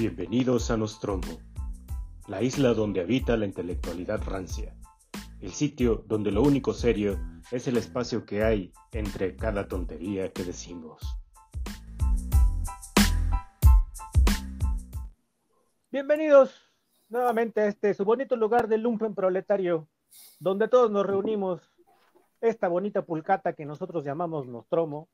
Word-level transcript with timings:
Bienvenidos 0.00 0.70
a 0.70 0.78
Nostromo, 0.78 1.42
la 2.26 2.40
isla 2.40 2.72
donde 2.72 3.02
habita 3.02 3.36
la 3.36 3.44
intelectualidad 3.44 4.22
rancia, 4.24 4.74
el 5.42 5.50
sitio 5.50 6.06
donde 6.06 6.32
lo 6.32 6.42
único 6.42 6.72
serio 6.72 7.20
es 7.50 7.68
el 7.68 7.76
espacio 7.76 8.24
que 8.24 8.42
hay 8.42 8.72
entre 8.92 9.36
cada 9.36 9.68
tontería 9.68 10.32
que 10.32 10.42
decimos. 10.42 11.02
Bienvenidos 15.92 16.72
nuevamente 17.10 17.60
a 17.60 17.66
este 17.66 17.92
su 17.92 18.06
bonito 18.06 18.36
lugar 18.36 18.68
del 18.68 18.80
lumpen 18.80 19.14
proletario, 19.14 19.86
donde 20.38 20.68
todos 20.68 20.90
nos 20.90 21.04
reunimos, 21.04 21.60
esta 22.40 22.68
bonita 22.68 23.04
pulcata 23.04 23.52
que 23.52 23.66
nosotros 23.66 24.02
llamamos 24.02 24.46
Nostromo, 24.46 25.10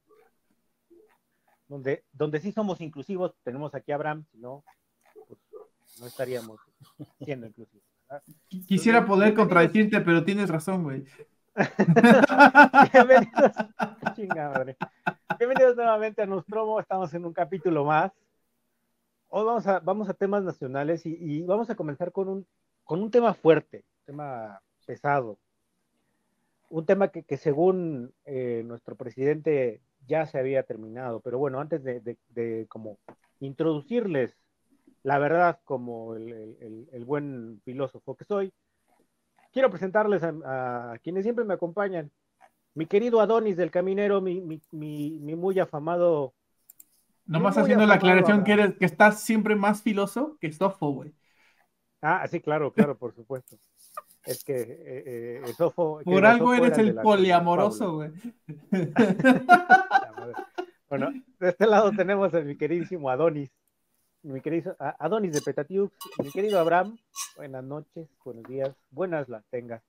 donde, 1.66 2.04
donde 2.12 2.38
sí 2.38 2.52
somos 2.52 2.80
inclusivos, 2.80 3.34
tenemos 3.42 3.74
aquí 3.74 3.90
a 3.90 3.96
Abraham, 3.96 4.24
no, 4.32 4.62
no 6.00 6.06
estaríamos 6.06 6.60
siendo 7.18 7.46
inclusivos. 7.46 7.84
Quisiera 8.66 9.04
poder 9.04 9.34
contradecirte, 9.34 10.00
pero 10.00 10.24
tienes 10.24 10.48
razón, 10.48 10.84
güey. 10.84 11.04
Bienvenidos, 12.92 13.52
Bienvenidos 15.38 15.76
nuevamente 15.76 16.22
a 16.22 16.26
Nostromo, 16.26 16.78
estamos 16.78 17.12
en 17.14 17.24
un 17.24 17.32
capítulo 17.32 17.84
más. 17.84 18.12
Hoy 19.28 19.44
vamos 19.44 19.66
a, 19.66 19.80
vamos 19.80 20.08
a 20.08 20.14
temas 20.14 20.44
nacionales 20.44 21.04
y, 21.04 21.42
vamos 21.42 21.68
a 21.70 21.74
comenzar 21.74 22.12
con 22.12 22.28
un, 22.28 22.46
con 22.84 23.02
un 23.02 23.10
tema 23.10 23.34
fuerte, 23.34 23.84
un 24.00 24.04
tema 24.06 24.62
pesado, 24.86 25.38
un 26.68 26.86
tema 26.86 27.08
que, 27.08 27.24
que 27.24 27.36
según 27.36 28.12
eh, 28.24 28.62
nuestro 28.64 28.94
presidente 28.94 29.80
ya 30.06 30.26
se 30.26 30.38
había 30.38 30.62
terminado. 30.62 31.20
Pero 31.20 31.38
bueno, 31.38 31.60
antes 31.60 31.82
de, 31.82 32.66
como 32.68 32.98
introducirles 33.40 34.36
la 35.06 35.20
verdad 35.20 35.60
como 35.62 36.16
el, 36.16 37.04
buen 37.06 37.60
filósofo 37.64 38.16
que 38.16 38.24
soy, 38.24 38.52
quiero 39.52 39.70
presentarles 39.70 40.24
a, 40.24 40.98
quienes 41.00 41.22
siempre 41.22 41.44
me 41.44 41.54
acompañan. 41.54 42.10
Mi 42.74 42.86
querido 42.86 43.20
Adonis 43.20 43.56
del 43.56 43.70
Caminero, 43.70 44.20
mi, 44.20 44.60
muy 44.72 45.60
afamado. 45.60 46.34
Nomás 47.24 47.56
haciendo 47.56 47.86
la 47.86 47.94
aclaración 47.94 48.42
que, 48.42 48.52
eres, 48.52 48.76
que 48.78 48.84
estás 48.84 49.20
siempre 49.20 49.54
más 49.54 49.80
filoso 49.80 50.36
que 50.40 50.52
Sofo, 50.52 50.90
güey. 50.90 51.14
Ah, 52.02 52.26
sí, 52.28 52.40
claro, 52.40 52.72
claro, 52.72 52.98
por 52.98 53.14
supuesto. 53.14 53.56
Es 54.24 54.42
que 54.42 54.60
eh, 54.60 55.42
eh, 55.46 55.54
Por 55.76 56.26
algo 56.26 56.52
eres 56.52 56.78
el 56.78 56.96
poliamoroso, 56.96 57.94
güey. 57.94 58.10
bueno, 60.90 61.12
de 61.38 61.48
este 61.48 61.66
lado 61.68 61.92
tenemos 61.92 62.34
a 62.34 62.40
mi 62.40 62.56
queridísimo 62.56 63.08
Adonis. 63.08 63.52
Mi 64.26 64.40
querido 64.40 64.74
Adonis 64.78 65.32
de 65.32 65.40
Petatiux, 65.40 65.92
mi 66.18 66.32
querido 66.32 66.58
Abraham, 66.58 66.98
buenas 67.36 67.62
noches, 67.62 68.08
buenos 68.24 68.42
días, 68.42 68.74
buenas 68.90 69.28
las 69.28 69.44
tengas. 69.50 69.84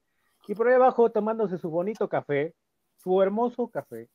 Y 0.48 0.54
por 0.54 0.68
ahí 0.68 0.76
abajo 0.76 1.10
tomándose 1.10 1.58
su 1.58 1.72
bonito 1.72 2.08
café, 2.08 2.54
su 2.98 3.20
hermoso 3.24 3.70
café, 3.70 4.10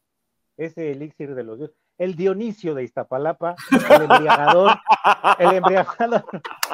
ese 0.56 0.92
elixir 0.92 1.34
de 1.34 1.42
los 1.42 1.58
dioses 1.58 1.76
el 1.98 2.14
Dionisio 2.14 2.72
de 2.74 2.84
Iztapalapa, 2.84 3.56
el 3.90 4.02
embriagador, 4.02 4.72
el 5.40 5.56
embriagador. 5.56 6.24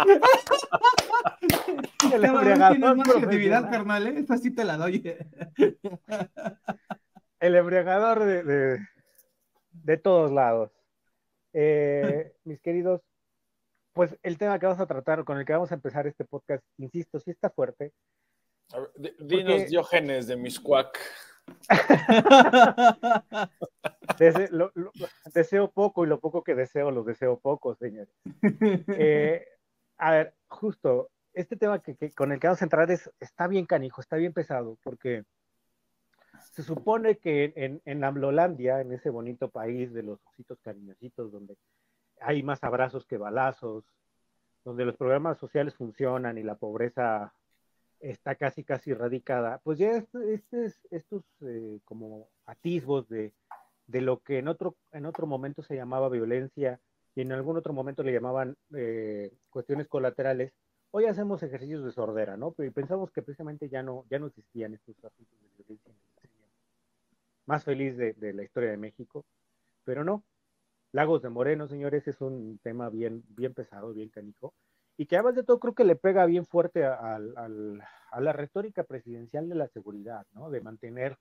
el 2.12 2.24
embriagador. 2.24 2.96
más 2.96 3.08
creatividad, 3.08 3.70
carnal, 3.70 4.08
¿eh? 4.08 4.18
Esta 4.18 4.36
sí 4.36 4.50
te 4.50 4.64
la 4.64 4.76
doy. 4.76 5.16
el 7.40 7.54
embriagador 7.54 8.24
de, 8.24 8.78
de, 9.72 9.96
todos 9.96 10.32
lados. 10.32 10.70
Eh, 11.54 12.34
mis 12.44 12.60
queridos, 12.60 13.00
pues 13.98 14.16
el 14.22 14.38
tema 14.38 14.60
que 14.60 14.66
vamos 14.66 14.80
a 14.80 14.86
tratar, 14.86 15.24
con 15.24 15.38
el 15.38 15.44
que 15.44 15.54
vamos 15.54 15.72
a 15.72 15.74
empezar 15.74 16.06
este 16.06 16.24
podcast, 16.24 16.64
insisto, 16.76 17.18
sí 17.18 17.32
está 17.32 17.50
fuerte. 17.50 17.92
dinos 19.18 19.66
Diógenes 19.66 20.28
de 20.28 20.36
Miscuac. 20.36 20.96
deseo 25.34 25.72
poco 25.72 26.04
y 26.04 26.08
lo 26.08 26.20
poco 26.20 26.44
que 26.44 26.54
deseo 26.54 26.92
lo 26.92 27.02
deseo 27.02 27.40
poco, 27.40 27.74
señores. 27.74 28.14
Eh, 28.96 29.44
a 29.96 30.12
ver, 30.12 30.34
justo, 30.46 31.10
este 31.32 31.56
tema 31.56 31.82
que, 31.82 32.12
con 32.12 32.30
el 32.30 32.38
que 32.38 32.46
vamos 32.46 32.62
a 32.62 32.66
entrar 32.66 32.88
es, 32.92 33.10
está 33.18 33.48
bien 33.48 33.66
canijo, 33.66 34.00
está 34.00 34.14
bien 34.14 34.32
pesado, 34.32 34.78
porque 34.84 35.24
se 36.52 36.62
supone 36.62 37.18
que 37.18 37.52
en, 37.56 37.82
en 37.84 38.04
Amlolandia, 38.04 38.80
en 38.80 38.92
ese 38.92 39.10
bonito 39.10 39.50
país 39.50 39.92
de 39.92 40.04
los 40.04 40.24
ositos 40.24 40.60
cariñositos, 40.62 41.32
donde 41.32 41.56
hay 42.20 42.42
más 42.42 42.62
abrazos 42.64 43.06
que 43.06 43.18
balazos, 43.18 43.84
donde 44.64 44.84
los 44.84 44.96
programas 44.96 45.38
sociales 45.38 45.74
funcionan 45.74 46.38
y 46.38 46.42
la 46.42 46.56
pobreza 46.56 47.32
está 48.00 48.34
casi 48.34 48.64
casi 48.64 48.90
erradicada, 48.92 49.60
pues 49.64 49.78
ya 49.78 49.90
este, 49.92 50.72
estos 50.90 51.24
eh, 51.40 51.80
como 51.84 52.28
atisbos 52.46 53.08
de, 53.08 53.32
lo 53.88 54.22
que 54.22 54.38
en 54.38 54.48
otro, 54.48 54.76
en 54.92 55.06
otro 55.06 55.26
momento 55.26 55.62
se 55.62 55.74
llamaba 55.74 56.08
violencia 56.08 56.80
y 57.14 57.22
en 57.22 57.32
algún 57.32 57.56
otro 57.56 57.72
momento 57.72 58.02
le 58.02 58.12
llamaban 58.12 58.56
eh, 58.74 59.32
cuestiones 59.50 59.88
colaterales, 59.88 60.52
hoy 60.92 61.06
hacemos 61.06 61.42
ejercicios 61.42 61.84
de 61.84 61.90
sordera, 61.90 62.36
¿no? 62.36 62.54
Y 62.58 62.70
pensamos 62.70 63.10
que 63.10 63.22
precisamente 63.22 63.68
ya 63.68 63.82
no, 63.82 64.04
ya 64.08 64.18
no 64.18 64.26
existían 64.28 64.74
estos 64.74 64.96
asuntos 65.04 65.38
de 65.40 65.64
violencia 65.64 65.94
más 67.46 67.64
feliz 67.64 67.96
de, 67.96 68.12
de 68.12 68.34
la 68.34 68.44
historia 68.44 68.70
de 68.70 68.76
México, 68.76 69.24
pero 69.82 70.04
no. 70.04 70.22
Lagos 70.92 71.22
de 71.22 71.28
Moreno, 71.28 71.68
señores, 71.68 72.08
es 72.08 72.20
un 72.20 72.58
tema 72.62 72.88
bien, 72.88 73.22
bien 73.28 73.54
pesado, 73.54 73.92
bien 73.92 74.08
canijo 74.08 74.54
y 74.98 75.06
que 75.06 75.16
además 75.16 75.36
de 75.36 75.44
todo 75.44 75.60
creo 75.60 75.74
que 75.74 75.84
le 75.84 75.94
pega 75.94 76.26
bien 76.26 76.44
fuerte 76.44 76.84
a, 76.84 77.18
la 77.18 78.32
retórica 78.32 78.82
presidencial 78.82 79.48
de 79.48 79.54
la 79.54 79.68
seguridad, 79.68 80.26
¿no? 80.32 80.50
De 80.50 80.60
mantener 80.60 81.16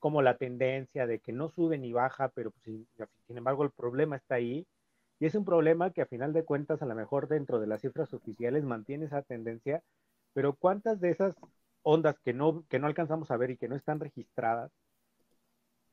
como 0.00 0.20
la 0.20 0.36
tendencia 0.36 1.06
de 1.06 1.20
que 1.20 1.32
no 1.32 1.48
sube 1.48 1.78
ni 1.78 1.92
baja, 1.92 2.30
pero 2.30 2.50
pues, 2.50 2.64
sin, 2.64 3.36
embargo 3.36 3.62
el 3.62 3.70
problema 3.70 4.16
está 4.16 4.34
ahí. 4.34 4.66
Y 5.20 5.26
es 5.26 5.34
un 5.36 5.44
problema 5.44 5.92
que 5.92 6.02
a 6.02 6.06
final 6.06 6.32
de 6.32 6.44
cuentas, 6.44 6.82
a 6.82 6.86
lo 6.86 6.94
mejor 6.96 7.28
dentro 7.28 7.60
de 7.60 7.68
las 7.68 7.82
cifras 7.82 8.12
oficiales 8.12 8.64
mantiene 8.64 9.04
esa 9.04 9.22
tendencia, 9.22 9.82
pero 10.32 10.54
¿cuántas 10.54 11.00
de 11.00 11.10
esas 11.10 11.36
ondas 11.82 12.18
que 12.18 12.32
no, 12.32 12.64
que 12.68 12.80
no 12.80 12.88
alcanzamos 12.88 13.30
a 13.30 13.36
ver 13.36 13.50
y 13.50 13.56
que 13.56 13.68
no 13.68 13.76
están 13.76 14.00
registradas 14.00 14.72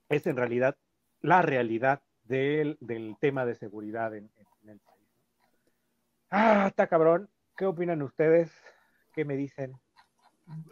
es 0.09 0.25
en 0.25 0.37
realidad 0.37 0.75
la 1.21 1.41
realidad 1.41 2.01
del, 2.27 2.77
tema 3.19 3.45
de 3.45 3.55
seguridad 3.55 4.15
en, 4.15 4.29
en 4.63 4.69
el 4.69 4.79
país? 4.79 5.07
Ah, 6.29 6.65
está 6.67 6.87
cabrón. 6.87 7.29
¿Qué 7.55 7.65
opinan 7.65 8.01
ustedes? 8.01 8.51
¿Qué 9.13 9.25
me 9.25 9.35
dicen? 9.35 9.73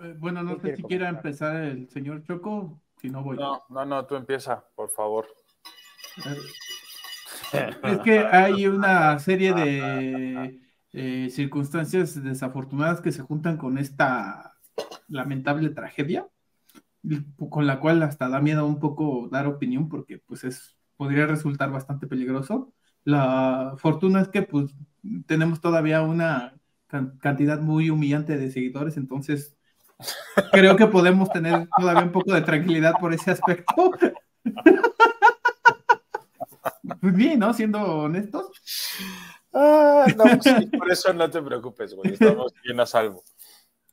Eh, 0.02 0.16
bueno, 0.18 0.44
no 0.44 0.60
sé 0.60 0.76
si 0.76 0.84
quiera 0.84 1.10
empezar 1.10 1.56
el 1.58 1.90
señor 1.90 2.24
Choco, 2.24 2.82
si 3.02 3.10
no 3.10 3.24
voy. 3.24 3.38
No, 3.38 3.64
no, 3.70 3.86
no, 3.86 4.06
tú 4.06 4.16
empieza, 4.16 4.64
por 4.76 4.90
favor. 4.90 5.28
Eh, 7.54 7.70
es 7.84 7.98
que 8.00 8.20
hay 8.20 8.68
una 8.68 9.18
serie 9.20 9.54
de 9.54 10.62
eh, 10.94 11.30
circunstancias 11.30 12.22
desafortunadas 12.24 13.02
que 13.02 13.12
se 13.12 13.22
juntan 13.22 13.58
con 13.58 13.78
esta 13.78 14.56
lamentable 15.08 15.70
tragedia, 15.70 16.28
con 17.50 17.68
la 17.68 17.80
cual 17.80 18.02
hasta 18.04 18.30
da 18.30 18.40
miedo 18.40 18.66
un 18.66 18.80
poco 18.80 19.28
dar 19.30 19.48
opinión 19.48 19.90
porque 19.90 20.20
pues 20.20 20.44
es 20.44 20.78
podría 20.98 21.26
resultar 21.26 21.72
bastante 21.72 22.08
peligroso. 22.08 22.74
La 23.04 23.76
fortuna 23.78 24.22
es 24.22 24.30
que 24.30 24.42
pues 24.42 24.74
tenemos 25.28 25.62
todavía 25.62 26.02
una 26.02 26.56
cantidad 27.20 27.60
muy 27.60 27.90
humillante 27.90 28.38
de 28.38 28.52
seguidores, 28.52 28.98
entonces 28.98 29.58
creo 30.52 30.76
que 30.76 30.88
podemos 30.88 31.30
tener 31.32 31.68
todavía 31.78 32.04
un 32.04 32.12
poco 32.12 32.34
de 32.34 32.42
tranquilidad 32.42 32.94
por 33.00 33.14
ese 33.14 33.32
aspecto. 33.32 33.92
Pues 37.02 37.16
bien, 37.16 37.40
¿no? 37.40 37.54
Siendo 37.54 37.80
honestos. 37.82 38.48
Ah, 39.54 40.06
no, 40.18 40.24
pues 40.24 40.70
por 40.78 40.92
eso 40.92 41.14
no 41.14 41.30
te 41.30 41.42
preocupes, 41.42 41.94
güey, 41.94 42.14
estamos 42.14 42.52
bien 42.64 42.80
a 42.80 42.86
salvo. 42.86 43.24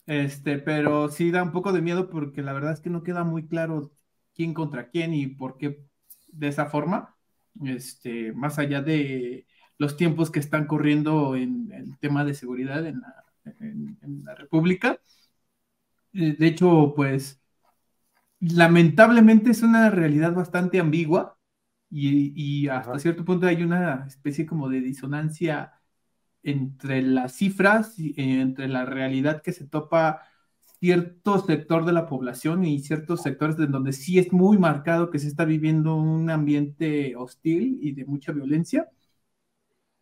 Este, 0.07 0.59
pero 0.59 1.09
sí 1.09 1.31
da 1.31 1.43
un 1.43 1.53
poco 1.53 1.73
de 1.73 1.81
miedo 1.81 2.11
porque 2.11 2.43
la 2.43 2.53
verdad 2.53 2.73
es 2.73 2.81
que 2.81 2.91
no 2.91 3.03
queda 3.03 3.23
muy 3.23 3.47
claro 3.47 3.93
quién 4.35 4.55
contra 4.55 4.89
quién 4.89 5.15
y 5.15 5.27
por 5.27 5.59
qué 5.59 5.85
de 6.33 6.49
esa 6.49 6.67
forma. 6.67 7.17
Este, 7.65 8.33
más 8.33 8.59
allá 8.59 8.83
de 8.83 9.47
los 9.79 9.97
tiempos 9.97 10.31
que 10.31 10.41
están 10.41 10.67
corriendo 10.67 11.37
en 11.37 11.71
el 11.73 11.99
tema 11.99 12.25
de 12.25 12.35
seguridad 12.35 12.87
en 12.87 13.01
la, 14.25 14.35
República. 14.35 15.01
Eh, 16.13 16.37
de 16.39 16.47
hecho, 16.47 16.93
pues 16.95 17.41
lamentablemente 18.41 19.51
es 19.51 19.63
una 19.63 19.91
realidad 19.91 20.35
bastante 20.35 20.81
ambigua 20.81 21.39
y, 21.91 22.69
hasta 22.69 22.99
cierto 22.99 23.25
punto 23.25 23.47
hay 23.47 23.63
una 23.63 24.05
especie 24.07 24.47
como 24.47 24.69
de 24.69 24.81
disonancia 24.81 25.75
entre 26.43 27.03
las 27.03 27.35
cifras, 27.35 27.99
y, 27.99 28.15
entre 28.17 28.69
la 28.69 28.85
realidad 28.85 29.43
que 29.43 29.53
se 29.53 29.67
topa 29.67 30.23
cierto 30.83 31.39
sector 31.39 31.85
de 31.85 31.93
la 31.93 32.09
población 32.09 32.65
y 32.65 32.81
ciertos 32.81 33.23
sectores 33.23 33.57
en 33.61 33.71
donde 33.71 33.93
sí 33.93 34.19
es 34.19 34.33
muy 34.33 34.59
marcado 34.59 35.11
que 35.11 35.21
se 35.21 35.29
está 35.29 35.45
viviendo 35.45 35.95
un 35.95 36.29
ambiente 36.29 37.15
hostil 37.15 37.79
y 37.81 37.93
de 37.93 38.05
mucha 38.05 38.33
violencia 38.33 38.89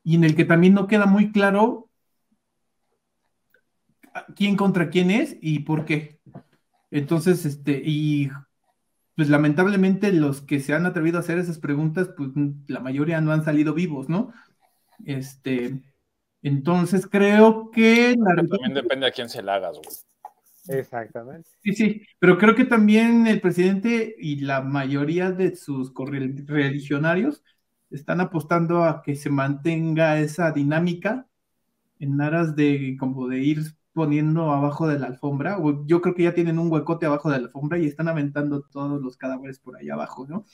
y 0.02 0.16
en 0.16 0.24
el 0.24 0.34
que 0.34 0.46
también 0.46 0.72
no 0.72 0.86
queda 0.86 1.04
muy 1.04 1.32
claro 1.32 1.90
quién 4.34 4.56
contra 4.56 4.88
quién 4.88 5.10
es 5.10 5.36
y 5.42 5.58
por 5.58 5.84
qué. 5.84 6.18
Entonces, 6.90 7.44
este, 7.44 7.82
y 7.84 8.30
pues 9.16 9.28
lamentablemente 9.28 10.14
los 10.14 10.40
que 10.40 10.60
se 10.60 10.72
han 10.72 10.86
atrevido 10.86 11.18
a 11.18 11.20
hacer 11.20 11.36
esas 11.36 11.58
preguntas, 11.58 12.08
pues 12.16 12.30
la 12.68 12.80
mayoría 12.80 13.20
no 13.20 13.32
han 13.32 13.44
salido 13.44 13.74
vivos, 13.74 14.08
¿no? 14.08 14.32
Este, 15.04 15.82
entonces 16.40 17.06
creo 17.06 17.70
que... 17.70 18.16
También 18.16 18.72
depende 18.72 19.06
a 19.08 19.10
quién 19.10 19.28
se 19.28 19.42
la 19.42 19.56
hagas, 19.56 19.76
güey. 19.76 20.09
Exactamente. 20.68 21.48
Sí, 21.62 21.72
sí, 21.72 22.02
pero 22.18 22.38
creo 22.38 22.54
que 22.54 22.64
también 22.64 23.26
el 23.26 23.40
presidente 23.40 24.14
y 24.18 24.40
la 24.40 24.60
mayoría 24.60 25.30
de 25.30 25.56
sus 25.56 25.92
religionarios 25.94 27.42
están 27.90 28.20
apostando 28.20 28.84
a 28.84 29.02
que 29.02 29.16
se 29.16 29.30
mantenga 29.30 30.20
esa 30.20 30.52
dinámica 30.52 31.26
en 31.98 32.20
aras 32.20 32.56
de 32.56 32.96
como 32.98 33.28
de 33.28 33.40
ir 33.40 33.60
poniendo 33.92 34.52
abajo 34.52 34.86
de 34.86 34.98
la 34.98 35.08
alfombra, 35.08 35.58
yo 35.86 36.00
creo 36.00 36.14
que 36.14 36.22
ya 36.22 36.34
tienen 36.34 36.58
un 36.58 36.70
huecote 36.70 37.06
abajo 37.06 37.30
de 37.30 37.38
la 37.38 37.46
alfombra 37.46 37.78
y 37.78 37.86
están 37.86 38.08
aventando 38.08 38.62
todos 38.62 39.02
los 39.02 39.16
cadáveres 39.16 39.58
por 39.58 39.76
ahí 39.76 39.90
abajo, 39.90 40.26
¿no? 40.28 40.44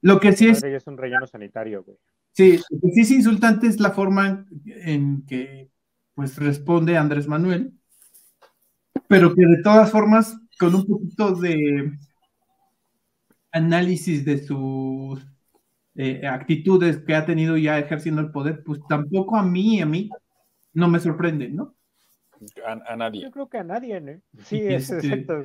Lo 0.00 0.20
que 0.20 0.32
sí 0.32 0.48
es... 0.48 0.62
Es 0.62 0.86
un 0.86 0.96
relleno 0.96 1.26
sanitario, 1.26 1.82
güey. 1.82 1.98
Sí, 2.32 2.60
lo 2.70 2.80
que 2.80 2.90
sí 2.92 3.00
es 3.00 3.10
insultante 3.10 3.66
es 3.66 3.80
la 3.80 3.90
forma 3.90 4.46
en 4.66 5.24
que 5.26 5.70
pues 6.14 6.36
responde 6.38 6.96
Andrés 6.96 7.26
Manuel, 7.28 7.72
pero 9.08 9.34
que 9.34 9.46
de 9.46 9.62
todas 9.62 9.90
formas, 9.90 10.38
con 10.58 10.74
un 10.74 10.86
poquito 10.86 11.34
de 11.34 11.92
análisis 13.52 14.24
de 14.24 14.44
sus 14.44 15.26
eh, 15.94 16.26
actitudes 16.26 16.98
que 16.98 17.14
ha 17.14 17.24
tenido 17.24 17.56
ya 17.56 17.78
ejerciendo 17.78 18.20
el 18.20 18.30
poder, 18.30 18.62
pues 18.64 18.80
tampoco 18.88 19.36
a 19.36 19.42
mí, 19.42 19.80
a 19.80 19.86
mí, 19.86 20.10
no 20.72 20.88
me 20.88 21.00
sorprende, 21.00 21.48
¿no? 21.48 21.74
A, 22.66 22.96
nadie. 22.96 23.22
Yo 23.22 23.30
creo 23.30 23.48
que 23.48 23.58
a 23.58 23.64
nadie, 23.64 24.00
¿no? 24.00 24.20
Sí, 24.44 24.60
es 24.60 24.90
este, 24.90 25.06
exacto. 25.06 25.44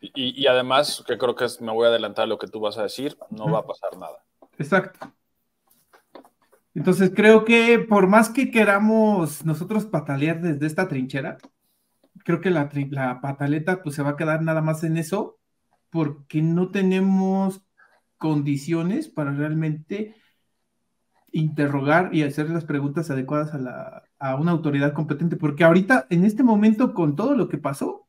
Y, 0.00 0.46
además, 0.46 1.04
que 1.06 1.18
creo 1.18 1.34
que 1.34 1.44
es, 1.44 1.60
me 1.60 1.72
voy 1.72 1.84
a 1.84 1.90
adelantar 1.90 2.26
lo 2.26 2.38
que 2.38 2.46
tú 2.46 2.58
vas 2.60 2.78
a 2.78 2.84
decir, 2.84 3.18
no 3.28 3.50
va 3.50 3.58
a 3.58 3.66
pasar 3.66 3.98
nada. 3.98 4.24
Exacto. 4.58 5.12
Entonces 6.74 7.12
creo 7.14 7.44
que 7.44 7.78
por 7.80 8.06
más 8.06 8.30
que 8.30 8.50
queramos 8.50 9.44
nosotros 9.44 9.84
patalear 9.84 10.40
desde 10.40 10.66
esta 10.66 10.88
trinchera, 10.88 11.36
creo 12.24 12.40
que 12.40 12.50
la, 12.50 12.70
la 12.90 13.20
pataleta 13.20 13.82
pues 13.82 13.94
se 13.94 14.02
va 14.02 14.10
a 14.10 14.16
quedar 14.16 14.42
nada 14.42 14.62
más 14.62 14.84
en 14.84 14.96
eso, 14.96 15.38
porque 15.90 16.42
no 16.42 16.70
tenemos 16.70 17.62
condiciones 18.16 19.08
para 19.08 19.32
realmente 19.32 20.14
interrogar 21.32 22.14
y 22.14 22.22
hacer 22.22 22.50
las 22.50 22.64
preguntas 22.64 23.10
adecuadas 23.10 23.54
a, 23.54 23.58
la, 23.58 24.02
a 24.18 24.34
una 24.36 24.50
autoridad 24.50 24.92
competente, 24.92 25.36
porque 25.36 25.64
ahorita, 25.64 26.06
en 26.10 26.24
este 26.24 26.42
momento, 26.42 26.92
con 26.92 27.16
todo 27.16 27.34
lo 27.34 27.48
que 27.48 27.58
pasó, 27.58 28.06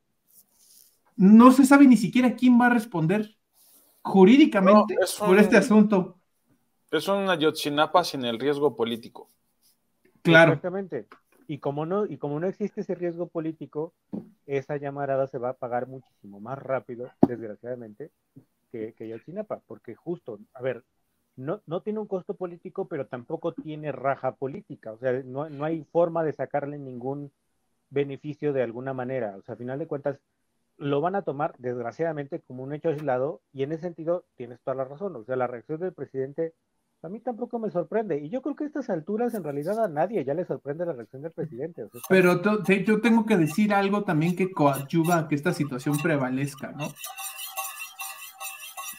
no 1.16 1.52
se 1.52 1.64
sabe 1.66 1.86
ni 1.86 1.96
siquiera 1.96 2.34
quién 2.34 2.60
va 2.60 2.66
a 2.66 2.70
responder 2.70 3.36
jurídicamente 4.02 4.96
por 5.18 5.38
este 5.38 5.56
asunto. 5.56 6.18
Es 6.90 7.08
una 7.08 7.36
Yotzinapa 7.36 8.04
sin 8.04 8.24
el 8.24 8.38
riesgo 8.38 8.76
político. 8.76 9.30
Claro. 10.22 10.52
Exactamente. 10.52 11.06
Y 11.52 11.58
como 11.58 11.84
no, 11.84 12.06
y 12.06 12.16
como 12.16 12.40
no 12.40 12.46
existe 12.46 12.80
ese 12.80 12.94
riesgo 12.94 13.26
político, 13.26 13.92
esa 14.46 14.78
llamarada 14.78 15.26
se 15.26 15.36
va 15.36 15.50
a 15.50 15.52
pagar 15.52 15.86
muchísimo 15.86 16.40
más 16.40 16.58
rápido, 16.58 17.10
desgraciadamente, 17.28 18.10
que, 18.70 18.94
que 18.94 19.06
Yotzinapa, 19.06 19.60
porque 19.66 19.94
justo, 19.94 20.38
a 20.54 20.62
ver, 20.62 20.82
no, 21.36 21.60
no 21.66 21.82
tiene 21.82 21.98
un 21.98 22.06
costo 22.06 22.32
político, 22.32 22.88
pero 22.88 23.06
tampoco 23.06 23.52
tiene 23.52 23.92
raja 23.92 24.32
política, 24.32 24.92
o 24.92 24.98
sea, 24.98 25.12
no, 25.24 25.50
no 25.50 25.66
hay 25.66 25.84
forma 25.92 26.24
de 26.24 26.32
sacarle 26.32 26.78
ningún 26.78 27.30
beneficio 27.90 28.54
de 28.54 28.62
alguna 28.62 28.94
manera, 28.94 29.36
o 29.36 29.42
sea, 29.42 29.52
a 29.54 29.58
final 29.58 29.78
de 29.78 29.86
cuentas, 29.86 30.18
lo 30.78 31.02
van 31.02 31.16
a 31.16 31.22
tomar, 31.22 31.54
desgraciadamente, 31.58 32.40
como 32.40 32.62
un 32.62 32.72
hecho 32.72 32.88
aislado, 32.88 33.42
y 33.52 33.62
en 33.62 33.72
ese 33.72 33.82
sentido 33.82 34.24
tienes 34.36 34.58
toda 34.62 34.74
la 34.74 34.84
razón, 34.84 35.16
o 35.16 35.24
sea, 35.24 35.36
la 35.36 35.48
reacción 35.48 35.80
del 35.80 35.92
presidente 35.92 36.54
a 37.02 37.08
mí 37.08 37.20
tampoco 37.20 37.58
me 37.58 37.70
sorprende. 37.70 38.18
Y 38.18 38.30
yo 38.30 38.42
creo 38.42 38.54
que 38.54 38.64
a 38.64 38.66
estas 38.68 38.88
alturas, 38.88 39.34
en 39.34 39.42
realidad, 39.42 39.82
a 39.82 39.88
nadie 39.88 40.24
ya 40.24 40.34
le 40.34 40.44
sorprende 40.44 40.86
la 40.86 40.92
reacción 40.92 41.22
del 41.22 41.32
presidente. 41.32 41.88
Pero 42.08 42.40
yo 42.42 43.00
tengo 43.00 43.26
que 43.26 43.36
decir 43.36 43.74
algo 43.74 44.04
también 44.04 44.36
que 44.36 44.52
coadyuva 44.52 45.18
a 45.18 45.28
que 45.28 45.34
esta 45.34 45.52
situación 45.52 45.98
prevalezca, 45.98 46.72
¿no? 46.72 46.86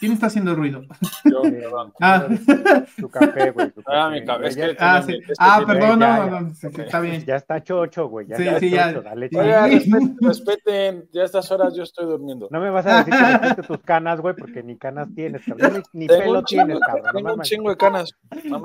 ¿Quién 0.04 0.12
está 0.12 0.26
haciendo 0.26 0.54
ruido? 0.54 0.82
Yo, 1.24 1.44
Ah. 2.02 2.28
Tu 3.00 3.10
café, 3.10 3.52
güey. 3.52 3.72
Ah, 3.86 4.10
mi 4.10 4.26
café. 4.26 4.48
Es 4.48 4.56
que 4.58 4.76
ah, 4.78 5.02
sí. 5.02 5.18
ah 5.40 5.64
perdón, 5.66 6.00
no, 6.00 6.30
no, 6.30 6.42
no, 6.42 6.52
está 6.62 7.00
bien. 7.00 7.24
Ya 7.26 7.38
está 7.38 7.64
chocho, 7.64 8.10
güey. 8.10 8.28
Ya 8.28 8.36
sí, 8.36 8.44
está 8.44 8.60
sí, 8.60 8.72
chocho, 8.72 8.76
ya. 8.76 9.02
Dale, 9.02 9.30
Oiga, 9.34 9.68
respeten, 9.68 10.18
respeten, 10.20 11.10
ya 11.14 11.22
a 11.22 11.26
estas 11.26 11.50
horas 11.52 11.74
yo 11.74 11.84
estoy 11.84 12.06
durmiendo. 12.06 12.50
No 12.52 12.60
me 12.60 12.70
vas 12.70 12.86
a 12.86 12.98
decir 12.98 13.14
que 13.14 13.32
respete 13.32 13.64
tus 13.64 13.78
canas, 13.78 14.20
güey, 14.20 14.36
porque 14.36 14.62
ni 14.62 14.76
canas 14.76 15.08
tienes, 15.16 15.42
cabrón. 15.46 15.84
Ni, 15.94 16.02
ni 16.02 16.08
Tengo 16.08 16.22
pelo 16.22 16.40
un 16.40 16.46
chingo, 16.46 16.66
tienes, 16.66 16.80
cabrón. 16.86 17.12
Tengo 17.14 17.28
no 17.30 17.36
un 17.36 17.42
chingo 17.42 17.70
de 17.70 17.78
canas. 17.78 18.14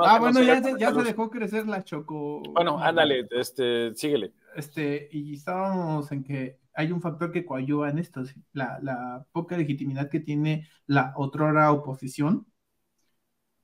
Ah, 0.05 0.19
bueno, 0.19 0.43
ya, 0.43 0.61
se, 0.61 0.77
ya 0.77 0.93
se 0.93 1.03
dejó 1.05 1.31
crecer 1.31 1.69
la 1.69 1.85
choco. 1.85 2.43
Bueno, 2.53 2.83
ándale, 2.83 3.29
este, 3.31 3.95
síguele. 3.95 4.33
Este, 4.57 5.09
y 5.13 5.35
estábamos 5.35 6.11
en 6.11 6.25
que 6.25 6.59
hay 6.79 6.93
un 6.93 7.03
factor 7.03 7.33
que 7.33 7.47
coadyuva 7.47 7.91
en 7.91 7.99
esto, 8.01 8.25
sí, 8.27 8.43
la, 8.55 8.81
la 8.83 9.27
poca 9.33 9.59
legitimidad 9.59 10.11
que 10.11 10.21
tiene 10.21 10.69
la 10.87 11.13
otrora 11.17 11.73
oposición, 11.73 12.47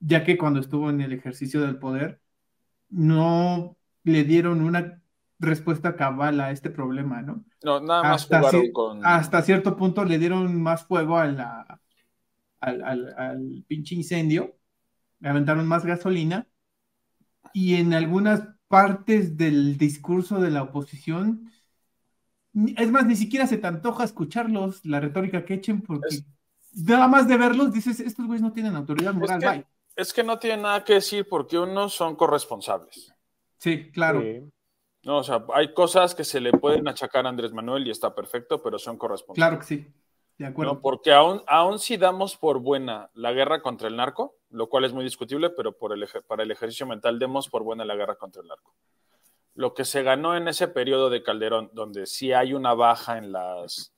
ya 0.00 0.24
que 0.24 0.36
cuando 0.38 0.60
estuvo 0.60 0.90
en 0.90 1.00
el 1.00 1.12
ejercicio 1.12 1.60
del 1.62 1.78
poder, 1.78 2.20
no 2.90 3.78
le 4.04 4.24
dieron 4.24 4.62
una 4.62 5.02
respuesta 5.40 5.96
cabal 5.96 6.40
a 6.40 6.52
este 6.52 6.70
problema, 6.70 7.22
¿no? 7.22 7.44
No, 7.64 7.80
nada 7.80 8.04
más 8.04 8.24
Hasta, 8.24 8.26
jugaron 8.26 8.70
con. 8.70 9.18
hasta 9.18 9.42
cierto 9.42 9.76
punto 9.76 10.04
le 10.04 10.18
dieron 10.18 10.60
más 10.62 10.86
fuego 10.86 11.18
a 11.18 11.26
la, 11.26 11.80
al, 12.60 12.82
al- 12.84 13.14
al 13.18 13.64
pinche 13.68 13.94
incendio, 13.96 14.56
le 15.20 15.30
aventaron 15.30 15.66
más 15.68 15.86
gasolina 15.86 16.48
y 17.52 17.74
en 17.76 17.94
algunas 17.94 18.42
partes 18.68 19.36
del 19.36 19.76
discurso 19.78 20.40
de 20.40 20.50
la 20.50 20.62
oposición, 20.62 21.50
es 22.76 22.90
más, 22.90 23.06
ni 23.06 23.16
siquiera 23.16 23.46
se 23.46 23.58
te 23.58 23.66
antoja 23.66 24.04
escucharlos, 24.04 24.84
la 24.84 25.00
retórica 25.00 25.44
que 25.44 25.54
echen, 25.54 25.82
porque 25.82 26.08
Es- 26.08 26.24
nada 26.74 27.08
más 27.08 27.26
de 27.28 27.36
verlos 27.36 27.72
dices, 27.72 28.00
estos 28.00 28.26
güeyes 28.26 28.42
no 28.42 28.52
tienen 28.52 28.74
autoridad 28.76 29.14
moral, 29.14 29.40
que- 29.40 29.46
bye". 29.46 29.66
Es 29.96 30.12
que 30.12 30.24
no 30.24 30.38
tiene 30.38 30.62
nada 30.62 30.84
que 30.84 30.94
decir 30.94 31.26
porque 31.28 31.58
unos 31.58 31.94
son 31.94 32.16
corresponsables. 32.16 33.14
Sí, 33.58 33.90
claro. 33.92 34.20
Sí. 34.22 34.50
No, 35.04 35.18
o 35.18 35.22
sea, 35.22 35.44
hay 35.54 35.72
cosas 35.74 36.14
que 36.14 36.24
se 36.24 36.40
le 36.40 36.50
pueden 36.52 36.88
achacar 36.88 37.26
a 37.26 37.28
Andrés 37.28 37.52
Manuel 37.52 37.86
y 37.86 37.90
está 37.90 38.14
perfecto, 38.14 38.62
pero 38.62 38.78
son 38.78 38.96
corresponsables. 38.96 39.36
Claro 39.36 39.58
que 39.58 39.66
sí. 39.66 39.92
De 40.38 40.46
acuerdo. 40.46 40.74
¿no? 40.74 40.80
Porque 40.80 41.12
aún, 41.12 41.42
aún 41.46 41.78
si 41.78 41.96
damos 41.96 42.36
por 42.36 42.58
buena 42.58 43.08
la 43.14 43.32
guerra 43.32 43.62
contra 43.62 43.86
el 43.86 43.96
narco, 43.96 44.34
lo 44.50 44.68
cual 44.68 44.84
es 44.84 44.92
muy 44.92 45.04
discutible, 45.04 45.50
pero 45.50 45.76
por 45.76 45.92
el, 45.92 46.04
para 46.26 46.42
el 46.42 46.50
ejercicio 46.50 46.86
mental 46.86 47.18
demos 47.20 47.48
por 47.48 47.62
buena 47.62 47.84
la 47.84 47.94
guerra 47.94 48.16
contra 48.16 48.42
el 48.42 48.48
narco. 48.48 48.74
Lo 49.54 49.72
que 49.74 49.84
se 49.84 50.02
ganó 50.02 50.36
en 50.36 50.48
ese 50.48 50.68
periodo 50.68 51.10
de 51.10 51.22
Calderón, 51.22 51.70
donde 51.72 52.06
sí 52.06 52.32
hay 52.32 52.54
una 52.54 52.74
baja 52.74 53.18
en, 53.18 53.32
las, 53.32 53.94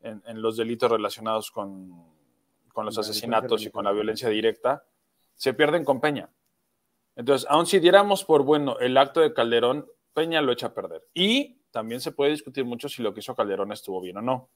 en, 0.00 0.22
en 0.26 0.40
los 0.40 0.56
delitos 0.56 0.90
relacionados 0.90 1.50
con, 1.50 1.90
con 2.72 2.86
los 2.86 2.96
La 2.96 3.00
asesinatos 3.02 3.62
y 3.64 3.70
con 3.70 3.84
la 3.84 3.92
violencia 3.92 4.28
directa, 4.28 4.84
se 5.34 5.52
pierden 5.52 5.84
con 5.84 6.00
Peña. 6.00 6.30
Entonces, 7.16 7.46
aún 7.50 7.66
si 7.66 7.78
diéramos 7.80 8.24
por 8.24 8.44
bueno 8.44 8.78
el 8.78 8.96
acto 8.96 9.20
de 9.20 9.34
Calderón, 9.34 9.86
Peña 10.14 10.40
lo 10.40 10.52
echa 10.52 10.68
a 10.68 10.74
perder. 10.74 11.02
Y 11.12 11.58
también 11.70 12.00
se 12.00 12.12
puede 12.12 12.30
discutir 12.30 12.64
mucho 12.64 12.88
si 12.88 13.02
lo 13.02 13.12
que 13.12 13.20
hizo 13.20 13.34
Calderón 13.34 13.72
estuvo 13.72 14.00
bien 14.00 14.16
o 14.16 14.22
no. 14.22 14.48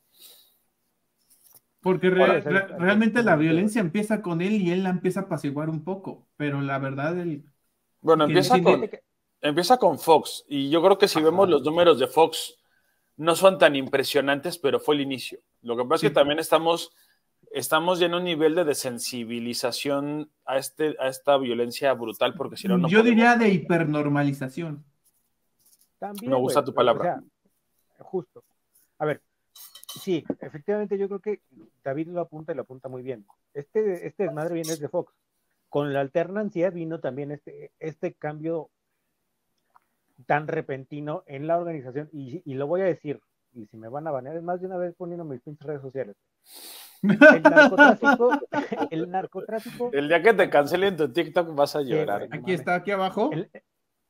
Porque 1.80 2.10
re- 2.10 2.40
re- 2.40 2.66
realmente 2.78 3.22
la 3.22 3.36
violencia 3.36 3.80
empieza 3.80 4.20
con 4.22 4.40
él 4.40 4.54
y 4.54 4.72
él 4.72 4.82
la 4.82 4.90
empieza 4.90 5.20
a 5.20 5.22
apaciguar 5.24 5.68
un 5.70 5.84
poco, 5.84 6.26
pero 6.36 6.60
la 6.60 6.78
verdad, 6.78 7.18
el, 7.18 7.44
Bueno, 8.00 8.24
empieza 8.24 8.60
con, 8.60 8.88
empieza 9.40 9.78
con 9.78 9.98
Fox. 9.98 10.44
Y 10.48 10.70
yo 10.70 10.82
creo 10.82 10.98
que 10.98 11.08
si 11.08 11.20
vemos 11.20 11.48
los 11.48 11.62
números 11.62 11.98
de 11.98 12.06
Fox, 12.06 12.56
no 13.16 13.34
son 13.34 13.58
tan 13.58 13.74
impresionantes, 13.76 14.58
pero 14.58 14.78
fue 14.80 14.94
el 14.94 15.00
inicio. 15.02 15.40
Lo 15.62 15.76
que 15.76 15.84
pasa 15.84 16.06
es 16.06 16.10
que 16.12 16.14
también 16.14 16.38
estamos, 16.38 16.92
estamos 17.50 17.98
ya 17.98 18.06
en 18.06 18.14
un 18.14 18.24
nivel 18.24 18.54
de 18.54 18.64
desensibilización 18.64 20.30
a, 20.44 20.58
este, 20.58 20.96
a 21.00 21.08
esta 21.08 21.36
violencia 21.36 21.92
brutal, 21.94 22.34
porque 22.34 22.56
si 22.56 22.68
no, 22.68 22.78
no 22.78 22.88
yo 22.88 22.98
podemos. 22.98 23.16
diría 23.16 23.36
de 23.36 23.48
hipernormalización. 23.48 24.84
También, 25.98 26.30
Me 26.30 26.36
gusta 26.38 26.64
tu 26.64 26.70
o 26.70 26.74
palabra. 26.74 27.02
sea, 27.02 28.04
justo. 28.04 28.44
A 28.98 29.04
ver, 29.04 29.20
sí, 30.00 30.24
efectivamente 30.40 30.96
yo 30.96 31.08
creo 31.08 31.20
que 31.20 31.40
David 31.82 32.08
lo 32.08 32.20
apunta 32.20 32.52
y 32.52 32.54
lo 32.54 32.62
apunta 32.62 32.88
muy 32.88 33.02
bien. 33.02 33.26
Este, 33.52 34.06
este 34.06 34.24
desmadre 34.24 34.54
viene 34.54 34.76
de 34.76 34.88
Fox. 34.88 35.12
Con 35.68 35.92
la 35.92 36.00
alternancia 36.00 36.70
vino 36.70 37.00
también 37.00 37.32
este, 37.32 37.72
este 37.80 38.14
cambio 38.14 38.70
tan 40.26 40.48
repentino 40.48 41.22
en 41.26 41.46
la 41.46 41.58
organización, 41.58 42.08
y, 42.12 42.42
y 42.44 42.54
lo 42.54 42.66
voy 42.66 42.82
a 42.82 42.84
decir, 42.84 43.20
y 43.52 43.66
si 43.66 43.76
me 43.76 43.88
van 43.88 44.06
a 44.06 44.10
banear, 44.10 44.36
es 44.36 44.42
más 44.42 44.60
de 44.60 44.66
una 44.66 44.76
vez 44.76 44.94
poniendo 44.96 45.24
mis 45.24 45.40
pinches 45.40 45.66
redes 45.66 45.82
sociales. 45.82 46.16
El 47.02 47.42
narcotráfico, 47.42 48.30
el 48.90 49.10
narcotráfico 49.10 49.90
El 49.92 50.08
día 50.08 50.22
que 50.22 50.34
te 50.34 50.50
cancelen 50.50 50.96
tu 50.96 51.12
TikTok 51.12 51.54
vas 51.54 51.76
a 51.76 51.82
llorar. 51.82 52.26
güey. 52.26 52.40
Aquí 52.40 52.52
está, 52.52 52.74
aquí 52.74 52.90
abajo. 52.90 53.30
el, 53.32 53.48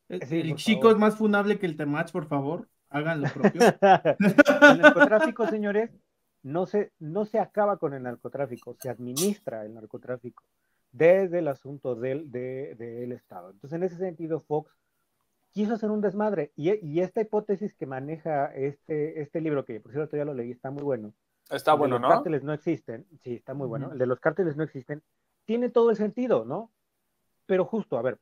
el 0.09 0.55
chico 0.57 0.91
es 0.91 0.97
más 0.97 1.17
funable 1.17 1.59
que 1.59 1.67
el 1.67 1.77
Temach, 1.77 2.11
por 2.13 2.27
favor, 2.27 2.69
hagan 2.89 3.21
lo 3.23 3.29
propio. 3.29 3.61
el 4.73 4.81
narcotráfico, 4.81 5.47
señores, 5.47 5.91
no 6.43 6.67
se, 6.67 6.93
no 6.99 7.27
se 7.27 7.39
acaba 7.39 7.77
con 7.77 7.95
el 7.95 8.03
narcotráfico, 8.03 8.77
se 8.81 8.89
administra 8.89 9.65
el 9.65 9.75
narcotráfico 9.75 10.45
desde 10.91 11.41
el 11.41 11.49
asunto 11.49 11.95
del, 11.95 12.31
del 12.31 13.13
Estado. 13.13 13.51
Entonces, 13.51 13.77
en 13.77 13.83
ese 13.83 13.97
sentido, 13.97 14.41
Fox 14.41 14.73
quiso 15.53 15.75
hacer 15.75 15.91
un 15.91 16.01
desmadre. 16.01 16.53
Y, 16.57 17.01
esta 17.01 17.21
hipótesis 17.21 17.75
que 17.75 17.87
maneja 17.87 18.47
este, 18.55 19.21
este 19.21 19.41
libro, 19.41 19.65
que 19.65 19.81
por 19.81 19.93
cierto 19.93 20.17
ya 20.17 20.25
lo 20.25 20.35
leí, 20.35 20.51
está 20.51 20.71
muy 20.71 20.83
bueno. 20.83 21.15
Está 21.51 21.75
bueno, 21.75 21.99
los 21.99 22.11
cárteles 22.11 22.45
no 22.45 22.53
existen. 22.53 23.07
Sí, 23.23 23.35
está 23.35 23.55
muy 23.55 23.67
bueno. 23.67 23.93
El 23.93 23.99
de 23.99 24.07
los 24.07 24.21
cárteles 24.21 24.57
no 24.57 24.65
existen. 24.65 25.03
Tiene 25.47 25.71
todo 25.71 25.91
el 25.91 25.97
sentido, 25.97 26.45
¿no? 26.45 26.71
Pero 27.47 27.65
justo, 27.65 27.97
a 27.97 28.03
ver, 28.03 28.19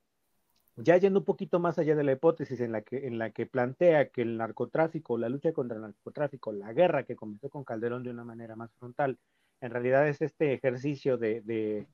ya 0.76 0.97
yendo 0.97 1.21
un 1.21 1.25
poquito 1.25 1.59
más 1.59 1.78
allá 1.78 1.97
de 1.97 2.04
la 2.04 2.12
hipótesis 2.12 2.61
en 2.61 2.71
la 2.71 2.83
que, 2.83 3.06
en 3.09 3.18
la 3.18 3.30
que 3.30 3.47
plantea 3.47 4.11
que 4.11 4.23
el 4.23 4.37
narcotráfico, 4.37 5.18
la 5.18 5.28
lucha 5.28 5.52
contra 5.52 5.76
el 5.76 5.83
narcotráfico, 5.83 6.52
la 6.52 6.73
guerra 6.73 7.02
que 7.02 7.16
comenzó 7.16 7.50
con 7.50 7.64
Calderón 7.64 8.04
de 8.04 8.11
una 8.11 8.25
manera 8.25 8.54
más 8.54 8.71
frontal, 8.75 9.18
en 9.61 9.71
realidad 9.71 10.06
es 10.06 10.23
este 10.23 10.52
ejercicio 10.52 11.16
de 11.16 11.87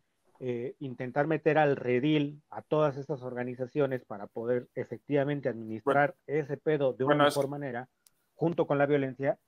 eh, 0.45 0.75
intentar 0.81 1.29
meter 1.29 1.57
al 1.57 1.77
redil 1.77 2.43
a 2.51 2.63
todas 2.63 2.97
estas 2.97 3.23
organizaciones 3.23 4.05
para 4.05 4.27
poder 4.27 4.67
efectivamente 4.75 5.49
administrar 5.49 6.17
ese 6.27 6.57
pedo 6.57 6.95
de 6.95 7.05
una 7.05 7.27
mejor 7.27 7.47
manera, 7.47 7.89
junto 8.35 8.67
con 8.67 8.77
la 8.77 8.87
violencia, 8.87 9.39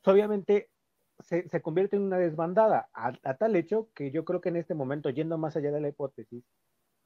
pues, 0.00 0.14
obviamente 0.14 0.70
se, 1.18 1.60
convierte 1.60 1.96
en 1.96 2.02
una 2.02 2.18
desbandada, 2.18 2.88
a, 2.94 3.34
tal 3.34 3.56
hecho 3.56 3.88
que 3.96 4.12
yo 4.12 4.24
creo 4.24 4.40
que 4.40 4.50
en 4.50 4.56
este 4.58 4.74
momento, 4.74 5.10
yendo 5.10 5.38
más 5.38 5.56
allá 5.56 5.72
de 5.72 5.80
la 5.80 5.88
hipótesis, 5.88 6.44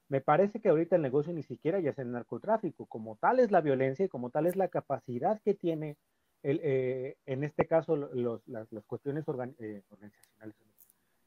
me 0.09 0.21
parece 0.21 0.61
que 0.61 0.69
ahorita 0.69 0.95
el 0.95 1.01
negocio 1.01 1.33
ni 1.33 1.41
siquiera 1.41 1.79
ya 1.79 1.89
es 1.89 1.97
el 1.97 2.11
narcotráfico, 2.11 2.85
como 2.85 3.15
tal 3.15 3.39
es 3.39 3.49
la 3.49 3.61
violencia 3.61 4.05
y 4.05 4.09
como 4.09 4.29
tal 4.29 4.45
es 4.45 4.55
la 4.55 4.67
capacidad 4.67 5.41
que 5.41 5.55
tiene, 5.55 5.97
el, 6.43 6.61
eh, 6.63 7.17
en 7.25 7.43
este 7.43 7.65
caso, 7.65 7.95
los, 7.95 8.47
las, 8.47 8.67
cuestiones 8.85 9.23
eh, 9.57 9.81
organizacionales 9.89 10.55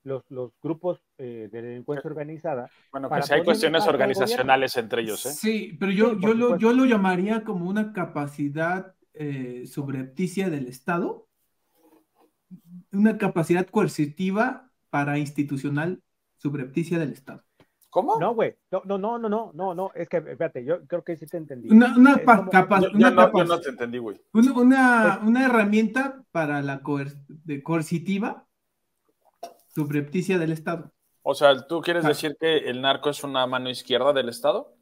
los, 0.02 0.25
los 0.30 0.52
grupos 0.62 1.02
eh, 1.19 1.49
de 1.50 1.62
delincuencia 1.62 2.09
organizada. 2.09 2.71
Bueno, 2.92 3.11
que 3.11 3.23
si 3.23 3.35
hay 3.35 3.45
cuestiones 3.45 3.87
organizacionales 3.87 4.76
entre 4.76 5.02
ellos. 5.02 5.26
¿eh? 5.26 5.33
Sí, 5.33 5.76
pero 5.78 5.92
yo, 5.92 6.19
yo, 6.19 6.35
lo, 6.35 6.57
yo 6.59 6.73
lo 6.73 6.85
llamaría 6.85 7.45
como 7.45 7.69
una 7.69 7.92
capacidad 7.92 8.95
eh, 9.14 9.64
subrepticia 9.66 10.50
del 10.50 10.66
Estado, 10.66 11.26
una 12.92 13.19
capacidad 13.19 13.66
coercitiva 13.66 14.71
para 14.88 15.19
institucional 15.19 16.02
subrepticia 16.37 16.99
del 16.99 17.12
Estado. 17.12 17.45
¿Cómo? 17.90 18.19
No, 18.21 18.35
güey. 18.35 18.54
No, 18.71 18.83
no, 18.85 18.99
no, 18.99 19.19
no, 19.19 19.50
no, 19.52 19.75
no. 19.75 19.90
Es 19.95 20.09
que, 20.09 20.19
espérate, 20.19 20.64
yo 20.64 20.87
creo 20.87 21.02
que 21.02 21.16
sí 21.16 21.26
te 21.26 21.37
entendí. 21.37 21.69
Una, 21.71 21.97
una, 21.97 22.19
capaz, 22.49 22.85
una 22.95 23.11
no, 23.11 23.33
yo 23.37 23.45
no 23.45 23.61
te 23.61 23.71
entendí, 23.71 23.99
güey. 23.99 24.21
Una, 24.33 24.52
una, 24.52 25.21
una, 25.25 25.45
herramienta 25.45 26.23
para 26.30 26.62
la 26.62 26.80
de 27.26 27.62
coercitiva 27.64 28.47
subrepticia 29.80 30.38
del 30.38 30.52
Estado. 30.52 30.92
O 31.22 31.34
sea, 31.34 31.66
¿tú 31.66 31.80
quieres 31.80 32.04
decir 32.04 32.37
que 32.38 32.70
el 32.70 32.80
narco 32.80 33.10
es 33.10 33.22
una 33.25 33.46
mano 33.46 33.70
izquierda 33.70 34.12
del 34.12 34.28
Estado? 34.28 34.75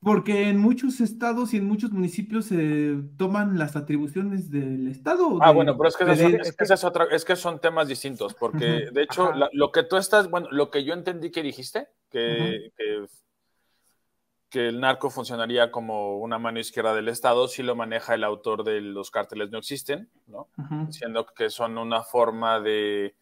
Porque 0.00 0.48
en 0.48 0.58
muchos 0.58 1.00
estados 1.00 1.54
y 1.54 1.56
en 1.56 1.66
muchos 1.66 1.90
municipios 1.90 2.46
se 2.46 2.96
toman 3.16 3.58
las 3.58 3.76
atribuciones 3.76 4.50
del 4.50 4.88
Estado. 4.88 5.38
Ah, 5.40 5.52
bueno, 5.52 5.76
pero 5.76 5.88
es 5.88 5.96
que, 5.96 7.14
es, 7.14 7.24
que 7.24 7.36
son 7.36 7.60
temas 7.60 7.88
distintos, 7.88 8.34
porque 8.34 8.88
de 8.92 9.02
hecho 9.02 9.32
lo 9.52 9.72
que 9.72 9.82
tú 9.82 9.96
estás, 9.96 10.30
bueno, 10.30 10.48
lo 10.50 10.70
que 10.70 10.84
yo 10.84 10.92
entendí 10.92 11.30
que 11.30 11.42
dijiste, 11.42 11.88
que, 12.10 12.72
que, 14.50 14.68
el 14.68 14.80
narco 14.80 15.10
funcionaría 15.10 15.70
como 15.70 16.18
una 16.18 16.38
mano 16.38 16.60
izquierda 16.60 16.94
del 16.94 17.08
Estado, 17.08 17.48
si 17.48 17.62
lo 17.62 17.74
maneja 17.74 18.14
el 18.14 18.24
autor 18.24 18.64
de 18.64 18.80
Los 18.80 19.10
cárteles 19.10 19.50
no 19.50 19.58
existen, 19.58 20.08
¿no? 20.26 20.48
Diciendo 20.86 21.26
que 21.26 21.50
son 21.50 21.78
una 21.78 22.02
forma 22.02 22.60
de 22.60 23.16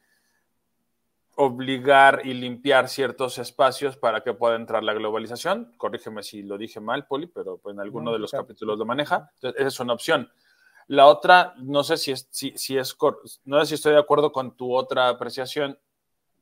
obligar 1.37 2.23
y 2.25 2.35
limpiar 2.35 2.88
ciertos 2.88 3.38
espacios 3.38 3.97
para 3.97 4.23
que 4.23 4.35
pueda 4.35 4.57
entrar 4.57 4.83
la 4.83 4.95
globalización. 4.95 5.75
Corrígeme 5.76 6.23
si 6.23 6.43
lo 6.43 6.59
dije 6.59 6.81
mal, 6.81 7.07
Poli, 7.07 7.26
pero 7.26 7.59
pues 7.59 7.75
en 7.75 7.81
alguno 7.81 8.12
de 8.12 8.19
los 8.19 8.31
capítulos 8.31 8.79
lo 8.79 8.85
maneja. 8.85 9.31
Entonces, 9.35 9.61
esa 9.61 9.69
es 9.69 9.81
una 9.81 9.93
opción. 9.93 10.31
La 10.87 11.07
otra, 11.07 11.55
no 11.59 11.83
sé 11.83 11.97
si 11.97 12.12
es, 12.12 12.29
si, 12.31 12.53
si 12.57 12.76
es, 12.76 12.97
no 13.45 13.61
sé 13.61 13.67
si 13.67 13.75
estoy 13.75 13.93
de 13.93 13.99
acuerdo 13.99 14.33
con 14.33 14.57
tu 14.57 14.75
otra 14.75 15.09
apreciación, 15.09 15.79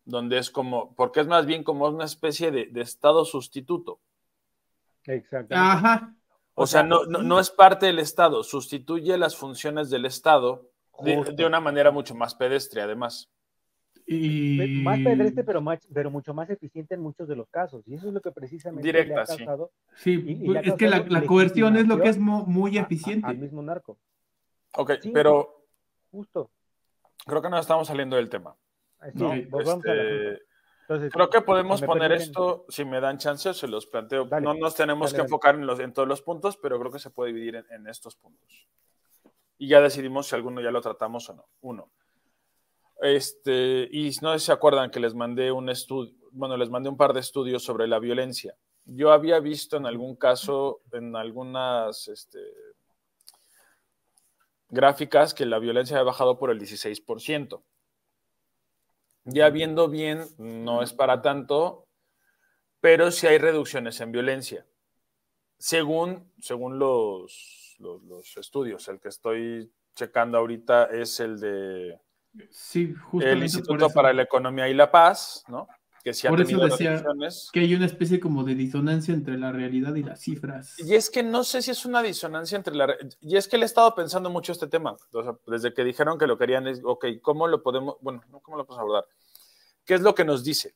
donde 0.05 0.39
es 0.39 0.51
como, 0.51 0.95
porque 0.95 1.21
es 1.21 1.27
más 1.27 1.47
bien 1.47 1.63
como 1.63 1.87
una 1.87 2.05
especie 2.05 2.51
de, 2.51 2.69
estado 2.81 3.25
sustituto. 3.25 4.01
Exacto. 5.05 5.55
Ajá. 5.57 6.15
O, 6.55 6.67
sea, 6.67 6.83
no, 6.83 7.05
no, 7.05 7.41
es 7.41 7.51
parte 7.51 7.87
del 7.87 7.99
Estado, 7.99 8.43
sustituye 8.43 9.17
las 9.17 9.37
funciones 9.37 9.89
del 9.89 10.05
Estado 10.05 10.69
de 11.03 11.47
una 11.47 11.61
manera 11.61 11.91
mucho 11.91 12.15
más 12.15 12.35
pedestre, 12.35 12.83
además. 12.83 13.31
Más 14.83 14.99
pedestre, 15.01 15.45
pero, 15.45 15.63
pero 15.93 16.11
mucho 16.11 16.35
más 16.35 16.51
eficiente 16.51 16.95
en 16.95 17.01
muchos 17.01 17.29
de 17.29 17.37
los 17.37 17.49
casos. 17.49 17.83
Y 17.87 17.95
eso 17.95 18.09
es 18.09 18.15
lo 18.15 18.21
que 18.21 18.31
precisamente 18.31 18.87
Directa, 18.87 19.15
le 19.15 19.21
ha 19.21 19.25
causado. 19.25 19.71
Sí, 19.97 20.43
es 20.63 20.75
que 20.75 20.89
la, 20.89 21.27
coerción 21.27 21.77
es 21.77 21.87
lo 21.87 22.01
que 22.01 22.09
es 22.09 22.19
muy 22.19 22.79
eficiente. 22.79 23.29
al 23.29 23.39
mismo 23.39 23.63
narco. 23.63 23.99
Ok, 24.75 24.93
pero. 25.13 25.67
Justo. 26.11 26.51
Creo 27.25 27.41
que 27.41 27.49
no 27.49 27.59
estamos 27.59 27.87
saliendo 27.87 28.17
del 28.17 28.29
tema. 28.29 28.57
Este, 29.03 30.39
creo 31.11 31.31
que 31.31 31.41
podemos 31.41 31.83
poner 31.83 32.13
esto, 32.13 32.67
si 32.69 32.85
me 32.85 33.01
dan 33.01 33.19
chance, 33.19 33.55
se 33.55 33.69
los 33.69 33.87
planteo. 33.87 34.27
no 34.27 34.55
nos 34.55 34.75
tenemos 34.75 35.13
que 35.15 35.21
enfocar 35.23 35.55
en, 35.55 35.67
los, 35.67 35.81
en 35.81 35.93
todos 35.93 36.09
los 36.09 36.23
puntos, 36.23 36.57
pero 36.57 36.79
creo 36.79 36.93
que 36.93 36.99
se 36.99 37.11
puede 37.11 37.33
dividir 37.33 37.57
en, 37.57 37.65
en 37.71 37.87
estos 37.87 38.17
puntos. 38.17 38.69
Y 39.59 39.69
ya 39.69 39.81
decidimos 39.81 40.27
si 40.27 40.35
alguno 40.35 40.61
ya 40.61 40.71
lo 40.71 40.81
tratamos 40.81 41.29
o 41.31 41.35
no. 41.35 41.47
Uno, 41.61 41.91
este, 43.03 43.89
y 43.91 44.11
no 44.23 44.33
sé 44.33 44.39
si 44.39 44.47
se 44.47 44.53
acuerdan 44.53 44.91
que 44.91 45.01
les 45.01 45.15
mandé 45.15 45.51
un 45.51 45.69
estudio, 45.69 46.15
bueno, 46.31 46.57
les 46.57 46.71
mandé 46.71 46.89
un 46.89 46.97
par 46.97 47.13
de 47.13 47.21
estudios 47.21 47.65
sobre 47.65 47.89
la 47.89 47.99
violencia. 47.99 48.57
Yo 48.85 49.13
había 49.13 49.41
visto 49.41 49.77
en 49.77 49.87
algún 49.87 50.15
caso, 50.15 50.83
en 50.93 51.17
algunas 51.17 52.07
este, 52.07 52.41
gráficas, 54.69 55.35
que 55.35 55.47
la 55.47 55.59
violencia 55.59 55.97
había 55.97 56.05
bajado 56.07 56.39
por 56.39 56.51
el 56.51 56.61
16%. 56.61 57.63
Ya 59.25 59.51
viendo 59.51 59.89
bien, 59.89 60.27
no 60.39 60.83
es 60.83 60.93
para 60.93 61.23
tanto, 61.23 61.89
pero 62.81 63.11
sí 63.11 63.27
hay 63.27 63.39
reducciones 63.39 64.01
en 64.01 64.13
violencia. 64.13 64.67
Según, 65.59 66.33
según 66.41 66.79
los, 66.79 67.77
los 67.79 68.37
estudios, 68.37 68.87
el 68.89 69.01
que 69.01 69.09
estoy 69.09 69.73
checando 69.95 70.39
ahorita 70.39 70.85
es 70.87 71.21
el 71.21 71.39
de 71.39 72.01
Sí, 72.51 72.95
El 73.21 73.43
Instituto 73.43 73.91
para 73.91 74.13
la 74.13 74.23
Economía 74.23 74.69
y 74.69 74.75
la 74.75 74.91
Paz, 74.91 75.45
¿no? 75.49 75.69
Que 76.03 76.13
sí 76.13 76.27
ha 76.27 76.31
por 76.31 76.41
eso 76.41 76.59
decía 76.59 77.01
que 77.53 77.61
hay 77.61 77.75
una 77.75 77.87
especie 77.87 78.19
como 78.19 78.43
de 78.43 78.57
disonancia 78.57 79.15
entre 79.15 79.39
la 79.39 79.53
realidad 79.53 79.95
y 79.95 80.03
las 80.03 80.21
cifras. 80.21 80.75
Y 80.79 80.95
es 80.95 81.11
que 81.11 81.23
no 81.23 81.45
sé 81.45 81.63
si 81.63 81.71
es 81.71 81.85
una 81.85 82.03
disonancia 82.03 82.57
entre 82.57 82.75
la... 82.75 82.97
Y 83.21 83.37
es 83.37 83.47
que 83.47 83.57
le 83.57 83.65
he 83.65 83.67
estado 83.67 83.95
pensando 83.95 84.29
mucho 84.29 84.51
este 84.51 84.67
tema. 84.67 84.97
desde 85.47 85.73
que 85.73 85.85
dijeron 85.85 86.19
que 86.19 86.27
lo 86.27 86.37
querían, 86.37 86.67
es, 86.67 86.81
ok, 86.83 87.07
¿cómo 87.21 87.47
lo 87.47 87.63
podemos... 87.63 87.97
Bueno, 88.01 88.23
¿cómo 88.43 88.57
lo 88.57 88.67
podemos 88.67 88.81
abordar? 88.81 89.05
¿Qué 89.85 89.95
es 89.95 90.01
lo 90.01 90.15
que 90.15 90.25
nos 90.25 90.43
dice? 90.43 90.75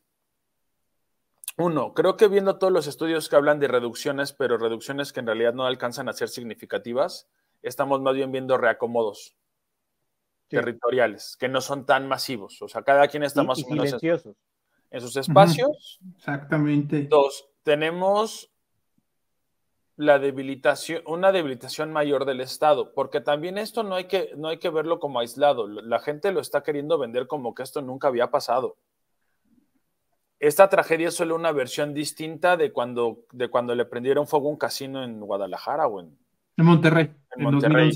Uno, 1.57 1.93
creo 1.95 2.17
que 2.17 2.29
viendo 2.29 2.59
todos 2.59 2.73
los 2.73 2.87
estudios 2.87 3.29
que 3.29 3.35
hablan 3.35 3.59
de 3.59 3.67
reducciones, 3.67 4.33
pero 4.33 4.59
reducciones 4.59 5.13
que 5.13 5.21
en 5.21 5.27
realidad 5.27 5.55
no 5.55 5.67
alcanzan 5.67 6.09
a 6.09 6.13
ser 6.13 6.29
significativas, 6.29 7.29
estamos 7.63 8.01
más 8.01 8.15
bien 8.15 8.31
viendo 8.31 8.59
reacomodos 8.59 9.35
territoriales, 10.49 11.37
que 11.39 11.49
no 11.49 11.61
son 11.61 11.87
tan 11.87 12.07
masivos. 12.09 12.61
O 12.63 12.69
sea, 12.69 12.83
cada 12.83 13.09
quien 13.09 13.23
está 13.23 13.43
más 13.43 13.63
o 13.65 13.69
menos 13.69 13.93
en, 14.91 15.01
sus 15.01 15.17
espacios. 15.17 16.01
Exactamente. 16.17 17.07
Dos, 17.09 17.49
tenemos 17.63 18.51
la 19.97 20.19
debilitación, 20.19 21.03
una 21.07 21.33
debilitación 21.33 21.93
mayor 21.93 22.25
del 22.27 22.41
Estado, 22.41 22.93
porque 22.95 23.21
también 23.21 23.59
esto 23.59 23.83
no 23.83 23.95
hay 23.95 24.05
que, 24.05 24.31
no 24.37 24.49
hay 24.49 24.59
que 24.59 24.71
verlo 24.71 25.01
como 25.01 25.21
aislado. 25.21 25.67
La 25.67 25.99
gente 25.99 26.33
lo 26.33 26.41
está 26.41 26.63
queriendo 26.63 26.99
vender 26.99 27.27
como 27.27 27.55
que 27.55 27.63
esto 27.63 27.83
nunca 27.83 28.09
había 28.09 28.31
pasado. 28.31 28.77
Esta 30.39 30.69
tragedia 30.69 31.09
es 31.09 31.15
solo 31.15 31.35
una 31.35 31.51
versión 31.51 31.95
distinta 31.95 32.59
de 32.59 32.71
cuando, 32.73 33.25
de 33.33 33.49
cuando 33.49 33.75
le 33.75 33.87
prendieron 33.87 34.27
fuego 34.27 34.51
un 34.51 34.59
casino 34.59 35.03
en 35.03 35.19
Guadalajara 35.19 35.87
o 35.87 36.01
en, 36.01 36.19
en 36.59 36.65
Monterrey. 36.65 37.11
En 37.35 37.43
Monterrey, 37.43 37.91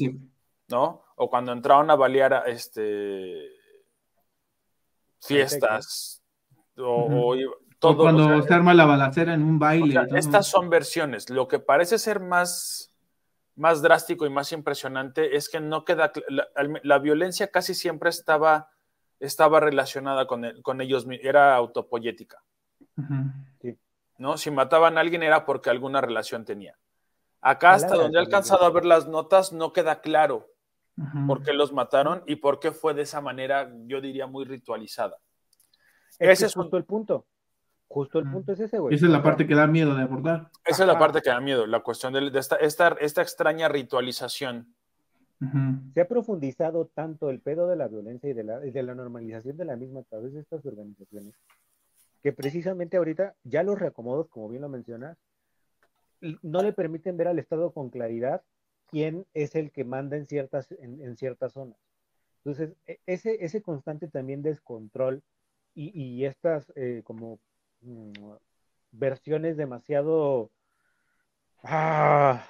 ¿no? 0.68 1.02
O 1.22 1.28
cuando 1.28 1.52
entraron 1.52 1.90
a 1.90 1.96
balear 1.96 2.44
este, 2.46 3.50
fiestas, 5.20 6.22
o, 6.78 7.36
todo. 7.78 7.98
cuando 7.98 8.40
se 8.40 8.54
arma 8.54 8.72
la 8.72 8.86
balacera 8.86 9.34
en 9.34 9.42
un 9.42 9.58
baile. 9.58 10.00
estas 10.14 10.46
son 10.46 10.70
versiones. 10.70 11.28
Lo 11.28 11.46
que 11.46 11.58
parece 11.58 11.98
ser 11.98 12.20
más, 12.20 12.94
más 13.54 13.82
drástico 13.82 14.24
y 14.24 14.30
más 14.30 14.50
impresionante 14.52 15.36
es 15.36 15.50
que 15.50 15.60
no 15.60 15.84
queda. 15.84 16.10
La, 16.82 16.98
violencia 16.98 17.50
casi 17.50 17.74
siempre 17.74 18.08
estaba, 18.08 18.70
estaba 19.18 19.60
relacionada 19.60 20.26
con, 20.26 20.46
con 20.62 20.80
ellos, 20.80 21.06
era 21.22 21.54
autopoyética. 21.54 22.42
¿no? 24.16 24.38
Si 24.38 24.50
mataban 24.50 24.96
a 24.96 25.02
alguien 25.02 25.22
era 25.22 25.44
porque 25.44 25.68
alguna 25.68 26.00
relación 26.00 26.46
tenía. 26.46 26.78
Acá 27.42 27.72
hasta 27.72 27.94
donde 27.94 28.16
he 28.16 28.22
alcanzado 28.22 28.64
a 28.64 28.70
ver 28.70 28.86
las 28.86 29.06
notas 29.06 29.52
no 29.52 29.74
queda 29.74 30.00
claro 30.00 30.49
por 31.26 31.42
qué 31.42 31.52
los 31.52 31.72
mataron 31.72 32.22
y 32.26 32.36
por 32.36 32.60
qué 32.60 32.72
fue 32.72 32.94
de 32.94 33.02
esa 33.02 33.20
manera, 33.20 33.70
yo 33.86 34.00
diría, 34.00 34.26
muy 34.26 34.44
ritualizada. 34.44 35.16
ese 36.18 36.46
es 36.46 36.54
justo 36.54 36.76
el 36.76 36.84
punto. 36.84 37.26
Justo 37.88 38.20
el 38.20 38.30
punto 38.30 38.52
es 38.52 38.60
ese, 38.60 38.78
güey. 38.78 38.94
Esa 38.94 39.06
es 39.06 39.12
la 39.12 39.22
parte 39.22 39.46
que 39.46 39.54
da 39.54 39.66
miedo 39.66 39.94
de 39.94 40.02
abordar. 40.02 40.48
Esa 40.64 40.84
es 40.84 40.86
la 40.86 40.98
parte 40.98 41.20
que 41.22 41.30
da 41.30 41.40
miedo, 41.40 41.66
la 41.66 41.80
cuestión 41.80 42.12
de, 42.12 42.30
esta, 42.38 42.56
esta, 42.56 42.96
esta, 43.00 43.22
extraña 43.22 43.68
ritualización. 43.68 44.74
Se 45.94 46.00
ha 46.02 46.06
profundizado 46.06 46.86
tanto 46.94 47.30
el 47.30 47.40
pedo 47.40 47.66
de 47.66 47.74
la 47.74 47.88
violencia 47.88 48.28
y 48.28 48.34
de 48.34 48.44
la, 48.44 48.60
de 48.60 48.82
la 48.82 48.94
normalización 48.94 49.56
de 49.56 49.64
la 49.64 49.74
misma 49.74 50.00
a 50.00 50.04
través 50.04 50.34
de 50.34 50.40
estas 50.40 50.64
organizaciones 50.66 51.34
que 52.22 52.32
precisamente 52.32 52.96
ahorita 52.96 53.34
ya 53.44 53.62
los 53.62 53.78
reacomodos, 53.78 54.28
como 54.28 54.48
bien 54.48 54.62
lo 54.62 54.68
mencionas, 54.68 55.16
no 56.42 56.62
le 56.62 56.72
permiten 56.72 57.16
ver 57.16 57.28
al 57.28 57.38
Estado 57.38 57.72
con 57.72 57.90
claridad 57.90 58.42
quién 58.90 59.26
es 59.34 59.54
el 59.54 59.70
que 59.70 59.84
manda 59.84 60.16
en 60.16 60.26
ciertas, 60.26 60.70
en, 60.72 61.16
ciertas 61.16 61.52
zonas. 61.52 61.78
Entonces, 62.38 62.76
e, 62.86 63.00
ese, 63.06 63.44
ese 63.44 63.62
constante 63.62 64.08
también 64.08 64.42
descontrol 64.42 65.22
y, 65.74 65.98
y 65.98 66.24
estas 66.24 66.72
eh, 66.76 67.02
como 67.04 67.38
mm, 67.82 68.12
versiones 68.92 69.56
demasiado 69.56 70.50
ah, 71.62 72.44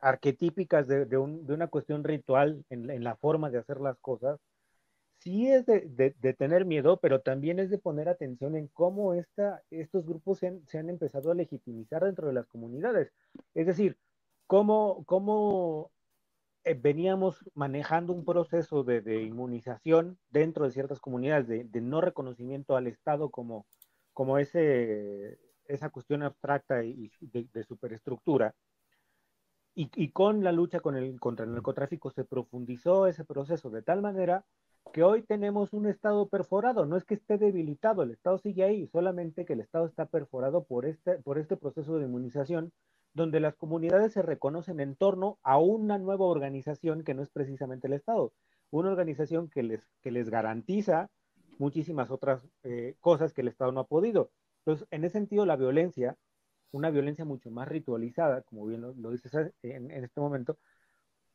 arquetípicas 0.00 0.86
de, 0.88 1.06
de, 1.06 1.16
un, 1.16 1.46
de, 1.46 1.54
una 1.54 1.68
cuestión 1.68 2.04
ritual 2.04 2.64
en, 2.70 2.90
en, 2.90 3.04
la 3.04 3.16
forma 3.16 3.50
de 3.50 3.58
hacer 3.58 3.80
las 3.80 3.98
cosas, 3.98 4.38
sí 5.18 5.50
es 5.50 5.66
de, 5.66 6.14
de, 6.18 6.34
tener 6.34 6.64
miedo, 6.64 6.98
pero 6.98 7.20
también 7.20 7.58
es 7.58 7.70
de 7.70 7.78
poner 7.78 8.08
atención 8.08 8.56
en 8.56 8.68
cómo 8.68 9.14
esta, 9.14 9.62
estos 9.70 10.06
grupos 10.06 10.38
se 10.38 10.48
han, 10.48 10.66
se 10.66 10.78
han, 10.78 10.88
empezado 10.90 11.30
a 11.30 11.34
legitimizar 11.34 12.04
dentro 12.04 12.28
de 12.28 12.34
las 12.34 12.46
comunidades. 12.46 13.12
Es 13.54 13.66
decir, 13.66 13.96
cómo, 14.48 15.04
cómo 15.04 15.92
eh, 16.64 16.74
veníamos 16.74 17.44
manejando 17.54 18.12
un 18.12 18.24
proceso 18.24 18.82
de, 18.82 19.22
inmunización 19.22 20.18
dentro 20.30 20.64
de 20.64 20.72
ciertas 20.72 21.00
comunidades, 21.00 21.46
de, 21.46 21.80
no 21.80 22.00
reconocimiento 22.00 22.76
al 22.76 22.88
Estado 22.88 23.30
como, 23.30 23.66
como 24.12 24.38
ese, 24.38 25.38
esa 25.66 25.90
cuestión 25.90 26.24
abstracta 26.24 26.82
y 26.82 27.12
de, 27.20 27.62
superestructura. 27.62 28.54
Y, 29.74 29.90
y, 29.94 30.10
con 30.10 30.42
la 30.42 30.50
lucha 30.50 30.80
con 30.80 30.96
el, 30.96 31.20
contra 31.20 31.44
el 31.44 31.52
narcotráfico 31.52 32.10
se 32.10 32.24
profundizó 32.24 33.06
ese 33.06 33.24
proceso 33.24 33.70
de 33.70 33.82
tal 33.82 34.02
manera 34.02 34.44
que 34.92 35.04
hoy 35.04 35.22
tenemos 35.22 35.72
un 35.74 35.86
Estado 35.86 36.26
perforado, 36.26 36.86
no 36.86 36.96
es 36.96 37.04
que 37.04 37.14
esté 37.14 37.36
debilitado, 37.36 38.02
el 38.02 38.12
Estado 38.12 38.38
sigue 38.38 38.64
ahí, 38.64 38.88
solamente 38.88 39.44
que 39.44 39.52
el 39.52 39.60
Estado 39.60 39.86
está 39.86 40.06
perforado 40.06 40.64
por 40.64 40.86
este, 40.86 41.18
por 41.18 41.38
este 41.38 41.56
proceso 41.56 41.98
de 41.98 42.06
inmunización, 42.06 42.72
donde 43.18 43.40
las 43.40 43.54
comunidades 43.56 44.14
se 44.14 44.22
reconocen 44.22 44.80
en 44.80 44.96
torno 44.96 45.38
a 45.42 45.58
una 45.58 45.98
nueva 45.98 46.24
organización 46.24 47.04
que 47.04 47.14
no 47.14 47.22
es 47.22 47.28
precisamente 47.28 47.86
el 47.86 47.92
Estado, 47.92 48.32
una 48.70 48.90
organización 48.90 49.50
que 49.50 49.62
les, 49.62 49.86
que 50.02 50.10
les 50.10 50.30
garantiza 50.30 51.10
muchísimas 51.58 52.10
otras 52.10 52.48
eh, 52.62 52.94
cosas 53.00 53.32
que 53.32 53.42
el 53.42 53.48
Estado 53.48 53.72
no 53.72 53.80
ha 53.80 53.86
podido. 53.86 54.30
Entonces, 54.60 54.86
en 54.90 55.04
ese 55.04 55.14
sentido, 55.14 55.44
la 55.44 55.56
violencia, 55.56 56.16
una 56.72 56.90
violencia 56.90 57.24
mucho 57.24 57.50
más 57.50 57.68
ritualizada, 57.68 58.42
como 58.42 58.66
bien 58.66 58.80
lo, 58.80 59.10
dices 59.10 59.52
en 59.62 59.90
este 59.90 60.20
momento, 60.20 60.58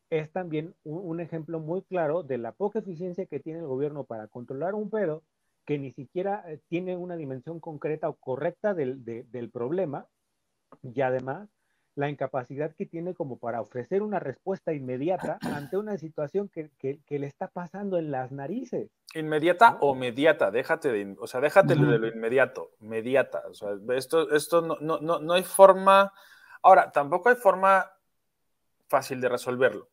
es 0.10 0.32
también 0.32 0.76
un, 0.84 1.20
ejemplo 1.20 1.60
muy 1.60 1.82
claro 1.82 2.24
de 2.24 2.38
la 2.38 2.52
poca 2.52 2.80
eficiencia 2.80 3.26
que 3.26 3.40
tiene 3.40 3.60
el 3.60 3.68
gobierno 3.68 4.04
para 4.04 4.28
controlar 4.28 4.76
un 4.76 4.90
pedo 4.90 5.24
que 5.66 5.80
ni 5.80 5.92
siquiera 5.92 6.44
eh, 6.48 6.60
tiene 6.70 6.96
una 6.96 7.16
dimensión 7.16 7.60
concreta 7.60 8.10
o 8.10 8.16
correcta 8.16 8.74
del, 8.74 9.04
del 9.04 9.50
problema 9.50 10.08
y 10.82 11.02
además 11.02 11.50
la 11.96 12.10
incapacidad 12.10 12.74
que 12.76 12.86
tiene 12.86 13.14
como 13.14 13.38
para 13.38 13.62
ofrecer 13.62 14.02
una 14.02 14.20
respuesta 14.20 14.74
inmediata 14.74 15.38
ante 15.42 15.78
una 15.78 15.98
situación 15.98 16.50
que, 16.50 16.70
que, 16.80 17.20
le 17.20 17.28
está 17.28 17.48
pasando 17.48 17.98
en 17.98 18.12
las 18.12 18.32
narices. 18.32 18.90
Inmediata 19.14 19.78
o 19.82 19.94
mediata, 19.94 20.52
déjate 20.52 20.92
de, 20.92 21.16
o 21.20 21.28
sea, 21.28 21.40
déjate 21.42 21.76
de 21.76 22.00
lo 22.00 22.08
inmediato, 22.08 22.72
mediata. 22.80 23.44
O 23.50 23.54
sea, 23.54 23.70
esto, 23.96 24.32
esto 24.32 24.62
no, 24.62 24.78
no, 24.82 25.00
no, 25.00 25.20
no 25.20 25.34
hay 25.34 25.44
forma, 25.44 26.12
ahora, 26.62 26.92
tampoco 26.92 27.30
hay 27.30 27.36
forma 27.36 27.92
fácil 28.88 29.22
de 29.22 29.30
resolverlo. 29.30 29.90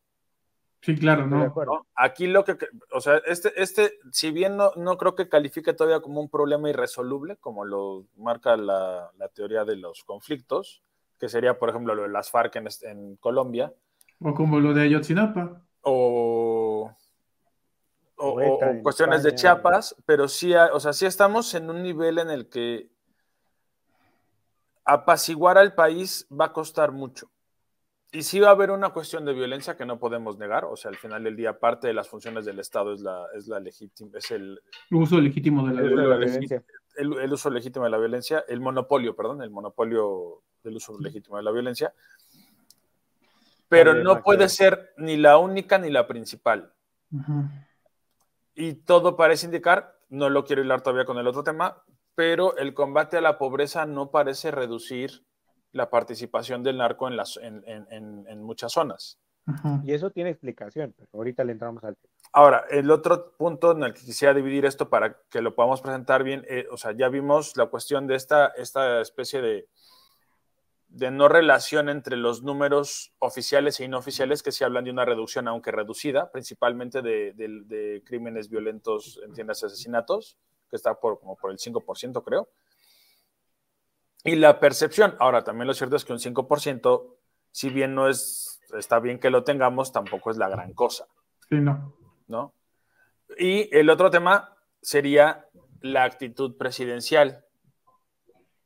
Sí, 0.82 0.96
claro, 0.96 1.26
no. 1.26 1.86
Aquí 1.94 2.26
lo 2.26 2.42
que, 2.44 2.56
o 2.92 3.00
sea, 3.02 3.18
este, 3.26 3.52
este, 3.60 3.98
si 4.12 4.30
bien 4.30 4.56
no, 4.56 4.72
no 4.76 4.96
creo 4.96 5.14
que 5.14 5.28
califique 5.28 5.74
todavía 5.74 6.00
como 6.00 6.22
un 6.22 6.30
problema 6.30 6.70
irresoluble, 6.70 7.36
como 7.36 7.66
lo 7.66 8.06
marca 8.16 8.56
la, 8.56 9.10
teoría 9.34 9.64
de 9.64 9.76
los 9.76 10.04
conflictos, 10.04 10.82
que 11.20 11.28
sería, 11.28 11.58
por 11.58 11.68
ejemplo, 11.68 11.94
lo 11.94 12.02
de 12.02 12.08
las 12.08 12.30
FARC 12.30 12.56
en, 12.56 12.68
en 12.82 13.16
Colombia. 13.16 13.72
O 14.20 14.34
como 14.34 14.58
lo 14.58 14.72
de 14.72 14.82
Ayotzinapa. 14.82 15.62
O, 15.82 16.90
o, 18.16 18.40
cuestiones 18.82 19.22
de 19.22 19.34
Chiapas, 19.34 19.94
pero 20.06 20.28
sí, 20.28 20.54
o 20.54 20.80
sea, 20.80 20.92
sí 20.92 21.06
estamos 21.06 21.54
en 21.54 21.70
un 21.70 21.82
nivel 21.82 22.18
en 22.18 22.30
el 22.30 22.48
que 22.48 22.90
apaciguar 24.84 25.58
al 25.58 25.74
país 25.74 26.26
va 26.28 26.46
a 26.46 26.52
costar 26.52 26.92
mucho. 26.92 27.30
Y 28.12 28.22
sí 28.22 28.40
va 28.40 28.48
a 28.48 28.52
haber 28.52 28.72
una 28.72 28.90
cuestión 28.90 29.24
de 29.24 29.32
violencia 29.32 29.76
que 29.76 29.86
no 29.86 30.00
podemos 30.00 30.36
negar, 30.36 30.64
o 30.64 30.74
sea, 30.76 30.90
al 30.90 30.96
final 30.96 31.22
del 31.22 31.36
día 31.36 31.60
parte 31.60 31.86
de 31.86 31.94
las 31.94 32.08
funciones 32.08 32.44
del 32.44 32.58
Estado 32.58 32.92
es 32.92 33.02
la, 33.02 33.26
es 33.36 33.46
la 33.46 33.60
legítima, 33.60 34.10
es 34.18 34.30
el, 34.32 34.60
uso 34.90 35.20
legítimo 35.20 35.68
de 35.68 35.74
la, 35.74 35.82
violencia. 35.82 36.64
El, 36.96 37.32
uso 37.32 37.50
legítimo 37.50 37.84
de 37.84 37.90
la 37.92 37.98
violencia, 37.98 38.44
el 38.48 38.60
monopolio, 38.60 39.14
perdón, 39.14 39.42
el 39.42 39.50
monopolio 39.50 40.42
del 40.62 40.76
uso 40.76 40.98
legítimo 40.98 41.36
de 41.36 41.42
la 41.42 41.50
violencia. 41.50 41.92
Pero 43.68 43.94
no 43.94 44.22
puede 44.22 44.48
ser 44.48 44.92
ni 44.96 45.16
la 45.16 45.38
única 45.38 45.78
ni 45.78 45.90
la 45.90 46.06
principal. 46.06 46.72
Y 48.54 48.74
todo 48.74 49.16
parece 49.16 49.46
indicar, 49.46 49.96
no 50.08 50.28
lo 50.28 50.44
quiero 50.44 50.62
hilar 50.62 50.80
todavía 50.80 51.04
con 51.04 51.18
el 51.18 51.26
otro 51.26 51.44
tema, 51.44 51.82
pero 52.14 52.56
el 52.56 52.74
combate 52.74 53.16
a 53.16 53.20
la 53.20 53.38
pobreza 53.38 53.86
no 53.86 54.10
parece 54.10 54.50
reducir 54.50 55.24
la 55.72 55.88
participación 55.88 56.62
del 56.62 56.78
narco 56.78 57.06
en, 57.06 57.16
las, 57.16 57.36
en, 57.36 57.62
en, 57.66 58.26
en 58.26 58.42
muchas 58.42 58.72
zonas. 58.72 59.18
Y 59.84 59.92
eso 59.92 60.10
tiene 60.10 60.30
explicación, 60.30 60.94
pero 60.96 61.08
ahorita 61.12 61.44
le 61.44 61.52
entramos 61.52 61.82
al 61.84 61.96
tema. 61.96 62.12
Ahora, 62.32 62.64
el 62.70 62.90
otro 62.90 63.32
punto 63.36 63.72
en 63.72 63.82
el 63.82 63.94
que 63.94 64.02
quisiera 64.02 64.32
dividir 64.32 64.64
esto 64.64 64.88
para 64.88 65.16
que 65.28 65.40
lo 65.40 65.54
podamos 65.54 65.80
presentar 65.80 66.22
bien, 66.22 66.44
eh, 66.48 66.66
o 66.70 66.76
sea, 66.76 66.92
ya 66.92 67.08
vimos 67.08 67.56
la 67.56 67.66
cuestión 67.66 68.06
de 68.06 68.14
esta, 68.14 68.48
esta 68.48 69.00
especie 69.00 69.40
de, 69.40 69.68
de 70.90 71.10
no 71.12 71.28
relación 71.28 71.88
entre 71.88 72.16
los 72.16 72.42
números 72.42 73.14
oficiales 73.20 73.78
e 73.78 73.84
inoficiales 73.84 74.42
que 74.42 74.50
se 74.50 74.64
hablan 74.64 74.84
de 74.84 74.90
una 74.90 75.04
reducción, 75.04 75.46
aunque 75.46 75.70
reducida, 75.70 76.30
principalmente 76.32 77.00
de, 77.00 77.32
de, 77.32 78.02
crímenes 78.04 78.50
violentos, 78.50 79.20
entiendas, 79.24 79.62
asesinatos, 79.62 80.36
que 80.68 80.76
está 80.76 80.94
por, 80.94 81.20
como 81.20 81.36
por 81.36 81.52
el 81.52 81.58
5%, 81.58 82.24
creo. 82.24 82.48
Y 84.24 84.34
la 84.34 84.58
percepción, 84.58 85.14
ahora 85.20 85.44
también 85.44 85.68
lo 85.68 85.74
cierto 85.74 85.94
es 85.94 86.04
que 86.04 86.12
un 86.12 86.18
5%, 86.18 87.16
si 87.52 87.70
bien 87.70 87.94
no 87.94 88.08
es, 88.08 88.60
está 88.76 88.98
bien 88.98 89.20
que 89.20 89.30
lo 89.30 89.44
tengamos, 89.44 89.92
tampoco 89.92 90.32
es 90.32 90.36
la 90.36 90.48
gran 90.48 90.74
cosa. 90.74 91.06
Sí, 91.48 91.56
no. 91.56 91.94
¿No? 92.26 92.52
Y 93.38 93.74
el 93.76 93.88
otro 93.90 94.10
tema 94.10 94.56
sería 94.82 95.46
la 95.80 96.02
actitud 96.02 96.56
presidencial, 96.56 97.44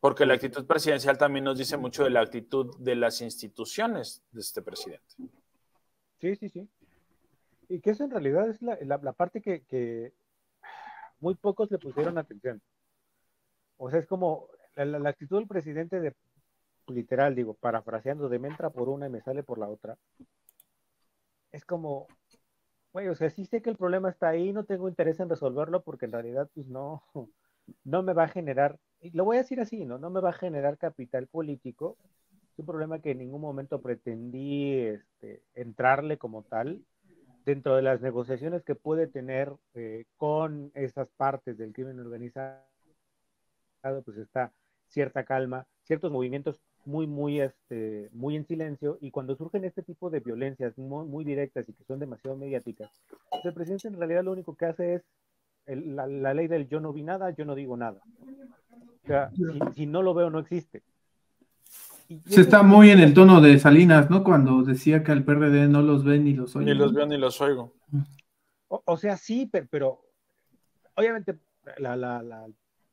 porque 0.05 0.27
la 0.27 0.35
actitud 0.35 0.67
presidencial 0.67 1.17
también 1.17 1.47
nos 1.47 1.57
dice 1.57 1.79
mucho 1.79 2.05
de 2.05 2.11
la 2.11 2.21
actitud 2.21 2.77
de 2.77 2.95
las 2.95 3.23
instituciones 3.23 4.23
de 4.33 4.41
este 4.43 4.61
presidente. 4.61 5.15
Sí, 6.21 6.37
sí, 6.37 6.51
sí. 6.51 6.69
Y 7.71 7.81
que 7.81 7.93
eso 7.93 8.05
en 8.05 8.11
realidad 8.11 8.51
es 8.51 8.61
la, 8.61 9.13
parte 9.15 9.41
que, 9.41 10.13
muy 11.21 11.35
pocos 11.37 11.71
le 11.71 11.79
pusieron 11.79 12.19
atención. 12.19 12.61
O 13.79 13.89
sea, 13.89 13.99
es 13.99 14.07
como 14.07 14.49
la, 14.77 15.09
actitud 15.09 15.39
del 15.39 15.49
presidente 15.49 15.99
de, 15.99 16.15
literal, 16.89 17.35
digo, 17.35 17.55
parafraseando, 17.55 18.29
de 18.29 18.39
me 18.39 18.49
entra 18.49 18.69
por 18.69 18.91
una 18.91 19.07
y 19.07 19.11
me 19.11 19.23
sale 19.23 19.43
por 19.43 19.57
la 19.57 19.71
otra, 19.71 19.97
es 21.51 21.65
como, 21.65 22.09
güey, 22.93 23.09
o 23.09 23.15
sea, 23.15 23.31
sí 23.31 23.47
sé 23.47 23.63
que 23.63 23.71
el 23.71 23.79
problema 23.79 24.11
está 24.11 24.29
ahí, 24.29 24.53
no 24.53 24.65
tengo 24.65 24.87
interés 24.87 25.19
en 25.21 25.31
resolverlo 25.31 25.83
porque 25.83 26.05
en 26.05 26.13
realidad, 26.13 26.51
pues 26.53 26.67
no, 26.67 27.03
no 27.85 28.03
me 28.03 28.13
va 28.13 28.25
a 28.25 28.29
generar, 28.29 28.79
lo 29.13 29.25
voy 29.25 29.37
a 29.37 29.41
decir 29.41 29.61
así, 29.61 29.85
¿no? 29.85 29.99
No 29.99 30.11
me 30.11 30.21
va 30.21 30.31
a 30.31 30.35
generar 30.35 30.79
capital 30.79 31.27
político. 31.27 31.97
Es 32.53 32.59
un 32.59 32.67
problema 32.67 33.01
que 33.01 33.11
en 33.11 33.19
ningún 33.19 33.41
momento 33.41 33.81
pretendí 33.81 34.79
este, 34.79 35.43
entrarle 35.55 36.19
como 36.19 36.43
tal 36.43 36.83
dentro 37.45 37.77
de 37.77 37.83
las 37.83 38.01
negociaciones 38.01 38.63
que 38.63 38.75
puede 38.75 39.07
tener 39.07 39.53
eh, 39.75 40.05
con 40.17 40.71
esas 40.75 41.09
partes 41.17 41.59
del 41.59 41.73
crimen 41.73 42.01
organizado, 42.01 42.63
pues 44.05 44.17
está 44.17 44.53
cierta 44.89 45.25
calma, 45.25 45.67
ciertos 45.83 46.11
movimientos 46.11 46.61
muy, 46.87 47.07
muy, 47.07 47.41
este, 47.41 48.09
muy 48.13 48.37
en 48.37 48.47
silencio, 48.47 48.99
y 49.01 49.11
cuando 49.11 49.37
surgen 49.37 49.65
este 49.65 49.83
tipo 49.83 50.11
de 50.11 50.21
violencias 50.21 50.77
muy, 50.79 51.25
directas 51.25 51.69
y 51.69 51.73
que 51.73 51.85
son 51.85 51.99
demasiado 51.99 52.37
mediáticas, 52.37 52.91
pues 53.31 53.45
el 53.45 53.55
presidente 53.55 53.89
en 53.89 53.99
realidad 53.99 54.25
lo 54.25 54.33
único 54.33 54.55
que 54.55 54.67
hace 54.67 54.95
es 54.95 55.03
la, 55.67 56.35
ley 56.35 56.47
del 56.47 56.69
yo 56.69 56.81
no 56.81 56.93
vi 56.93 57.03
nada, 57.03 57.31
yo 57.31 57.45
no 57.45 57.55
digo 57.55 57.77
nada. 57.77 58.01
O 59.03 59.07
sea, 59.07 59.31
si, 59.75 59.87
no 59.87 60.03
lo 60.03 60.15
veo, 60.15 60.31
no 60.31 60.39
existe. 60.39 60.83
Se 62.27 62.43
está 62.43 62.63
muy 62.63 62.91
en 62.91 63.01
el 63.01 63.15
tono 63.15 63.41
de 63.41 63.59
Salinas, 63.59 64.11
¿no? 64.11 64.25
Cuando 64.25 64.63
decía 64.63 65.03
que 65.03 65.13
al 65.13 65.25
PRD 65.25 65.69
no 65.69 65.83
los 65.83 66.05
ve 66.05 66.19
ni 66.19 66.35
los 66.35 66.55
oye. 66.57 66.67
Ni 66.67 66.75
los 66.75 66.93
veo 66.93 67.07
ni 67.07 67.17
los 67.17 67.41
oigo. 67.41 67.75
O, 68.69 68.97
sea, 68.97 69.17
sí, 69.17 69.51
pero, 69.71 70.05
obviamente 70.95 71.39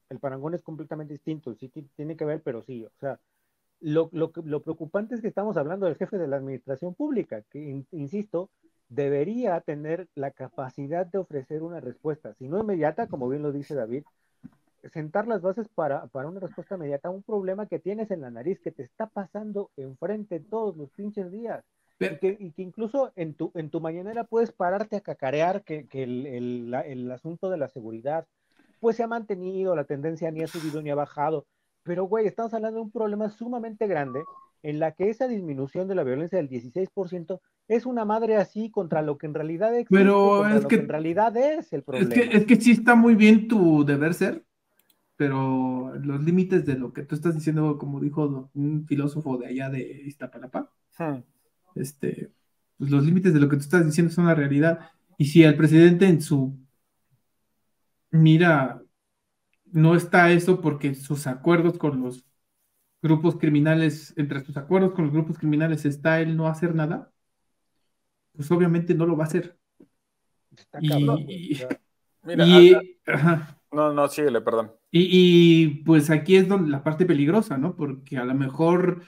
el 0.10 0.20
parangón 0.20 0.54
es 0.54 0.62
completamente 0.62 1.14
distinto, 1.14 1.56
sí 1.56 1.70
tiene 1.96 2.16
que 2.16 2.26
ver, 2.26 2.42
pero 2.42 2.62
sí, 2.62 2.86
o 2.86 2.92
sea, 3.00 3.20
lo, 3.80 4.10
lo, 4.12 4.32
lo, 4.44 4.62
preocupante 4.62 5.16
es 5.16 5.22
que 5.22 5.28
estamos 5.28 5.58
hablando 5.58 5.88
del 5.88 5.96
jefe 5.96 6.18
de 6.18 6.28
la 6.28 6.38
administración 6.38 6.94
pública, 6.94 7.42
que, 7.50 7.84
insisto, 7.92 8.50
debería 8.92 9.62
tener 9.62 10.10
la 10.16 10.32
capacidad 10.32 11.06
de 11.06 11.18
ofrecer 11.18 11.64
una 11.64 11.80
respuesta, 11.80 12.34
si 12.34 12.50
no 12.50 12.60
inmediata, 12.60 13.08
como 13.08 13.30
bien 13.30 13.42
lo 13.42 13.54
dice 13.54 13.74
David, 13.74 14.04
sentar 14.92 15.28
las 15.28 15.42
bases 15.42 15.70
para, 15.70 16.08
para, 16.08 16.28
una 16.28 16.42
respuesta 16.42 16.76
inmediata 16.76 17.08
a 17.08 17.12
un 17.12 17.24
problema 17.24 17.68
que 17.68 17.80
tienes 17.80 18.12
en 18.12 18.20
la 18.22 18.30
nariz, 18.30 18.60
que 18.60 18.72
te 18.72 18.84
está 18.84 19.08
pasando 19.08 19.72
enfrente 19.78 20.42
todos 20.42 20.76
los 20.76 20.90
pinches 20.92 21.32
días. 21.32 21.64
Y 22.00 22.18
que, 22.18 22.36
y 22.38 22.52
que, 22.52 22.64
incluso 22.64 23.14
en 23.16 23.36
tu, 23.36 23.52
en 23.54 23.70
tu 23.70 23.80
mañanera 23.80 24.26
puedes 24.26 24.52
pararte 24.52 24.98
a 24.98 25.02
cacarear 25.02 25.64
que, 25.64 25.88
que 25.88 26.04
el, 26.04 26.26
el, 26.26 26.74
el, 26.86 27.12
asunto 27.12 27.50
de 27.50 27.58
la 27.58 27.70
seguridad, 27.70 28.26
pues 28.80 28.98
se 28.98 29.04
ha 29.04 29.08
mantenido, 29.08 29.76
la 29.76 29.84
tendencia 29.86 30.32
ni 30.32 30.42
ha 30.42 30.48
subido 30.48 30.82
ni 30.82 30.90
ha 30.90 30.96
bajado. 30.96 31.46
Pero, 31.84 32.06
güey, 32.06 32.28
estamos 32.28 32.54
hablando 32.54 32.80
de 32.80 32.86
un 32.86 32.92
problema 32.92 33.30
sumamente 33.30 33.88
grande 33.88 34.24
en 34.64 34.80
la 34.80 34.92
que 34.92 35.10
esa 35.10 35.28
disminución 35.28 35.88
de 35.88 35.96
la 35.96 36.04
violencia 36.04 36.38
del 36.38 36.50
16% 36.50 37.40
es 37.68 37.86
una 37.86 38.06
madre 38.06 38.38
así 38.38 38.70
contra 38.70 39.02
lo 39.02 39.18
que 39.18 39.28
en 39.28 39.34
realidad 39.34 39.74
existe, 39.76 39.96
pero 39.96 40.48
es 40.48 40.66
que, 40.66 40.76
en 40.76 40.90
realidad 40.90 41.36
es 41.38 41.74
el 41.74 41.84
problema. 41.84 42.14
Es 42.14 42.22
que, 42.22 42.38
es 42.38 42.46
que 42.46 42.56
sí 42.58 42.72
está 42.72 42.96
muy 42.96 43.16
bien 43.16 43.48
tu 43.48 43.84
deber 43.86 44.14
ser, 44.14 44.44
pero 45.16 45.94
los 46.02 46.24
límites 46.24 46.66
de 46.66 46.78
lo 46.78 46.94
que 46.94 47.04
tú 47.04 47.16
estás 47.16 47.36
diciendo, 47.36 47.78
como 47.78 48.00
dijo 48.00 48.50
un 48.54 48.86
filósofo 48.86 49.38
de 49.38 49.48
allá 49.48 49.70
de 49.70 50.04
Iztapalapa, 50.06 50.72
hmm. 50.98 51.18
este, 51.76 52.32
pues 52.78 52.92
los 52.92 53.06
límites 53.06 53.34
de 53.34 53.40
lo 53.40 53.50
que 53.50 53.58
tú 53.58 53.62
estás 53.62 53.86
diciendo 53.86 54.12
son 54.12 54.26
la 54.26 54.36
realidad. 54.36 54.92
Y 55.18 55.26
si 55.26 55.44
el 55.44 55.56
presidente 55.56 56.08
en 56.08 56.22
su 56.22 56.58
mira 58.12 58.82
no 59.72 59.96
está 59.96 60.32
eso 60.32 60.60
porque 60.62 60.96
sus 60.96 61.28
acuerdos 61.28 61.78
con 61.78 62.02
los 62.02 62.26
grupos 63.02 63.38
criminales, 63.38 64.14
entre 64.18 64.44
sus 64.44 64.58
acuerdos 64.58 64.94
con 64.94 65.06
los 65.06 65.14
grupos 65.14 65.38
criminales 65.38 65.86
está 65.86 66.22
el 66.22 66.38
no 66.38 66.48
hacer 66.48 66.76
nada, 66.76 67.12
pues 68.34 68.50
obviamente 68.52 68.94
no 68.94 69.06
lo 69.06 69.18
va 69.18 69.26
a 69.26 69.28
hacer. 69.28 69.58
Está 70.56 70.80
cabrón, 70.88 71.26
y, 71.28 71.58
no, 73.72 73.94
no, 73.94 74.08
síguele, 74.08 74.42
perdón. 74.42 74.74
Y, 74.92 75.84
pues 75.86 76.10
aquí 76.10 76.36
es 76.36 76.48
donde 76.48 76.70
la 76.70 76.84
parte 76.84 77.06
peligrosa, 77.06 77.58
¿no? 77.58 77.76
Porque 77.76 78.18
a 78.18 78.26
lo 78.26 78.36
mejor 78.36 79.04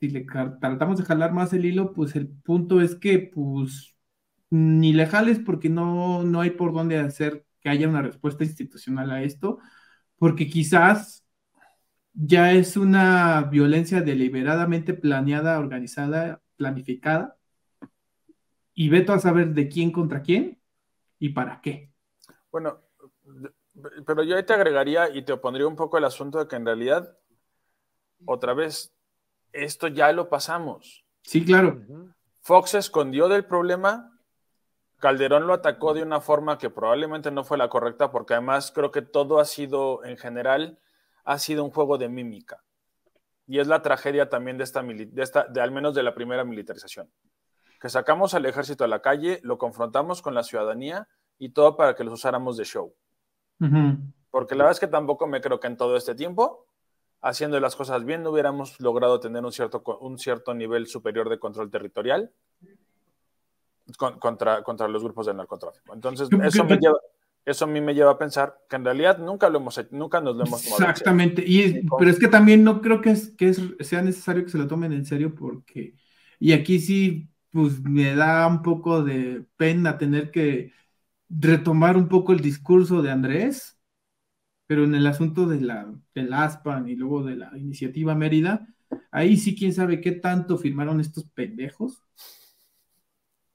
si 0.00 0.08
le 0.08 0.24
tratamos 0.24 0.98
de 0.98 1.04
jalar 1.04 1.32
más 1.32 1.52
el 1.52 1.64
hilo, 1.64 1.92
pues 1.92 2.14
el 2.14 2.28
punto 2.28 2.80
es 2.80 2.94
que 2.94 3.18
pues 3.18 3.96
ni 4.50 4.92
le 4.92 5.06
jales 5.06 5.40
porque 5.40 5.68
no, 5.68 6.22
no 6.22 6.40
hay 6.40 6.50
por 6.50 6.72
dónde 6.72 6.98
hacer 6.98 7.44
que 7.60 7.68
haya 7.68 7.88
una 7.88 8.02
respuesta 8.02 8.44
institucional 8.44 9.10
a 9.10 9.22
esto, 9.22 9.58
porque 10.16 10.48
quizás 10.48 11.24
ya 12.20 12.50
es 12.52 12.76
una 12.76 13.42
violencia 13.42 14.00
deliberadamente 14.02 14.92
planeada, 14.92 15.58
organizada, 15.58 16.42
planificada, 16.56 17.36
y 18.74 18.88
veto 18.88 19.12
a 19.12 19.20
saber 19.20 19.54
de 19.54 19.68
quién 19.68 19.92
contra 19.92 20.22
quién 20.22 20.60
y 21.20 21.28
para 21.28 21.60
qué. 21.60 21.92
Bueno, 22.50 22.80
pero 24.04 24.24
yo 24.24 24.36
ahí 24.36 24.44
te 24.44 24.52
agregaría 24.52 25.10
y 25.10 25.22
te 25.22 25.32
opondría 25.32 25.68
un 25.68 25.76
poco 25.76 25.96
el 25.96 26.04
asunto 26.04 26.40
de 26.40 26.48
que 26.48 26.56
en 26.56 26.66
realidad, 26.66 27.16
otra 28.24 28.52
vez, 28.52 28.92
esto 29.52 29.86
ya 29.86 30.10
lo 30.12 30.28
pasamos. 30.28 31.04
Sí, 31.22 31.44
claro. 31.44 31.80
Fox 32.40 32.70
se 32.70 32.78
escondió 32.78 33.28
del 33.28 33.44
problema, 33.44 34.18
Calderón 34.98 35.46
lo 35.46 35.54
atacó 35.54 35.94
de 35.94 36.02
una 36.02 36.20
forma 36.20 36.58
que 36.58 36.70
probablemente 36.70 37.30
no 37.30 37.44
fue 37.44 37.58
la 37.58 37.68
correcta, 37.68 38.10
porque 38.10 38.34
además 38.34 38.72
creo 38.74 38.90
que 38.90 39.02
todo 39.02 39.38
ha 39.38 39.44
sido, 39.44 40.04
en 40.04 40.16
general, 40.16 40.80
ha 41.28 41.38
sido 41.38 41.62
un 41.62 41.70
juego 41.70 41.98
de 41.98 42.08
mímica. 42.08 42.64
Y 43.46 43.58
es 43.58 43.66
la 43.66 43.82
tragedia 43.82 44.30
también 44.30 44.56
de 44.56 44.64
esta, 44.64 44.82
de 44.82 45.22
esta 45.22 45.44
de 45.44 45.60
al 45.60 45.70
menos 45.70 45.94
de 45.94 46.02
la 46.02 46.14
primera 46.14 46.42
militarización. 46.42 47.10
Que 47.78 47.90
sacamos 47.90 48.32
al 48.32 48.46
ejército 48.46 48.84
a 48.84 48.88
la 48.88 49.02
calle, 49.02 49.38
lo 49.42 49.58
confrontamos 49.58 50.22
con 50.22 50.34
la 50.34 50.42
ciudadanía 50.42 51.06
y 51.38 51.50
todo 51.50 51.76
para 51.76 51.94
que 51.94 52.02
los 52.02 52.14
usáramos 52.14 52.56
de 52.56 52.64
show. 52.64 52.94
Porque 54.30 54.54
la 54.54 54.64
verdad 54.64 54.72
es 54.72 54.80
que 54.80 54.86
tampoco 54.86 55.26
me 55.26 55.42
creo 55.42 55.60
que 55.60 55.66
en 55.66 55.76
todo 55.76 55.98
este 55.98 56.14
tiempo, 56.14 56.66
haciendo 57.20 57.60
las 57.60 57.76
cosas 57.76 58.06
bien, 58.06 58.22
no 58.22 58.30
hubiéramos 58.30 58.80
logrado 58.80 59.20
tener 59.20 59.44
un 59.44 59.52
cierto, 59.52 59.82
un 60.00 60.18
cierto 60.18 60.54
nivel 60.54 60.86
superior 60.86 61.28
de 61.28 61.38
control 61.38 61.70
territorial 61.70 62.32
contra, 64.18 64.62
contra 64.62 64.88
los 64.88 65.02
grupos 65.02 65.26
del 65.26 65.36
narcotráfico. 65.36 65.92
Entonces, 65.92 66.30
eso, 66.42 66.64
me 66.64 66.78
lleva, 66.78 66.98
eso 67.48 67.64
a 67.64 67.68
mí 67.68 67.80
me 67.80 67.94
lleva 67.94 68.12
a 68.12 68.18
pensar 68.18 68.58
que 68.68 68.76
en 68.76 68.84
realidad 68.84 69.18
nunca, 69.18 69.48
lo 69.48 69.58
hemos, 69.58 69.80
nunca 69.90 70.20
nos 70.20 70.36
lo 70.36 70.44
hemos 70.44 70.62
tomado 70.62 70.90
Exactamente, 70.90 71.42
y, 71.46 71.82
pero 71.98 72.10
es 72.10 72.18
que 72.18 72.28
también 72.28 72.62
no 72.62 72.82
creo 72.82 73.00
que, 73.00 73.10
es, 73.10 73.30
que 73.30 73.54
sea 73.80 74.02
necesario 74.02 74.44
que 74.44 74.50
se 74.50 74.58
lo 74.58 74.66
tomen 74.66 74.92
en 74.92 75.06
serio 75.06 75.34
porque, 75.34 75.94
y 76.38 76.52
aquí 76.52 76.78
sí, 76.78 77.30
pues 77.50 77.80
me 77.80 78.14
da 78.14 78.46
un 78.46 78.60
poco 78.60 79.02
de 79.02 79.44
pena 79.56 79.96
tener 79.96 80.30
que 80.30 80.72
retomar 81.30 81.96
un 81.96 82.08
poco 82.08 82.32
el 82.32 82.40
discurso 82.40 83.00
de 83.00 83.10
Andrés, 83.10 83.78
pero 84.66 84.84
en 84.84 84.94
el 84.94 85.06
asunto 85.06 85.46
de 85.46 85.62
la, 85.62 85.90
del 86.14 86.32
ASPAN 86.32 86.86
y 86.88 86.96
luego 86.96 87.24
de 87.24 87.36
la 87.36 87.56
iniciativa 87.56 88.14
Mérida, 88.14 88.68
ahí 89.10 89.38
sí 89.38 89.56
quién 89.56 89.72
sabe 89.72 90.02
qué 90.02 90.12
tanto 90.12 90.58
firmaron 90.58 91.00
estos 91.00 91.24
pendejos. 91.30 92.02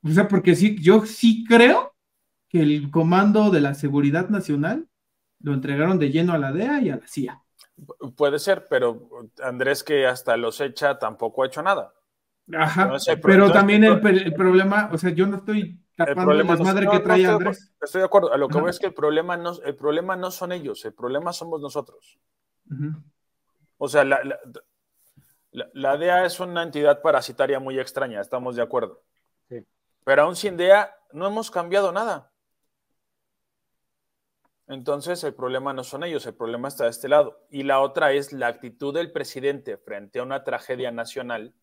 O 0.04 0.10
sea, 0.10 0.28
porque 0.28 0.56
sí, 0.56 0.76
yo 0.82 1.06
sí 1.06 1.46
creo 1.48 1.93
que 2.54 2.62
el 2.62 2.92
comando 2.92 3.50
de 3.50 3.62
la 3.62 3.74
seguridad 3.74 4.30
nacional 4.30 4.88
lo 5.39 5.54
entregaron 5.54 5.98
de 5.98 6.12
lleno 6.12 6.34
a 6.34 6.38
la 6.38 6.52
DEA 6.52 6.82
y 6.82 6.89
a 6.92 6.98
la 6.98 7.08
CIA. 7.08 7.42
Puede 8.16 8.38
ser, 8.38 8.68
pero 8.70 9.10
Andrés 9.44 9.84
que 9.84 10.06
hasta 10.06 10.38
los 10.38 10.62
echa 10.62 11.00
tampoco 11.00 11.42
ha 11.42 11.48
hecho 11.48 11.63
nada. 11.63 11.96
Ajá, 12.56 12.94
pero 13.24 13.52
también 13.52 13.84
el, 13.84 14.06
el, 14.06 14.34
problema, 14.34 14.89
o 14.94 14.98
sea, 15.00 15.10
yo 15.10 15.26
no 15.26 15.38
estoy 15.38 15.84
el 15.98 16.16
problema 16.16 16.56
no, 16.56 16.92
que 16.92 17.00
trae 17.00 17.26
Andrés. 17.26 17.74
Estoy 17.82 18.02
de 18.02 18.06
acuerdo. 18.06 18.32
A 18.32 18.38
lo 18.38 18.48
que 18.50 18.60
voy 18.60 18.70
es 18.70 18.78
que 18.78 18.86
el 18.86 18.94
problema, 18.94 19.36
no, 19.36 19.60
el 19.63 19.76
problema 19.76 20.16
no 20.16 20.30
son 20.30 20.52
ellos, 20.52 20.86
el 20.86 20.94
problema 20.94 21.34
somos 21.34 21.60
nosotros. 21.60 22.20
O 23.78 23.88
sea, 23.88 24.04
la, 24.04 24.20
la, 25.52 25.98
DEA 25.98 26.26
es 26.26 26.39
una 26.39 26.62
entidad 26.62 27.02
parasitaria 27.02 27.60
muy 27.60 27.80
extraña, 27.80 28.22
estamos 28.22 28.56
de 28.56 28.62
acuerdo. 28.62 29.02
Pero 30.04 30.24
aún 30.24 30.36
sin 30.36 30.56
DEA 30.56 30.94
no 31.13 31.26
hemos 31.26 31.50
cambiado 31.50 31.92
nada. 31.92 32.33
Entonces 34.67 35.23
el 35.23 35.34
problema 35.34 35.73
no 35.73 35.84
son 35.84 36.04
ellos, 36.04 36.26
el 36.26 36.36
problema 36.36 36.67
está 36.67 36.86
de 36.86 36.91
este 36.91 37.10
lado. 37.10 37.45
Y 37.49 37.63
la 37.63 37.80
otra 37.82 38.13
es 38.13 38.34
la 38.34 38.47
actitud 38.47 38.93
del 38.93 39.12
presidente 39.12 39.78
frente 39.78 40.19
a 40.19 40.23
una 40.23 40.43
tragedia 40.43 40.91
nacional 40.91 41.54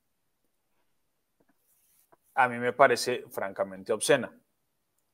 a 2.34 2.48
mí 2.48 2.58
me 2.58 2.72
parece 2.72 3.24
francamente 3.28 3.92
obscena. 3.92 4.32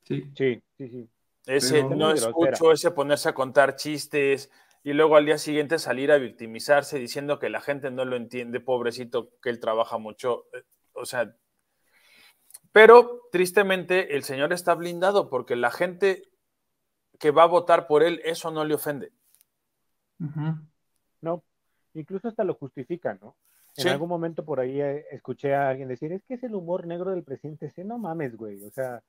Sí, 0.04 0.30
sí, 0.36 0.62
sí. 0.78 1.08
Ese 1.46 1.82
no 1.82 2.12
escucho, 2.12 2.72
ese 2.72 2.90
ponerse 2.90 3.28
a 3.28 3.34
contar 3.34 3.76
chistes 3.76 4.50
y 4.82 4.92
luego 4.92 5.16
al 5.16 5.26
día 5.26 5.38
siguiente 5.38 5.78
salir 5.78 6.12
a 6.12 6.18
victimizarse 6.18 6.98
diciendo 6.98 7.38
que 7.38 7.50
la 7.50 7.60
gente 7.60 7.90
no 7.90 8.04
lo 8.04 8.16
entiende, 8.16 8.60
pobrecito, 8.60 9.30
que 9.42 9.50
él 9.50 9.60
trabaja 9.60 9.98
mucho. 9.98 10.46
Eh, 10.52 10.62
o 10.92 11.04
sea, 11.04 11.36
pero 12.72 13.22
tristemente 13.32 14.16
el 14.16 14.22
señor 14.22 14.52
está 14.52 14.74
blindado 14.74 15.28
porque 15.28 15.56
la 15.56 15.70
gente 15.70 16.28
que 17.18 17.30
va 17.30 17.44
a 17.44 17.46
votar 17.46 17.86
por 17.86 18.02
él, 18.02 18.20
eso 18.24 18.50
no 18.50 18.64
le 18.64 18.74
ofende. 18.74 19.12
No, 21.20 21.42
incluso 21.94 22.28
hasta 22.28 22.44
lo 22.44 22.54
justifica, 22.54 23.14
¿no? 23.14 23.36
En 23.76 23.88
algún 23.88 24.08
momento 24.08 24.44
por 24.44 24.58
ahí 24.58 24.80
eh, 24.80 25.04
escuché 25.10 25.54
a 25.54 25.68
alguien 25.68 25.88
decir, 25.88 26.10
es 26.12 26.24
que 26.24 26.34
es 26.34 26.42
el 26.42 26.54
humor 26.54 26.86
negro 26.86 27.10
del 27.10 27.22
presidente. 27.22 27.70
Sí, 27.70 27.84
no 27.84 27.98
mames, 27.98 28.34
güey. 28.34 28.64
O 28.64 28.70
sea, 28.70 29.02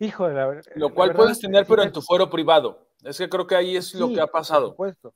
hijo 0.00 0.28
de 0.28 0.34
la 0.34 0.46
verdad. 0.46 0.72
Lo 0.74 0.92
cual 0.92 1.14
puedes 1.14 1.38
tener, 1.38 1.64
pero 1.66 1.82
en 1.82 1.92
tu 1.92 2.02
foro 2.02 2.28
privado. 2.28 2.88
Es 3.04 3.18
que 3.18 3.28
creo 3.28 3.46
que 3.46 3.54
ahí 3.54 3.76
es 3.76 3.94
lo 3.94 4.08
que 4.08 4.20
ha 4.20 4.26
pasado. 4.26 4.74
Por 4.74 4.90
supuesto. 4.90 5.14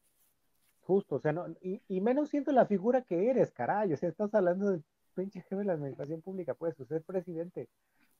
Justo, 0.82 1.16
o 1.16 1.20
sea, 1.20 1.32
no, 1.32 1.46
y, 1.60 2.00
menos 2.00 2.30
siento 2.30 2.50
la 2.52 2.64
figura 2.64 3.02
que 3.02 3.28
eres, 3.28 3.50
caray. 3.50 3.92
O 3.92 3.96
sea, 3.96 4.08
estás 4.08 4.32
hablando 4.34 4.70
de 4.70 4.82
pinche 5.18 5.40
jefe 5.40 5.56
de 5.56 5.64
la 5.64 5.72
administración 5.72 6.22
pública, 6.22 6.54
puedes 6.54 6.76
ser 6.76 7.02
presidente. 7.02 7.68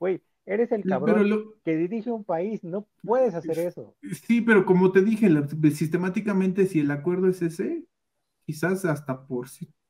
Güey, 0.01 0.21
eres 0.45 0.73
el 0.73 0.83
cabrón 0.83 1.53
que 1.65 1.77
dirige 1.77 2.11
un 2.11 2.25
país, 2.25 2.65
no 2.65 2.89
puedes 3.03 3.35
hacer 3.35 3.59
eso. 3.61 3.95
Sí, 4.27 4.41
pero 4.41 4.67
como 4.67 4.91
te 4.91 5.03
dije, 5.03 5.31
sistemáticamente, 5.71 6.67
si 6.67 6.81
el 6.81 6.91
acuerdo 6.91 7.29
es 7.29 7.41
ese, 7.41 7.85
quizás 8.45 8.85
hasta 8.85 9.27
por 9.27 9.47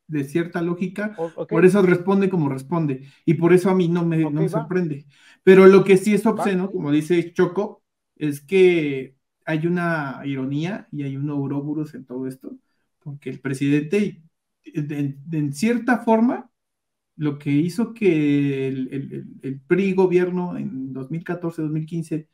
de 0.06 0.24
cierta 0.24 0.60
lógica, 0.60 1.16
por 1.48 1.64
eso 1.64 1.80
responde 1.82 2.28
como 2.28 2.50
responde, 2.50 3.04
y 3.24 3.34
por 3.34 3.52
eso 3.54 3.70
a 3.70 3.74
mí 3.74 3.88
no 3.88 4.04
me, 4.04 4.30
no 4.30 4.46
sorprende. 4.48 5.06
Pero 5.42 5.66
lo 5.66 5.84
que 5.84 5.96
sí 5.96 6.14
es 6.14 6.26
obsceno, 6.26 6.70
como 6.70 6.90
dice 6.90 7.32
Choco, 7.32 7.82
es 8.16 8.40
que 8.42 9.14
hay 9.46 9.66
una 9.66 10.20
ironía 10.24 10.88
y 10.92 11.04
hay 11.04 11.16
un 11.16 11.30
ouroboros 11.30 11.94
en 11.94 12.04
todo 12.04 12.26
esto, 12.26 12.54
porque 13.02 13.30
el 13.30 13.40
presidente 13.40 14.22
en 14.74 15.52
cierta 15.52 15.98
forma, 15.98 16.50
lo 17.18 17.38
que 17.38 17.50
hizo 17.50 17.92
que 17.92 18.68
el, 18.68 19.60
PRI 19.66 19.92
gobierno 19.92 20.56
en 20.56 20.94
2014-2015 20.94 22.28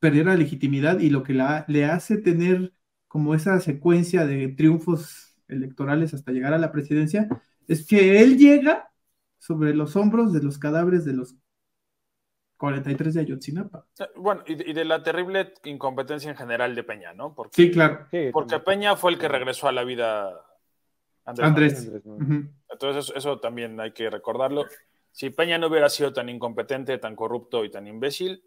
perdiera 0.00 0.34
legitimidad 0.36 0.98
y 1.00 1.10
lo 1.10 1.22
que 1.22 1.34
le 1.68 1.84
hace 1.84 2.16
tener 2.16 2.72
como 3.08 3.34
esa 3.34 3.60
secuencia 3.60 4.26
de 4.26 4.48
triunfos 4.48 5.36
electorales 5.48 6.14
hasta 6.14 6.32
llegar 6.32 6.54
a 6.54 6.58
la 6.58 6.72
presidencia, 6.72 7.28
es 7.66 7.86
que 7.86 8.22
él 8.22 8.38
llega 8.38 8.90
sobre 9.38 9.74
los 9.74 9.96
hombros 9.96 10.32
de 10.32 10.42
los 10.42 10.58
cadáveres 10.58 11.04
de 11.04 11.12
los 11.12 11.36
43 12.56 13.14
de 13.14 13.20
Ayotzinapa. 13.20 13.86
Eh, 13.98 14.04
bueno, 14.16 14.42
y 14.46 14.72
de, 14.72 14.84
la 14.84 15.02
terrible 15.02 15.52
incompetencia 15.64 16.30
en 16.30 16.36
general 16.36 16.74
de 16.74 16.84
Peña, 16.84 17.12
¿no? 17.12 17.34
Porque, 17.34 17.50
sí, 17.54 17.70
claro. 17.70 18.06
porque 18.32 18.58
Peña 18.60 18.96
fue 18.96 19.12
el 19.12 19.18
que 19.18 19.28
regresó 19.28 19.68
a 19.68 19.72
la 19.72 19.84
vida 19.84 20.47
Andrés. 21.28 21.90
Entonces 22.70 23.12
eso, 23.14 23.38
también 23.38 23.78
hay 23.80 23.92
que 23.92 24.08
recordarlo. 24.10 24.66
Si 25.12 25.30
Peña 25.30 25.58
no 25.58 25.66
hubiera 25.66 25.88
sido 25.88 26.12
tan 26.12 26.28
incompetente, 26.28 26.98
tan 26.98 27.16
corrupto 27.16 27.64
y 27.64 27.70
tan 27.70 27.86
imbécil, 27.86 28.44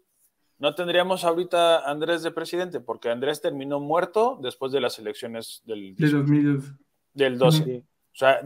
no 0.58 0.74
tendríamos 0.74 1.24
ahorita 1.24 1.90
Andrés 1.90 2.22
de 2.22 2.30
presidente, 2.30 2.80
porque 2.80 3.10
Andrés 3.10 3.40
terminó 3.40 3.80
muerto 3.80 4.38
después 4.40 4.72
de 4.72 4.80
las 4.80 4.98
elecciones 4.98 5.62
del, 5.64 5.94
del 7.14 7.38
12. 7.38 7.84
O 7.84 8.14
sea, 8.14 8.40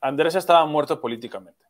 Andrés 0.00 0.34
estaba 0.34 0.64
muerto 0.66 1.00
políticamente. 1.00 1.64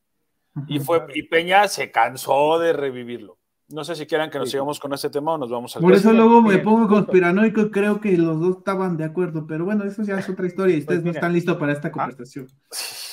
Y, 0.68 0.80
fue, 0.80 1.06
y 1.14 1.22
Peña 1.24 1.68
se 1.68 1.90
cansó 1.90 2.58
de 2.58 2.72
revivirlo. 2.72 3.38
No 3.68 3.82
sé 3.82 3.96
si 3.96 4.06
quieran 4.06 4.30
que 4.30 4.38
nos 4.38 4.48
sigamos 4.50 4.78
con 4.78 4.92
este 4.94 5.10
tema 5.10 5.32
o 5.32 5.38
nos 5.38 5.50
vamos 5.50 5.76
a... 5.76 5.80
Por 5.80 5.92
eso 5.92 6.12
luego 6.12 6.40
me 6.40 6.58
pongo 6.58 6.86
conspiranoico 6.86 7.62
y 7.62 7.70
creo 7.72 8.00
que 8.00 8.16
los 8.16 8.38
dos 8.38 8.58
estaban 8.58 8.96
de 8.96 9.04
acuerdo, 9.04 9.44
pero 9.46 9.64
bueno, 9.64 9.84
eso 9.84 10.04
ya 10.04 10.18
es 10.18 10.28
otra 10.28 10.46
historia 10.46 10.76
y 10.76 10.80
ustedes 10.80 11.00
no 11.00 11.06
pues 11.06 11.16
están 11.16 11.32
listos 11.32 11.56
para 11.56 11.72
esta 11.72 11.88
ah, 11.88 11.92
conversación. 11.92 12.46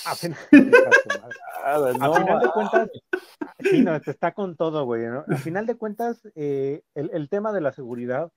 A, 0.05 0.15
final, 0.15 0.37
de 2.41 2.49
cuentas, 2.53 2.89
sí, 3.59 3.81
no, 3.81 3.95
está 3.95 4.33
con 4.33 4.57
todo, 4.57 4.83
güey, 4.83 5.07
¿no? 5.07 5.23
Al 5.25 5.37
final 5.37 5.65
de 5.65 5.75
cuentas, 5.75 6.21
eh, 6.35 6.81
el, 6.93 7.29
tema 7.29 7.53
de 7.53 7.61
la 7.61 7.71
seguridad 7.71 8.31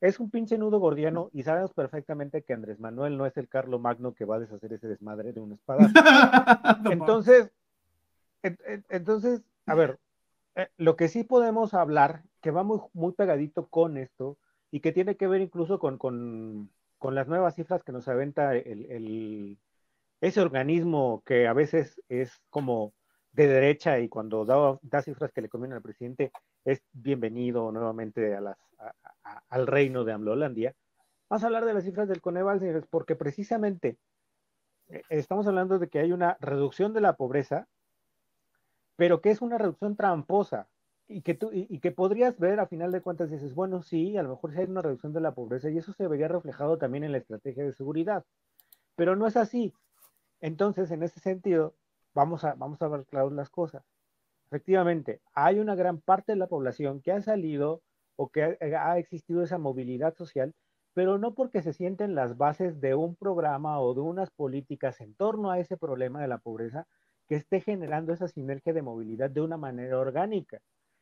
es 0.00 0.18
un 0.18 0.30
pinche 0.30 0.56
nudo 0.56 0.80
gordiano 0.80 1.28
y 1.34 1.42
sabemos 1.42 1.74
perfectamente 1.74 2.42
que 2.42 2.54
Andrés 2.54 2.80
Manuel 2.80 3.18
no 3.18 3.26
es 3.26 3.36
el 3.36 3.48
Carlo 3.48 3.78
Magno 3.78 4.14
que 4.14 4.24
va 4.24 4.36
a 4.36 4.40
deshacer 4.40 4.72
ese 4.72 4.88
desmadre 4.88 5.34
de 5.34 5.40
una 5.40 5.54
espada. 5.54 5.90
entonces, 6.90 7.52
entonces, 8.42 9.42
a 9.66 9.74
ver, 9.74 9.98
eh, 10.56 10.68
lo 10.76 10.96
que 10.96 11.08
sí 11.08 11.24
podemos 11.24 11.74
hablar, 11.74 12.22
que 12.40 12.50
va 12.50 12.62
muy, 12.62 12.80
muy 12.92 13.12
pegadito 13.12 13.68
con 13.68 13.96
esto 13.96 14.38
y 14.70 14.80
que 14.80 14.92
tiene 14.92 15.16
que 15.16 15.28
ver 15.28 15.40
incluso 15.40 15.78
con, 15.78 15.98
con, 15.98 16.70
con 16.98 17.14
las 17.14 17.28
nuevas 17.28 17.54
cifras 17.54 17.82
que 17.84 17.92
nos 17.92 18.08
aventa 18.08 18.54
el, 18.56 18.90
el, 18.90 19.58
ese 20.20 20.40
organismo 20.40 21.22
que 21.26 21.46
a 21.46 21.52
veces 21.52 22.00
es 22.08 22.40
como 22.50 22.94
de 23.32 23.46
derecha 23.46 23.98
y 23.98 24.08
cuando 24.08 24.44
da, 24.44 24.78
da 24.82 25.02
cifras 25.02 25.32
que 25.32 25.40
le 25.40 25.48
convienen 25.48 25.76
al 25.76 25.82
presidente 25.82 26.32
es 26.64 26.82
bienvenido 26.92 27.72
nuevamente 27.72 28.34
a 28.34 28.40
las, 28.40 28.58
al 29.48 29.66
reino 29.66 30.04
de 30.04 30.12
Amlolandia. 30.12 30.74
Vamos 31.28 31.42
a 31.42 31.46
hablar 31.46 31.64
de 31.64 31.74
las 31.74 31.84
cifras 31.84 32.08
del 32.08 32.20
Coneval, 32.20 32.60
señores, 32.60 32.84
porque 32.90 33.16
precisamente 33.16 33.96
eh, 34.88 35.02
estamos 35.08 35.46
hablando 35.46 35.78
de 35.78 35.88
que 35.88 35.98
hay 35.98 36.12
una 36.12 36.36
reducción 36.40 36.92
de 36.92 37.00
la 37.00 37.16
pobreza 37.16 37.66
pero 38.96 39.20
que 39.20 39.30
es 39.30 39.42
una 39.42 39.58
reducción 39.58 39.96
tramposa 39.96 40.68
y 41.08 41.22
que, 41.22 41.34
tú, 41.34 41.50
y, 41.52 41.78
que 41.80 41.90
podrías 41.90 42.38
ver 42.38 42.60
a 42.60 42.66
final 42.66 42.92
de 42.92 43.02
cuentas, 43.02 43.30
dices, 43.30 43.54
bueno, 43.54 43.82
sí, 43.82 44.16
a 44.16 44.22
lo 44.22 44.30
mejor 44.30 44.52
sí 44.52 44.60
hay 44.60 44.66
una 44.66 44.82
reducción 44.82 45.12
de 45.12 45.20
la 45.20 45.34
pobreza 45.34 45.70
y 45.70 45.78
eso 45.78 45.92
se 45.92 46.08
vería 46.08 46.28
reflejado 46.28 46.78
también 46.78 47.04
en 47.04 47.12
la 47.12 47.18
estrategia 47.18 47.64
de 47.64 47.72
seguridad, 47.72 48.24
pero 48.96 49.16
no 49.16 49.26
es 49.26 49.36
así. 49.36 49.74
Entonces, 50.40 50.90
en 50.90 51.02
ese 51.02 51.20
sentido, 51.20 51.74
vamos 52.14 52.44
a, 52.44 52.54
vamos 52.54 52.80
a 52.82 52.88
ver 52.88 53.04
claro 53.06 53.30
las 53.30 53.50
cosas. 53.50 53.84
Efectivamente, 54.46 55.20
hay 55.34 55.58
una 55.58 55.74
gran 55.74 56.00
parte 56.00 56.32
de 56.32 56.36
la 56.36 56.46
población 56.46 57.00
que 57.00 57.12
ha 57.12 57.20
salido 57.22 57.82
o 58.16 58.28
que 58.28 58.58
ha, 58.60 58.92
ha 58.92 58.98
existido 58.98 59.42
esa 59.42 59.58
movilidad 59.58 60.14
social, 60.14 60.54
pero 60.94 61.18
no 61.18 61.34
porque 61.34 61.62
se 61.62 61.72
sienten 61.72 62.14
las 62.14 62.36
bases 62.36 62.80
de 62.80 62.94
un 62.94 63.16
programa 63.16 63.80
o 63.80 63.94
de 63.94 64.00
unas 64.00 64.30
políticas 64.30 65.00
en 65.00 65.14
torno 65.14 65.50
a 65.50 65.58
ese 65.58 65.76
problema 65.76 66.20
de 66.20 66.28
la 66.28 66.38
pobreza, 66.38 66.86
que 67.32 67.36
esté 67.36 67.62
generando 67.62 68.12
esa 68.12 68.28
sinergia 68.28 68.74
de 68.74 68.82
movilidad 68.82 69.30
de 69.30 69.40
una 69.40 69.56
manera 69.56 69.98
orgánica. 69.98 70.58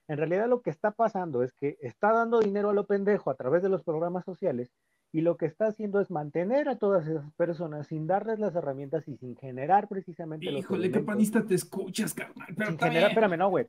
En 0.06 0.16
realidad 0.16 0.46
lo 0.46 0.62
que 0.62 0.70
está 0.70 0.92
pasando 0.92 1.42
es 1.42 1.52
que 1.54 1.76
está 1.80 2.12
dando 2.12 2.38
dinero 2.38 2.70
a 2.70 2.72
lo 2.72 2.86
pendejo 2.86 3.32
a 3.32 3.34
través 3.34 3.64
de 3.64 3.68
los 3.68 3.82
programas 3.82 4.24
sociales 4.24 4.70
y 5.10 5.22
lo 5.22 5.36
que 5.36 5.46
está 5.46 5.66
haciendo 5.66 6.00
es 6.00 6.08
mantener 6.08 6.68
a 6.68 6.78
todas 6.78 7.04
esas 7.08 7.32
personas 7.32 7.88
sin 7.88 8.06
darles 8.06 8.38
las 8.38 8.54
herramientas 8.54 9.08
y 9.08 9.16
sin 9.16 9.34
generar 9.34 9.88
precisamente 9.88 10.46
Híjole, 10.46 10.92
qué 10.92 11.00
panista 11.00 11.44
te 11.44 11.56
escuchas, 11.56 12.14
carnal. 12.14 12.46
sin 12.46 12.78
generar, 12.78 13.10
espérame, 13.10 13.36
no, 13.36 13.48
güey 13.48 13.66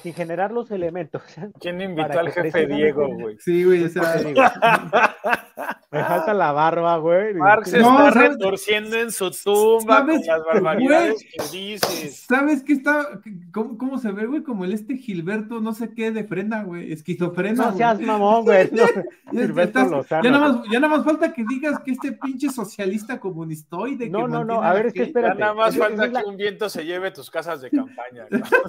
sin 0.00 0.12
generar 0.12 0.52
los 0.52 0.70
elementos. 0.70 1.22
¿Quién 1.60 1.80
invitó 1.80 2.18
al 2.18 2.30
jefe 2.30 2.66
Diego, 2.66 3.08
güey? 3.14 3.36
Sí, 3.38 3.64
güey, 3.64 3.84
o 3.84 3.88
sea... 3.88 4.02
Me 5.90 6.04
falta 6.04 6.34
la 6.34 6.52
barba, 6.52 6.98
güey. 6.98 7.32
Marx 7.32 7.70
se 7.70 7.78
está 7.78 8.10
retorciendo 8.10 8.98
en 8.98 9.10
su 9.10 9.30
tumba 9.30 10.04
con 10.04 10.20
las 10.20 10.44
barbaridades 10.44 11.24
que 11.24 11.42
dices. 11.50 12.26
¿Sabes 12.28 12.62
qué 12.62 12.74
está? 12.74 13.20
Cómo, 13.52 13.78
¿Cómo, 13.78 13.98
se 13.98 14.12
ve, 14.12 14.26
güey? 14.26 14.42
Como 14.42 14.66
el 14.66 14.74
este 14.74 14.98
Gilberto, 14.98 15.62
no 15.62 15.72
sé 15.72 15.94
qué, 15.94 16.10
de 16.10 16.24
frena, 16.24 16.62
güey. 16.62 16.92
Esquizofrena. 16.92 17.70
No 17.70 17.76
seas 17.76 18.00
mamón, 18.00 18.44
güey. 18.44 18.68
ya, 18.72 18.86
ya, 19.32 20.30
nada 20.30 20.38
más, 20.38 20.62
ya 20.70 20.80
nada 20.80 20.94
más 20.94 21.06
falta 21.06 21.32
que 21.32 21.42
digas 21.48 21.80
que 21.80 21.92
este 21.92 22.12
pinche 22.12 22.50
socialista 22.50 23.18
comunistoide. 23.18 24.10
No, 24.10 24.28
no, 24.28 24.44
no. 24.44 24.62
A 24.62 24.74
ver, 24.74 24.86
es 24.86 24.92
que 24.92 25.04
espérate. 25.04 25.38
Ya 25.38 25.40
nada 25.46 25.54
más 25.54 25.74
falta 25.74 26.10
que 26.10 26.28
un 26.28 26.36
viento 26.36 26.68
se 26.68 26.84
lleve 26.84 27.12
tus 27.12 27.30
casas 27.30 27.62
de 27.62 27.70
campaña. 27.70 28.26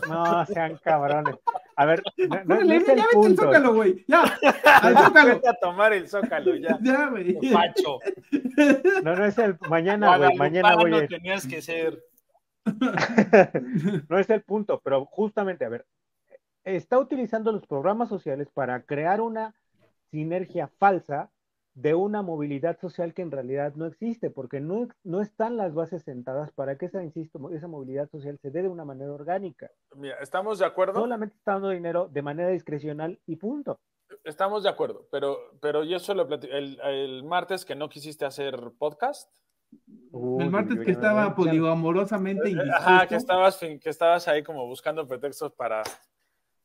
No, 0.08 0.46
sean 0.46 0.80
cabrones. 0.82 1.36
A 1.80 1.86
ver, 1.86 2.04
no, 2.18 2.44
no, 2.44 2.60
no 2.60 2.74
es 2.74 2.90
el 2.90 2.98
ya 2.98 3.06
punto. 3.10 3.22
vete 3.22 3.30
el 3.30 3.38
zócalo, 3.38 3.74
güey. 3.74 4.06
Ya, 4.06 4.24
al 4.82 4.98
zócalo. 4.98 5.36
Vete 5.36 5.48
a 5.48 5.54
tomar 5.54 5.94
el 5.94 6.10
zócalo, 6.10 6.56
ya. 6.56 6.78
Ya, 6.84 7.08
güey. 7.08 7.38
Macho. 7.54 8.00
No, 9.06 9.16
no 9.16 9.26
es 9.26 9.38
el 9.38 9.56
mañana, 9.70 10.18
güey. 10.18 10.36
Mañana 10.36 10.76
voy 10.76 10.94
a... 10.94 11.08
tenías 11.08 11.48
que 11.48 11.62
ser. 11.62 12.04
no 14.10 14.20
es 14.20 14.30
el 14.30 14.42
punto, 14.42 14.82
pero 14.84 15.06
justamente, 15.06 15.64
a 15.64 15.70
ver, 15.70 15.86
está 16.66 17.00
utilizando 17.00 17.54
los 17.54 17.66
programas 17.66 18.10
sociales 18.10 18.50
para 18.54 18.82
crear 18.82 19.22
una 19.22 19.56
sinergia 20.12 20.70
falsa 20.80 21.32
de 21.82 21.96
una 21.96 22.22
movilidad 22.22 22.78
social 22.80 23.14
que 23.14 23.22
en 23.22 23.32
realidad 23.32 23.74
no 23.76 23.86
existe, 23.86 24.30
porque 24.30 24.60
no, 24.60 24.90
no 25.04 25.22
están 25.22 25.56
las 25.56 25.74
bases 25.74 26.04
sentadas 26.04 26.52
para 26.52 26.78
que 26.78 26.88
esa, 26.88 27.02
insisto, 27.02 27.40
esa 27.52 27.68
movilidad 27.68 28.10
social 28.10 28.38
se 28.42 28.52
dé 28.52 28.64
de 28.64 28.68
una 28.68 28.84
manera 28.84 29.14
orgánica. 29.14 29.72
Mira, 29.96 30.18
¿estamos 30.22 30.60
de 30.60 30.66
acuerdo? 30.66 31.00
Solamente 31.00 31.36
está 31.38 31.54
dando 31.54 31.70
dinero 31.70 32.10
de 32.12 32.22
manera 32.22 32.50
discrecional 32.50 33.20
y 33.26 33.38
punto. 33.38 33.80
Estamos 34.26 34.64
de 34.64 34.70
acuerdo, 34.70 35.08
pero, 35.10 35.38
pero 35.62 35.86
yo 35.86 36.00
solo 36.00 36.28
el, 36.28 36.82
el 36.82 37.24
martes 37.24 37.64
que 37.64 37.76
no 37.76 37.88
quisiste 37.88 38.26
hacer 38.26 38.60
podcast. 38.78 39.32
el 40.12 40.50
martes 40.50 40.80
que 40.80 40.92
estaba 40.92 41.34
poliamorosamente 41.34 42.54
Ajá, 42.76 43.08
que 43.08 43.16
estabas, 43.16 43.58
que 43.58 43.90
estabas 43.90 44.28
ahí 44.28 44.44
como 44.44 44.66
buscando 44.66 45.08
pretextos 45.08 45.54
para, 45.54 45.84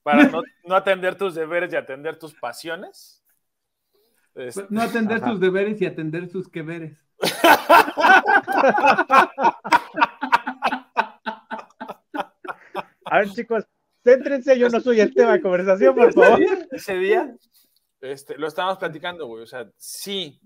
para 0.03 0.25
no, 0.25 0.43
no 0.65 0.75
atender 0.75 1.17
tus 1.17 1.37
deberes 1.37 1.73
y 1.73 1.77
atender 1.77 2.19
tus 2.19 2.35
pasiones. 2.35 3.24
Este, 4.35 4.67
no 4.71 4.83
atender 4.83 5.21
sus 5.21 5.39
deberes 5.41 5.81
y 5.81 5.87
atender 5.87 6.29
sus 6.29 6.49
queveres. 6.49 6.99
A 13.07 13.19
ver, 13.19 13.31
chicos, 13.31 13.65
céntrense, 14.03 14.59
yo 14.59 14.69
no 14.69 14.81
soy 14.81 15.01
el 15.01 15.15
tema 15.15 15.35
de 15.35 15.41
conversación, 15.41 15.95
por 15.95 16.13
favor. 16.13 16.41
Ese 16.73 16.97
día 16.97 17.33
este, 18.01 18.37
lo 18.37 18.49
estábamos 18.49 18.79
platicando, 18.79 19.27
güey. 19.27 19.43
O 19.43 19.47
sea, 19.47 19.71
sí, 19.77 20.41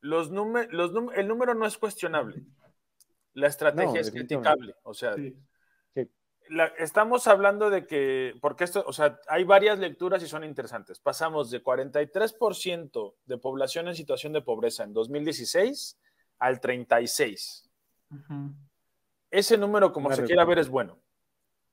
los 0.00 0.30
los 0.30 0.92
el 1.14 1.28
número 1.28 1.54
no 1.54 1.66
es 1.66 1.76
cuestionable. 1.76 2.42
La 3.34 3.48
estrategia 3.48 4.00
es 4.00 4.10
criticable. 4.10 4.74
O 4.82 4.94
sea, 4.94 5.14
estamos 6.78 7.26
hablando 7.26 7.70
de 7.70 7.86
que, 7.86 8.34
porque 8.40 8.64
esto, 8.64 8.84
o 8.86 8.92
sea, 8.92 9.18
hay 9.28 9.44
varias 9.44 9.78
lecturas 9.78 10.22
y 10.22 10.28
son 10.28 10.44
interesantes. 10.44 10.98
Pasamos 11.00 11.50
de 11.50 11.62
43% 11.62 13.14
de 13.24 13.38
población 13.38 13.88
en 13.88 13.94
situación 13.94 14.32
de 14.32 14.42
pobreza 14.42 14.84
en 14.84 14.92
2016 14.92 15.98
al 16.38 16.60
36%. 16.60 17.50
Ese 19.30 19.58
número, 19.58 19.92
como 19.92 20.12
se 20.12 20.24
quiera 20.24 20.44
ver, 20.44 20.58
es 20.58 20.68
bueno. 20.68 20.98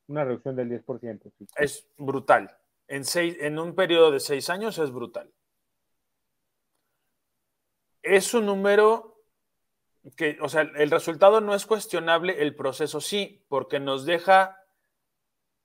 Una 0.07 0.25
reducción 0.25 0.55
del 0.55 0.69
10%. 0.69 1.31
Es 1.55 1.87
brutal. 1.97 2.57
En, 2.87 3.05
seis, 3.05 3.37
en 3.39 3.59
un 3.59 3.75
periodo 3.75 4.11
de 4.11 4.19
seis 4.19 4.49
años 4.49 4.77
es 4.79 4.91
brutal. 4.91 5.31
Es 8.01 8.33
un 8.33 8.45
número 8.45 9.21
que, 10.17 10.37
o 10.41 10.49
sea, 10.49 10.61
el 10.61 10.91
resultado 10.91 11.39
no 11.39 11.55
es 11.55 11.65
cuestionable, 11.65 12.41
el 12.41 12.55
proceso 12.55 12.99
sí, 12.99 13.45
porque 13.47 13.79
nos 13.79 14.05
deja 14.05 14.62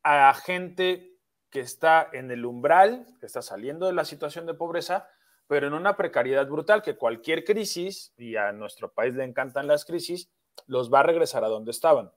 a 0.08 0.32
gente 0.32 1.18
que 1.50 1.60
está 1.60 2.08
en 2.12 2.30
el 2.30 2.46
umbral, 2.46 3.06
que 3.20 3.26
está 3.26 3.42
saliendo 3.42 3.86
de 3.86 3.92
la 3.92 4.04
situación 4.04 4.46
de 4.46 4.54
pobreza, 4.54 5.08
pero 5.46 5.66
en 5.66 5.74
una 5.74 5.96
precariedad 5.96 6.46
brutal, 6.46 6.82
que 6.82 6.96
cualquier 6.96 7.44
crisis, 7.44 8.14
y 8.16 8.36
a 8.36 8.52
nuestro 8.52 8.92
país 8.92 9.14
le 9.14 9.24
encantan 9.24 9.66
las 9.66 9.84
crisis, 9.84 10.30
los 10.66 10.92
va 10.92 11.00
a 11.00 11.04
regresar 11.04 11.44
a 11.44 11.48
donde 11.48 11.70
estaban. 11.70 12.10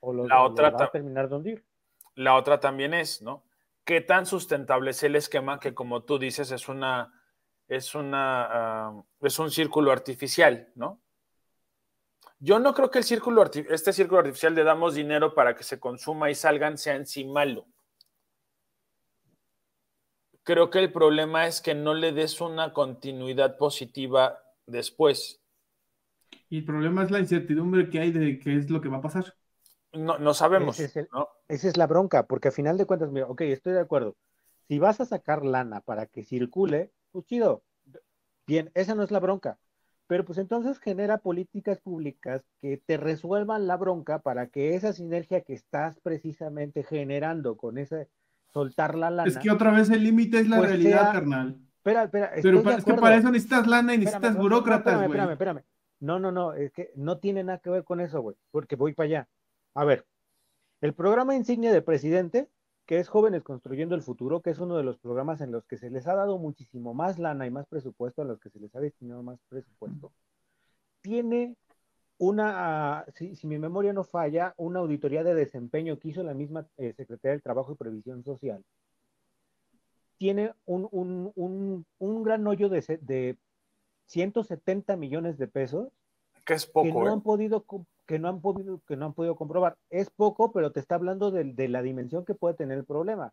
O 0.00 0.12
los, 0.12 0.28
la 0.28 0.42
otra 0.42 0.70
va 0.70 0.84
a 0.84 0.90
terminar 0.90 1.28
de 1.28 1.36
hundir. 1.36 1.64
La 2.14 2.34
otra 2.34 2.60
también 2.60 2.94
es, 2.94 3.22
¿no? 3.22 3.44
¿Qué 3.84 4.00
tan 4.00 4.26
sustentable 4.26 4.90
es 4.90 5.02
el 5.02 5.16
esquema 5.16 5.60
que, 5.60 5.74
como 5.74 6.04
tú 6.04 6.18
dices, 6.18 6.50
es 6.50 6.68
una, 6.68 7.12
es 7.68 7.94
una, 7.94 8.46
ah, 8.50 9.02
es 9.20 9.38
un 9.38 9.50
círculo 9.50 9.92
artificial, 9.92 10.72
¿no? 10.74 11.00
Yo 12.38 12.58
no 12.58 12.74
creo 12.74 12.90
que 12.90 12.98
el 12.98 13.04
círculo, 13.04 13.44
este 13.44 13.92
círculo 13.92 14.20
artificial 14.20 14.54
de 14.54 14.64
damos 14.64 14.94
dinero 14.94 15.34
para 15.34 15.56
que 15.56 15.64
se 15.64 15.80
consuma 15.80 16.30
y 16.30 16.34
salgan 16.34 16.76
sea 16.76 16.94
en 16.94 17.06
sí 17.06 17.24
malo. 17.24 17.66
Creo 20.42 20.70
que 20.70 20.78
el 20.78 20.92
problema 20.92 21.46
es 21.46 21.60
que 21.60 21.74
no 21.74 21.94
le 21.94 22.12
des 22.12 22.40
una 22.40 22.72
continuidad 22.72 23.56
positiva 23.56 24.38
después. 24.66 25.40
Y 26.48 26.58
el 26.58 26.64
problema 26.64 27.02
es 27.02 27.10
la 27.10 27.18
incertidumbre 27.18 27.88
que 27.90 28.00
hay 28.00 28.12
de 28.12 28.38
qué 28.38 28.56
es 28.56 28.70
lo 28.70 28.80
que 28.80 28.88
va 28.88 28.98
a 28.98 29.02
pasar. 29.02 29.34
No, 29.92 30.18
no 30.18 30.34
sabemos. 30.34 30.78
Esa 30.78 31.02
es, 31.48 31.64
es 31.64 31.76
la 31.76 31.86
bronca, 31.86 32.26
porque 32.26 32.48
a 32.48 32.52
final 32.52 32.76
de 32.76 32.86
cuentas, 32.86 33.10
mira, 33.10 33.26
ok, 33.26 33.40
estoy 33.42 33.72
de 33.72 33.80
acuerdo. 33.80 34.14
Si 34.68 34.78
vas 34.78 35.00
a 35.00 35.06
sacar 35.06 35.44
lana 35.44 35.80
para 35.80 36.06
que 36.06 36.22
circule, 36.22 36.92
pues 37.12 37.24
chido. 37.26 37.62
Bien, 38.46 38.70
esa 38.74 38.94
no 38.94 39.02
es 39.02 39.10
la 39.10 39.20
bronca. 39.20 39.58
Pero 40.06 40.24
pues 40.24 40.38
entonces 40.38 40.78
genera 40.78 41.18
políticas 41.18 41.80
públicas 41.80 42.42
que 42.60 42.80
te 42.84 42.96
resuelvan 42.96 43.66
la 43.66 43.76
bronca 43.76 44.20
para 44.20 44.46
que 44.46 44.74
esa 44.74 44.92
sinergia 44.92 45.40
que 45.40 45.52
estás 45.52 45.98
precisamente 46.00 46.84
generando 46.84 47.56
con 47.56 47.78
ese 47.78 48.08
soltar 48.52 48.94
la 48.96 49.10
lana. 49.10 49.28
Es 49.28 49.38
que 49.38 49.50
otra 49.50 49.72
vez 49.72 49.90
el 49.90 50.04
límite 50.04 50.38
es 50.38 50.48
la 50.48 50.58
pues 50.58 50.70
realidad, 50.70 51.12
carnal. 51.12 51.58
Espera, 51.78 52.04
espera. 52.04 52.30
Pero 52.40 52.70
es 52.70 52.84
que 52.84 52.94
para 52.94 53.16
eso 53.16 53.30
necesitas 53.30 53.66
lana 53.66 53.94
y 53.94 53.98
necesitas 53.98 54.36
burócratas, 54.36 54.94
güey. 54.94 55.06
espérame, 55.06 55.32
espérame. 55.32 55.62
No, 56.00 56.18
no, 56.18 56.30
no, 56.30 56.52
es 56.52 56.72
que 56.72 56.92
no 56.94 57.18
tiene 57.18 57.42
nada 57.42 57.58
que 57.58 57.70
ver 57.70 57.84
con 57.84 58.00
eso, 58.00 58.20
güey, 58.20 58.36
porque 58.50 58.76
voy 58.76 58.92
para 58.92 59.06
allá. 59.06 59.28
A 59.74 59.84
ver, 59.84 60.06
el 60.80 60.94
programa 60.94 61.34
insignia 61.34 61.72
de 61.72 61.82
presidente 61.82 62.48
que 62.86 63.00
es 63.00 63.08
Jóvenes 63.08 63.42
Construyendo 63.42 63.96
el 63.96 64.02
Futuro, 64.02 64.40
que 64.40 64.50
es 64.50 64.58
uno 64.60 64.76
de 64.76 64.84
los 64.84 64.98
programas 64.98 65.40
en 65.40 65.50
los 65.50 65.66
que 65.66 65.76
se 65.76 65.90
les 65.90 66.06
ha 66.06 66.14
dado 66.14 66.38
muchísimo 66.38 66.94
más 66.94 67.18
lana 67.18 67.46
y 67.46 67.50
más 67.50 67.66
presupuesto, 67.66 68.22
a 68.22 68.24
los 68.24 68.38
que 68.38 68.48
se 68.48 68.60
les 68.60 68.74
ha 68.76 68.80
destinado 68.80 69.24
más 69.24 69.40
presupuesto, 69.48 70.12
tiene 71.02 71.56
una, 72.18 73.04
si, 73.14 73.36
mi 73.46 73.58
memoria 73.58 73.92
no 73.92 74.04
falla, 74.04 74.54
una 74.56 74.78
auditoría 74.80 75.24
de 75.24 75.34
desempeño 75.34 75.98
que 75.98 76.08
hizo 76.08 76.22
la 76.22 76.32
misma 76.32 76.66
eh, 76.78 76.94
Secretaría 76.96 77.32
del 77.32 77.42
Trabajo 77.42 77.72
y 77.72 77.76
Previsión 77.76 78.24
Social. 78.24 78.64
Tiene 80.16 80.54
un, 80.64 80.88
un, 81.98 82.22
gran 82.22 82.46
hoyo 82.46 82.70
de, 82.70 82.80
de 83.02 83.36
170 84.06 84.96
millones 84.96 85.36
de 85.36 85.46
pesos 85.46 85.88
que 86.46 86.54
es 86.54 86.66
poco. 86.66 86.86
Que 86.86 86.92
no 86.92 87.12
han 87.12 87.20
podido 87.20 87.66
que 88.06 88.18
no 88.18 88.28
han 88.28 88.40
podido, 88.40 88.80
que 88.86 88.96
no 88.96 89.06
han 89.06 89.14
podido 89.14 89.36
comprobar. 89.36 89.76
Es 89.90 90.10
poco, 90.10 90.52
pero 90.52 90.72
te 90.72 90.80
está 90.80 90.94
hablando 90.94 91.30
de, 91.30 91.68
la 91.68 91.82
dimensión 91.82 92.24
que 92.24 92.34
puede 92.34 92.54
tener 92.54 92.78
el 92.78 92.84
problema. 92.84 93.32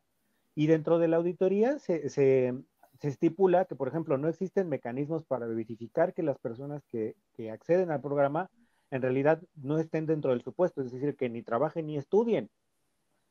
Y 0.55 0.67
dentro 0.67 0.99
de 0.99 1.07
la 1.07 1.17
auditoría 1.17 1.79
se, 1.79 2.09
se, 2.09 2.53
estipula 3.01 3.65
que, 3.65 3.75
por 3.75 3.87
ejemplo, 3.87 4.17
no 4.17 4.27
existen 4.29 4.69
mecanismos 4.69 5.25
para 5.25 5.45
verificar 5.45 6.13
que 6.13 6.23
las 6.23 6.39
personas 6.39 6.83
que, 6.91 7.15
que, 7.33 7.51
acceden 7.51 7.91
al 7.91 8.01
programa 8.01 8.49
en 8.91 9.01
realidad 9.01 9.41
no 9.55 9.79
estén 9.79 10.05
dentro 10.05 10.31
del 10.31 10.41
supuesto, 10.41 10.81
es 10.81 10.91
decir, 10.91 11.15
que 11.15 11.29
ni 11.29 11.41
trabajen 11.41 11.87
ni 11.87 11.97
estudien. 11.97 12.49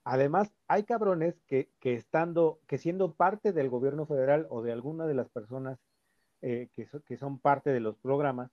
Además, 0.05 0.53
hay 0.67 0.83
cabrones 0.83 1.41
que, 1.47 1.71
que 1.81 1.95
estando, 1.95 2.59
que 2.67 2.79
siendo 2.79 3.15
parte 3.15 3.53
del 3.53 3.69
gobierno 3.69 4.05
federal 4.05 4.47
o 4.51 4.63
de 4.63 4.73
alguna 4.73 5.07
de 5.07 5.15
las 5.15 5.29
personas 5.31 5.79
eh, 6.41 6.69
que, 6.75 6.89
que 7.07 7.17
son 7.17 7.39
parte 7.39 7.71
de 7.71 7.79
los 7.79 7.97
programas, 7.99 8.51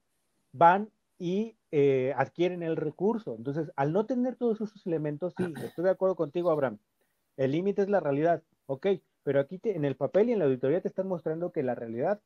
van 0.52 0.90
y 1.20 1.58
eh, 1.70 2.14
adquieren 2.16 2.62
el 2.62 2.76
recurso. 2.76 3.36
Entonces, 3.36 3.70
al 3.76 3.92
no 3.92 4.06
tener 4.06 4.36
todos 4.36 4.62
esos 4.62 4.86
elementos, 4.86 5.34
sí, 5.36 5.52
estoy 5.62 5.84
de 5.84 5.90
acuerdo 5.90 6.16
contigo, 6.16 6.50
Abraham. 6.50 6.78
El 7.36 7.52
límite 7.52 7.82
es 7.82 7.90
la 7.90 8.00
realidad, 8.00 8.42
ok, 8.64 8.86
pero 9.22 9.38
aquí 9.38 9.60
en 9.64 9.84
el 9.84 9.96
papel 9.96 10.30
y 10.30 10.32
en 10.32 10.38
la 10.38 10.46
auditoría 10.46 10.80
te 10.80 10.88
están 10.88 11.06
mostrando 11.06 11.52
que 11.52 11.62
la 11.62 11.74
realidad 11.74 12.22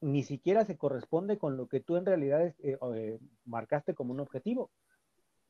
ni 0.00 0.24
siquiera 0.24 0.64
se 0.64 0.76
corresponde 0.76 1.38
con 1.38 1.56
lo 1.56 1.68
que 1.68 1.78
tú 1.78 1.96
en 1.96 2.04
realidad 2.04 2.42
eh, 2.42 2.76
eh, 2.96 3.18
marcaste 3.44 3.94
como 3.94 4.12
un 4.12 4.18
objetivo, 4.18 4.72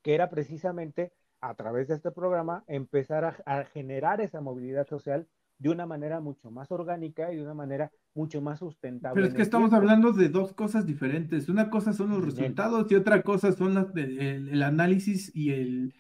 que 0.03 0.15
era 0.15 0.29
precisamente 0.29 1.15
a 1.41 1.55
través 1.55 1.89
de 1.89 1.95
este 1.95 2.11
programa 2.11 2.63
empezar 2.67 3.43
a 3.47 3.65
generar 3.65 4.21
esa 4.21 4.43
movilidad 4.43 4.87
social 4.87 5.27
de 5.63 5.69
una 5.69 5.87
manera 5.87 6.21
mucho 6.21 6.51
más 6.51 6.73
orgánica 6.73 7.33
y 7.33 7.37
de 7.37 7.43
una 7.43 7.55
manera 7.55 7.93
mucho 8.15 8.43
más 8.43 8.59
sustentable. 8.59 9.15
Pero 9.15 9.29
es 9.29 9.35
que 9.35 9.43
estamos 9.43 9.73
hablando 9.73 10.13
de 10.13 10.29
dos 10.29 10.53
cosas 10.55 10.85
diferentes. 10.85 11.49
Una 11.49 11.71
cosa 11.71 11.93
son 11.93 12.11
los 12.11 12.25
resultados 12.25 12.91
y 12.91 12.97
otra 12.97 13.23
cosa 13.23 13.53
son 13.53 13.75
las 13.75 13.87
el, 13.95 14.61
análisis 14.61 15.31
y 15.35 15.51
el, 15.51 15.95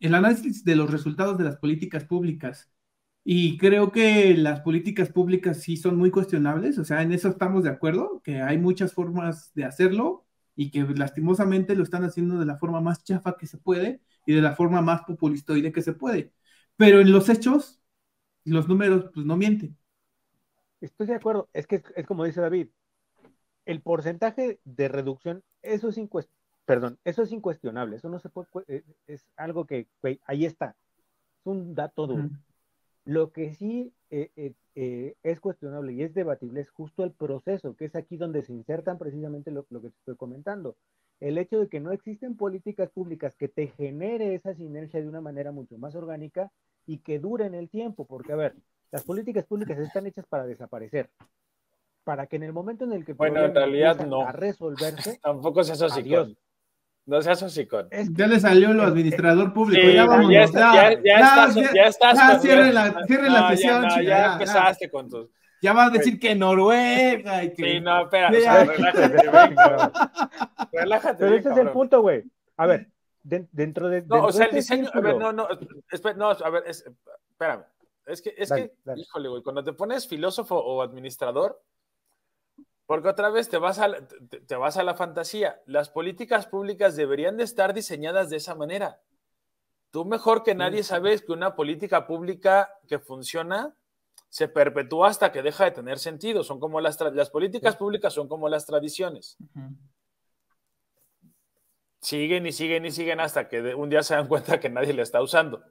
el 0.00 0.14
análisis 0.14 0.64
de 0.64 0.76
los 0.76 0.90
resultados 0.90 1.36
de 1.36 1.44
las 1.44 1.58
políticas 1.58 2.04
públicas. 2.04 2.72
Y 3.22 3.58
creo 3.58 3.92
que 3.92 4.34
las 4.34 4.60
políticas 4.60 5.10
públicas 5.10 5.60
sí 5.60 5.76
son 5.76 5.96
muy 5.96 6.10
cuestionables, 6.10 6.78
o 6.78 6.84
sea, 6.84 7.02
en 7.02 7.12
eso 7.12 7.28
estamos 7.28 7.64
de 7.64 7.70
acuerdo, 7.70 8.22
que 8.22 8.40
hay 8.40 8.56
muchas 8.56 8.94
formas 8.94 9.52
de 9.52 9.64
hacerlo 9.64 10.24
y 10.54 10.70
que 10.70 10.84
lastimosamente 10.84 11.74
lo 11.74 11.82
están 11.82 12.04
haciendo 12.04 12.38
de 12.38 12.46
la 12.46 12.56
forma 12.56 12.80
más 12.80 13.04
chafa 13.04 13.36
que 13.36 13.46
se 13.46 13.58
puede 13.58 14.00
y 14.26 14.32
de 14.32 14.40
la 14.42 14.54
forma 14.54 14.80
más 14.80 15.02
populistoide 15.02 15.72
que 15.72 15.82
se 15.82 15.92
puede. 15.92 16.32
Pero 16.76 17.00
en 17.00 17.10
los 17.10 17.28
hechos, 17.28 17.80
los 18.50 18.68
números 18.68 19.10
pues 19.12 19.26
no 19.26 19.36
mienten. 19.36 19.76
Estoy 20.80 21.06
de 21.06 21.14
acuerdo, 21.14 21.48
es 21.52 21.66
que 21.66 21.82
es, 21.94 22.06
como 22.06 22.24
dice 22.24 22.40
David, 22.40 22.68
el 23.64 23.80
porcentaje 23.80 24.60
de 24.64 24.88
reducción, 24.88 25.42
eso 25.62 25.88
es 25.88 25.98
perdón, 26.64 26.98
eso 27.04 27.22
es 27.22 27.32
incuestionable, 27.32 27.96
eso 27.96 28.08
no 28.08 28.18
se 28.18 28.28
puede, 28.28 28.48
eh, 28.68 28.84
es 29.06 29.26
algo 29.36 29.66
que, 29.66 29.88
ahí 30.24 30.44
está, 30.44 30.76
es 31.40 31.46
un 31.46 31.74
dato 31.74 32.06
duro. 32.06 32.30
Lo 33.04 33.30
que 33.30 33.54
sí 33.54 33.92
eh, 34.10 34.54
eh, 34.74 35.14
es 35.22 35.40
cuestionable 35.40 35.92
y 35.92 36.02
es 36.02 36.12
debatible 36.12 36.60
es 36.60 36.70
justo 36.70 37.04
el 37.04 37.12
proceso, 37.12 37.76
que 37.76 37.84
es 37.84 37.94
aquí 37.94 38.16
donde 38.16 38.42
se 38.42 38.52
insertan 38.52 38.98
precisamente 38.98 39.52
lo, 39.52 39.64
lo, 39.70 39.80
que 39.80 39.90
te 39.90 39.96
estoy 39.98 40.16
comentando. 40.16 40.76
El 41.20 41.38
hecho 41.38 41.60
de 41.60 41.68
que 41.68 41.80
no 41.80 41.92
existen 41.92 42.36
políticas 42.36 42.90
públicas 42.90 43.36
que 43.36 43.48
te 43.48 43.68
genere 43.68 44.34
esa 44.34 44.54
sinergia 44.54 45.00
de 45.00 45.08
una 45.08 45.20
manera 45.20 45.52
mucho 45.52 45.78
más 45.78 45.94
orgánica 45.94 46.50
y 46.86 46.98
que 46.98 47.18
dure 47.18 47.46
en 47.46 47.54
el 47.54 47.68
tiempo, 47.68 48.06
porque 48.06 48.32
a 48.32 48.36
ver, 48.36 48.54
las 48.90 49.02
políticas 49.02 49.44
públicas 49.44 49.78
están 49.78 50.06
hechas 50.06 50.26
para 50.26 50.46
desaparecer, 50.46 51.10
para 52.04 52.26
que 52.26 52.36
en 52.36 52.44
el 52.44 52.52
momento 52.52 52.84
en 52.84 52.92
el 52.92 53.04
que 53.04 53.12
bueno, 53.12 53.44
en 53.44 53.54
realidad 53.54 54.06
no. 54.06 54.22
a 54.22 54.32
resolverse, 54.32 55.18
tampoco 55.22 55.64
seas 55.64 55.82
hocicón. 55.82 56.36
No 57.04 57.22
seas 57.22 57.40
hocicón. 57.40 57.88
Ya 58.10 58.26
le 58.26 58.40
salió 58.40 58.72
lo 58.72 58.82
administrador 58.82 59.52
público. 59.52 59.88
ya 59.88 60.06
vamos. 60.06 60.28
Ya, 60.28 60.42
está, 60.42 60.74
ya, 60.74 61.18
estás, 61.20 61.54
ya, 61.54 61.82
estás. 61.84 62.16
Ya, 62.16 62.38
cierre 62.40 62.72
la, 62.72 63.04
cierre 63.06 63.30
la 63.30 63.48
sesión. 63.50 63.84
Ya, 63.90 64.02
ya, 64.02 64.32
empezaste 64.32 64.90
con 64.90 65.08
tus. 65.08 65.28
Ya 65.62 65.72
vas 65.72 65.88
a 65.88 65.92
decir 65.92 66.18
que 66.18 66.34
Noruega 66.34 67.44
y 67.44 67.54
que. 67.54 67.62
Sí, 67.62 67.80
no, 67.80 68.02
espera. 68.02 68.30
relájate, 68.30 69.08
relájate. 70.72 71.18
Pero 71.18 71.34
ese 71.36 71.50
es 71.50 71.56
el 71.56 71.70
punto, 71.70 72.02
güey. 72.02 72.24
A 72.56 72.66
ver, 72.66 72.88
dentro 73.26 73.88
de. 73.88 74.02
No, 74.02 74.26
o 74.26 74.32
sea, 74.32 74.46
el 74.46 74.56
este 74.56 74.76
diseño. 74.76 74.90
A 74.92 75.00
ver, 75.00 75.16
no, 75.16 75.32
no. 75.32 75.48
no, 76.16 76.30
a 76.30 76.50
ver, 76.50 76.64
espérame. 76.66 77.64
Es 78.06 78.22
que, 78.22 78.34
es 78.38 78.52
que, 78.52 78.72
híjole, 78.96 79.28
güey, 79.28 79.42
cuando 79.42 79.64
te 79.64 79.72
pones 79.72 80.06
filósofo 80.06 80.56
o 80.56 80.80
administrador, 80.80 81.60
porque 82.86 83.08
otra 83.08 83.30
vez 83.30 83.48
te 83.48 83.58
vas, 83.58 83.80
a 83.80 83.88
la, 83.88 84.06
te, 84.06 84.54
vas 84.54 84.76
a 84.76 84.84
la 84.84 84.94
fantasía. 84.94 85.60
Las 85.66 85.90
políticas 85.90 86.46
públicas 86.46 86.94
deberían 86.94 87.36
de 87.36 87.42
estar 87.42 87.74
diseñadas 87.74 88.30
de 88.30 88.36
esa 88.36 88.54
manera. 88.54 89.00
Tú 89.90 90.04
mejor 90.04 90.44
que 90.44 90.54
nadie 90.54 90.84
sabes 90.84 91.22
que 91.22 91.32
una 91.32 91.56
política 91.56 92.06
pública 92.06 92.70
que 92.86 93.00
funciona 93.00 93.74
se 94.28 94.46
perpetúa 94.48 95.08
hasta 95.08 95.32
que 95.32 95.42
deja 95.42 95.64
de 95.64 95.72
tener 95.72 95.98
sentido. 95.98 96.44
Son 96.44 96.60
como 96.60 96.80
las, 96.80 97.00
las 97.00 97.30
políticas 97.30 97.74
públicas 97.74 98.12
son 98.12 98.28
como 98.28 98.48
las 98.48 98.66
tradiciones. 98.66 99.36
Siguen 102.06 102.46
y 102.46 102.52
siguen 102.52 102.86
y 102.86 102.92
siguen 102.92 103.20
hasta 103.20 103.48
que 103.48 103.74
un 103.74 103.90
día 103.90 104.02
se 104.02 104.14
dan 104.14 104.28
cuenta 104.32 104.60
que 104.60 104.70
nadie 104.70 104.92
le 104.92 105.02
está 105.02 105.20
usando 105.22 105.62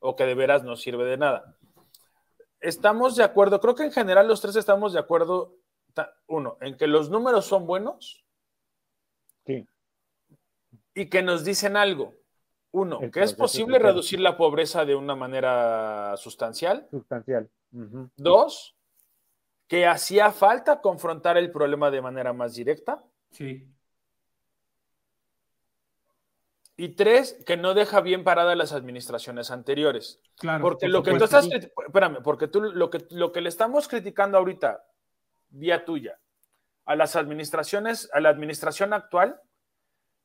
o 0.00 0.16
que 0.16 0.24
de 0.24 0.34
veras 0.34 0.62
no 0.64 0.76
sirve 0.76 1.04
de 1.04 1.16
nada 1.16 1.56
estamos 2.60 3.16
de 3.16 3.24
acuerdo, 3.24 3.60
creo 3.60 3.74
que 3.74 3.84
en 3.84 3.92
general 3.92 4.28
los 4.28 4.40
tres 4.40 4.56
estamos 4.56 4.92
de 4.92 4.98
acuerdo, 4.98 5.56
uno, 6.26 6.58
en 6.60 6.76
que 6.76 6.86
los 6.86 7.10
números 7.10 7.46
son 7.46 7.66
buenos. 7.66 8.24
Sí. 9.46 9.66
Y 10.94 11.06
que 11.06 11.22
nos 11.22 11.44
dicen 11.44 11.76
algo. 11.76 12.14
Uno, 12.72 13.00
que 13.10 13.22
es 13.22 13.32
posible 13.32 13.78
reducir 13.78 14.20
la 14.20 14.36
pobreza 14.36 14.84
de 14.84 14.94
una 14.94 15.14
manera 15.14 16.14
sustancial. 16.18 16.86
Sustancial. 16.90 17.48
Dos, 18.16 18.76
que 19.66 19.86
hacía 19.86 20.30
falta 20.30 20.82
confrontar 20.82 21.38
el 21.38 21.50
problema 21.50 21.90
de 21.90 22.02
manera 22.02 22.34
más 22.34 22.54
directa. 22.54 23.02
Sí. 23.30 23.66
Y 26.78 26.90
tres, 26.90 27.42
que 27.46 27.56
no 27.56 27.72
deja 27.72 28.00
bien 28.02 28.22
paradas 28.22 28.56
las 28.56 28.72
administraciones 28.72 29.50
anteriores. 29.50 30.20
Claro. 30.36 30.62
Porque 30.62 30.88
lo 30.88 31.02
que 31.02 31.14
tú 31.16 31.24
estás, 31.24 31.48
espérame, 31.50 32.22
porque 32.22 32.48
tú 32.48 32.60
lo 32.62 32.90
que, 32.90 33.06
lo 33.10 33.32
que 33.32 33.40
le 33.40 33.48
estamos 33.48 33.88
criticando 33.88 34.36
ahorita, 34.36 34.84
vía 35.48 35.84
tuya, 35.86 36.18
a 36.84 36.94
las 36.94 37.16
administraciones, 37.16 38.10
a 38.12 38.20
la 38.20 38.28
administración 38.28 38.92
actual, 38.92 39.40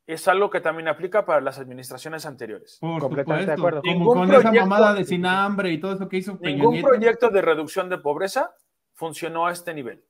es 0.07 0.27
algo 0.27 0.49
que 0.49 0.59
también 0.59 0.89
aplica 0.89 1.25
para 1.25 1.39
las 1.39 1.57
administraciones 1.57 2.25
anteriores. 2.25 2.79
Por 2.81 2.99
Completamente 2.99 3.51
de 3.51 3.55
supuesto, 3.55 3.77
acuerdo. 3.79 3.81
como 3.81 3.93
Ningún 3.93 4.17
con 4.17 4.29
esa 4.31 4.41
proyecto- 4.41 4.67
mamada 4.67 4.93
de 4.93 5.05
sin 5.05 5.25
hambre 5.25 5.71
y 5.71 5.79
todo 5.79 5.93
eso 5.93 6.09
que 6.09 6.17
hizo 6.17 6.37
Peña 6.37 6.55
Ningún 6.57 6.73
Nieto. 6.73 6.87
proyecto 6.89 7.29
de 7.29 7.41
reducción 7.41 7.87
de 7.87 7.97
pobreza 7.99 8.53
funcionó 8.93 9.47
a 9.47 9.53
este 9.53 9.73
nivel. 9.73 10.03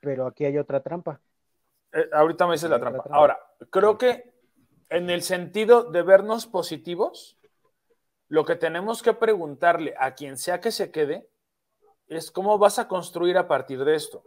Pero 0.00 0.26
aquí 0.26 0.46
hay 0.46 0.56
otra 0.56 0.80
trampa. 0.82 1.20
Eh, 1.92 2.08
ahorita 2.14 2.46
me 2.46 2.52
dices 2.54 2.70
la 2.70 2.80
trampa. 2.80 3.02
trampa. 3.02 3.18
Ahora, 3.18 3.38
creo 3.70 3.98
que 3.98 4.32
en 4.94 5.10
el 5.10 5.22
sentido 5.22 5.84
de 5.90 6.02
vernos 6.02 6.46
positivos, 6.46 7.36
lo 8.28 8.44
que 8.44 8.56
tenemos 8.56 9.02
que 9.02 9.12
preguntarle 9.12 9.94
a 9.98 10.14
quien 10.14 10.36
sea 10.38 10.60
que 10.60 10.70
se 10.70 10.90
quede 10.90 11.28
es 12.08 12.30
cómo 12.30 12.58
vas 12.58 12.78
a 12.78 12.88
construir 12.88 13.36
a 13.38 13.48
partir 13.48 13.84
de 13.84 13.94
esto. 13.94 14.22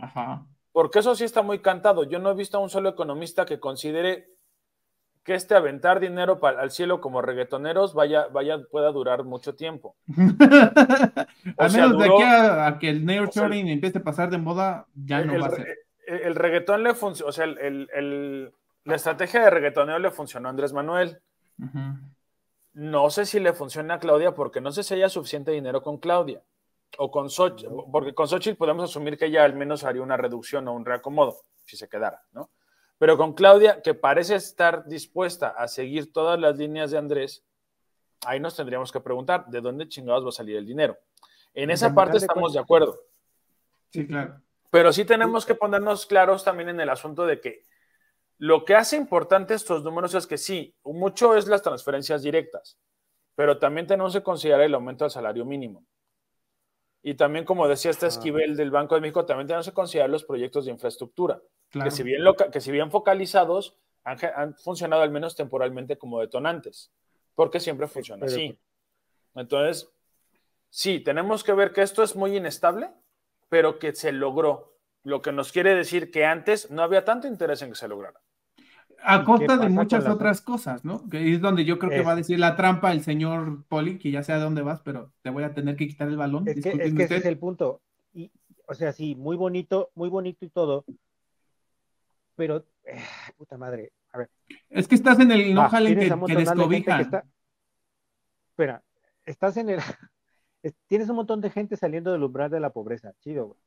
Ajá. 0.00 0.44
Porque 0.72 0.98
eso 0.98 1.14
sí 1.14 1.24
está 1.24 1.42
muy 1.42 1.60
cantado. 1.60 2.04
Yo 2.04 2.18
no 2.18 2.30
he 2.30 2.34
visto 2.34 2.58
a 2.58 2.60
un 2.60 2.68
solo 2.70 2.88
economista 2.90 3.46
que 3.46 3.58
considere 3.58 4.28
que 5.24 5.34
este 5.34 5.54
aventar 5.56 5.98
dinero 5.98 6.38
al 6.44 6.70
cielo 6.70 7.00
como 7.00 7.20
reggaetoneros 7.22 7.94
vaya, 7.94 8.28
vaya, 8.28 8.58
pueda 8.70 8.92
durar 8.92 9.24
mucho 9.24 9.56
tiempo. 9.56 9.96
Al 11.58 11.72
menos 11.72 11.98
de 11.98 12.04
aquí 12.04 12.22
a, 12.22 12.66
a 12.66 12.78
que 12.78 12.90
el 12.90 13.04
shorting 13.06 13.68
empiece 13.68 13.98
a 13.98 14.02
pasar 14.04 14.30
de 14.30 14.38
moda, 14.38 14.86
ya 14.94 15.20
el, 15.20 15.26
no 15.28 15.40
va 15.40 15.46
a 15.48 15.50
ser. 15.50 15.78
el- 16.06 16.20
el 16.20 16.34
reggaetón 16.36 16.84
le 16.84 16.94
funcionó, 16.94 17.30
o 17.30 17.32
sea, 17.32 17.44
el- 17.44 18.52
la 18.86 18.94
estrategia 18.94 19.42
de 19.42 19.50
reggaetoneo 19.50 19.98
le 19.98 20.10
funcionó 20.10 20.48
a 20.48 20.50
Andrés 20.50 20.72
Manuel. 20.72 21.20
No 22.72 23.10
sé 23.10 23.26
si 23.26 23.40
le 23.40 23.52
funciona 23.52 23.94
a 23.94 23.98
Claudia 23.98 24.32
porque 24.32 24.60
no 24.60 24.70
sé 24.70 24.82
si 24.82 24.94
haya 24.94 25.08
suficiente 25.08 25.50
dinero 25.50 25.82
con 25.82 25.98
Claudia 25.98 26.42
o 26.98 27.10
con 27.10 27.28
Xochitl, 27.28 27.68
porque 27.90 28.14
con 28.14 28.28
Xochitl 28.28 28.56
podemos 28.56 28.84
asumir 28.84 29.18
que 29.18 29.26
ella 29.26 29.44
al 29.44 29.54
menos 29.54 29.82
haría 29.82 30.02
una 30.02 30.16
reducción 30.16 30.68
o 30.68 30.72
un 30.72 30.84
reacomodo 30.84 31.36
si 31.64 31.76
se 31.76 31.88
quedara, 31.88 32.22
¿no? 32.32 32.50
Pero 32.98 33.16
con 33.16 33.34
Claudia, 33.34 33.82
que 33.82 33.94
parece 33.94 34.36
estar 34.36 34.86
dispuesta 34.86 35.48
a 35.48 35.66
seguir 35.68 36.12
todas 36.12 36.38
las 36.38 36.56
líneas 36.56 36.92
de 36.92 36.98
Andrés, 36.98 37.44
ahí 38.24 38.38
nos 38.38 38.54
tendríamos 38.54 38.92
que 38.92 39.00
preguntar 39.00 39.46
de 39.46 39.60
dónde 39.60 39.88
chingados 39.88 40.24
va 40.24 40.28
a 40.28 40.32
salir 40.32 40.56
el 40.56 40.64
dinero. 40.64 40.96
En 41.54 41.70
esa 41.70 41.86
Al 41.86 41.94
parte 41.94 42.18
estamos 42.18 42.52
de 42.52 42.60
acuerdo. 42.60 43.00
Sí, 43.90 44.06
claro. 44.06 44.40
Pero 44.70 44.92
sí 44.92 45.04
tenemos 45.04 45.44
que 45.44 45.54
ponernos 45.54 46.06
claros 46.06 46.44
también 46.44 46.68
en 46.68 46.80
el 46.80 46.88
asunto 46.88 47.26
de 47.26 47.40
que 47.40 47.64
lo 48.38 48.64
que 48.64 48.74
hace 48.74 48.96
importante 48.96 49.54
estos 49.54 49.82
números 49.82 50.14
es 50.14 50.26
que 50.26 50.38
sí, 50.38 50.74
mucho 50.84 51.34
es 51.36 51.46
las 51.46 51.62
transferencias 51.62 52.22
directas, 52.22 52.78
pero 53.34 53.58
también 53.58 53.86
tenemos 53.86 54.12
que 54.12 54.22
considerar 54.22 54.62
el 54.62 54.74
aumento 54.74 55.04
del 55.04 55.10
salario 55.10 55.44
mínimo. 55.44 55.84
Y 57.02 57.14
también, 57.14 57.44
como 57.44 57.68
decía 57.68 57.90
este 57.90 58.06
Ah. 58.06 58.08
Esquivel 58.08 58.56
del 58.56 58.70
Banco 58.70 58.94
de 58.94 59.00
México, 59.00 59.24
también 59.24 59.46
tenemos 59.46 59.66
que 59.66 59.72
considerar 59.74 60.10
los 60.10 60.24
proyectos 60.24 60.64
de 60.64 60.72
infraestructura, 60.72 61.40
claro. 61.70 61.88
que, 61.88 61.96
si 61.96 62.02
bien 62.02 62.24
loca- 62.24 62.50
que 62.50 62.60
si 62.60 62.72
bien 62.72 62.90
focalizados, 62.90 63.76
han, 64.04 64.54
funcionado 64.56 65.02
al 65.02 65.10
menos 65.10 65.34
temporalmente 65.36 65.98
como 65.98 66.20
detonantes, 66.20 66.92
porque 67.34 67.58
siempre 67.60 67.86
funciona 67.88 68.26
así. 68.26 68.58
Entonces, 69.34 69.88
sí, 70.70 71.00
tenemos 71.00 71.42
que 71.44 71.52
ver 71.52 71.72
que 71.72 71.82
esto 71.82 72.02
es 72.02 72.14
muy 72.16 72.36
inestable, 72.36 72.90
pero 73.48 73.78
que 73.78 73.94
se 73.94 74.12
logró. 74.12 74.76
Lo 75.02 75.22
que 75.22 75.30
nos 75.32 75.52
quiere 75.52 75.74
decir 75.74 76.10
que 76.10 76.24
antes 76.24 76.70
no 76.70 76.82
había 76.82 77.04
tanto 77.04 77.28
interés 77.28 77.62
en 77.62 77.70
que 77.70 77.74
se 77.76 77.86
lograra. 77.88 78.20
A 79.02 79.18
¿Y 79.22 79.24
costa 79.24 79.56
de 79.56 79.68
muchas 79.68 80.06
otras 80.08 80.40
cosas, 80.40 80.84
¿no? 80.84 81.08
Que 81.08 81.32
es 81.34 81.40
donde 81.40 81.64
yo 81.64 81.78
creo 81.78 81.90
que 81.90 82.00
Es- 82.00 82.06
va 82.06 82.12
a 82.12 82.16
decir 82.16 82.38
la 82.38 82.56
trampa 82.56 82.92
el 82.92 83.02
señor 83.02 83.64
Poli, 83.66 83.98
que 83.98 84.10
ya 84.10 84.22
sé 84.22 84.32
a 84.32 84.38
dónde 84.38 84.62
vas, 84.62 84.80
pero 84.80 85.12
te 85.22 85.30
voy 85.30 85.44
a 85.44 85.54
tener 85.54 85.76
que 85.76 85.86
quitar 85.86 86.08
el 86.08 86.16
balón. 86.16 86.46
Es 86.48 86.60
que, 86.60 86.70
es 86.70 86.94
que 86.94 87.02
ese 87.04 87.16
es 87.16 87.24
el 87.24 87.38
punto. 87.38 87.80
Y, 88.14 88.30
o 88.66 88.74
sea, 88.74 88.92
sí, 88.92 89.14
muy 89.14 89.36
bonito, 89.36 89.90
muy 89.94 90.08
bonito 90.08 90.44
y 90.44 90.48
todo. 90.48 90.84
Pero, 92.36 92.64
eh, 92.84 93.00
puta 93.36 93.56
madre. 93.56 93.92
A 94.12 94.18
ver. 94.18 94.30
Es 94.70 94.88
que 94.88 94.94
estás 94.94 95.18
en 95.20 95.30
el 95.30 95.54
no 95.54 95.68
jalen 95.68 95.94
que, 95.98 96.00
que 96.26 96.36
de 96.36 96.42
está- 96.42 97.24
Espera, 98.50 98.82
estás 99.24 99.56
en 99.56 99.70
el. 99.70 99.78
es- 100.62 100.74
Tienes 100.88 101.08
un 101.08 101.16
montón 101.16 101.40
de 101.40 101.50
gente 101.50 101.76
saliendo 101.76 102.12
del 102.12 102.22
umbral 102.22 102.50
de 102.50 102.60
la 102.60 102.70
pobreza. 102.70 103.12
Chido, 103.20 103.46
güey. 103.48 103.58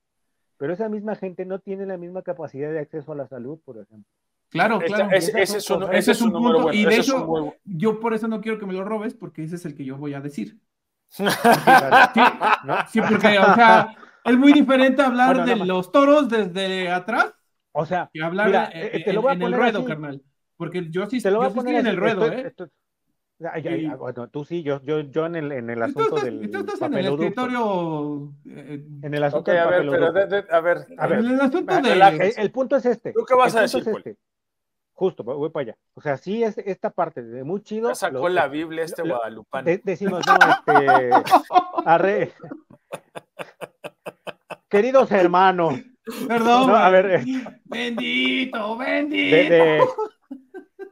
Pero 0.57 0.73
esa 0.73 0.89
misma 0.89 1.15
gente 1.15 1.45
no 1.45 1.59
tiene 1.59 1.85
la 1.85 1.97
misma 1.97 2.21
capacidad 2.21 2.69
de 2.71 2.79
acceso 2.79 3.13
a 3.13 3.15
la 3.15 3.27
salud, 3.27 3.59
por 3.63 3.77
ejemplo. 3.77 4.11
Claro, 4.49 4.75
Este- 4.81 4.87
claro. 4.87 5.09
ese, 5.11 5.41
es 5.41 5.69
un, 5.69 5.83
ese 5.83 5.97
Ese 5.97 6.11
es 6.13 6.21
un 6.21 6.31
punto, 6.31 6.61
bueno. 6.63 6.73
y 6.73 6.85
de 6.85 6.95
hecho- 6.97 7.53
Yo 7.65 7.99
por 7.99 8.13
eso 8.13 8.27
no 8.27 8.41
quiero 8.41 8.57
que 8.59 8.65
me 8.65 8.73
lo 8.73 8.83
robes, 8.83 9.13
porque 9.13 9.43
ese 9.43 9.55
es 9.57 9.65
el 9.65 9.75
que 9.75 9.85
yo 9.85 9.97
voy 9.97 10.13
a 10.15 10.21
decir. 10.21 10.57
Sí, 12.13 12.21
¿no? 12.65 12.75
sí, 12.87 13.01
porque, 13.01 13.39
o 13.39 13.55
sea, 13.55 13.95
es 14.23 14.37
muy 14.37 14.53
diferente 14.53 15.01
hablar 15.01 15.35
Bueno, 15.37 15.45
de 15.59 15.65
los 15.65 15.91
toros 15.91 16.29
desde 16.29 16.89
atrás 16.91 17.33
O 17.71 17.85
sea, 17.85 18.09
que 18.13 18.21
hablar 18.23 18.47
Mira, 18.47 18.65
eh, 18.73 18.91
eh, 18.93 19.03
te 19.03 19.09
en, 19.09 19.15
lo 19.15 19.21
voy 19.21 19.31
a 19.31 19.33
en 19.33 19.41
el 19.43 19.53
ruedo, 19.53 19.79
así. 19.79 19.87
carnal. 19.87 20.21
Porque 20.57 20.87
yo 20.89 21.05
sí, 21.07 21.21
te 21.21 21.31
lo 21.31 21.37
voy 21.37 21.45
yo 21.45 21.47
a 21.47 21.51
sí 21.51 21.55
poner 21.57 21.75
estoy 21.75 21.87
en 21.89 21.93
el 21.95 21.97
ruedo, 22.01 22.25
estoy- 22.25 22.39
¿eh? 22.41 22.47
estoy- 22.47 22.67
Ay, 23.53 23.67
ay, 23.69 23.81
Y- 23.81 23.85
ah, 23.85 23.95
bueno, 23.95 24.27
tú 24.27 24.43
sí, 24.43 24.63
yo, 24.63 24.81
yo, 24.83 24.99
yo 24.99 25.25
en 25.25 25.35
el, 25.37 25.51
en 25.53 25.69
el 25.69 25.81
asunto 25.81 26.17
estás, 26.17 26.23
del 26.25 26.51
tú 26.51 26.59
estás 26.59 26.81
en 26.81 26.83
el 26.85 26.89
papeloducto. 26.91 27.23
escritorio. 27.25 28.33
eh, 28.49 28.85
En 29.01 29.13
el 29.13 29.23
asunto 29.23 29.49
Ok, 29.51 29.55
del 29.55 29.57
a 29.59 29.65
ver, 29.67 29.79
pero 29.79 29.91
papeloducto. 29.91 30.19
de- 30.35 30.41
de- 30.41 30.53
a 30.53 30.59
ver, 30.59 30.77
A 30.97 31.07
ver, 31.07 31.19
en 31.19 31.25
el 31.25 31.39
asunto 31.41 31.75
de. 31.75 31.81
relájate. 31.81 32.27
El, 32.27 32.33
el 32.37 32.51
punto 32.51 32.75
es 32.75 32.85
este. 32.85 33.13
¿Tú 33.13 33.23
qué 33.25 33.35
vas 33.35 33.55
a 33.55 33.61
decir, 33.61 33.79
es 33.79 33.87
este. 33.87 34.17
Justo, 34.99 35.23
voy 35.23 35.49
para 35.49 35.61
allá. 35.63 35.77
O 35.93 36.01
sea, 36.01 36.17
sí 36.17 36.43
es 36.43 36.57
esta 36.57 36.89
parte 36.89 37.23
de 37.23 37.45
muy 37.45 37.61
chido. 37.63 37.87
ya 37.87 37.95
sacó 37.95 38.27
lo- 38.27 38.35
la 38.35 38.49
Biblia 38.49 38.83
este 38.83 39.05
lo- 39.05 39.15
guadalupano. 39.15 39.63
de- 39.65 39.79
decimos, 39.81 40.21
no, 40.27 40.35
este, 40.35 41.09
arre. 41.85 42.33
Queridos 44.69 45.09
hermanos, 45.11 45.75
Perdón. 46.27 46.67
No, 46.67 46.75
a 46.75 46.89
ver, 46.89 47.05
eh. 47.11 47.23
Bendito, 47.65 48.77
bendito. 48.77 49.35
de, 49.35 49.49
de, 49.49 49.83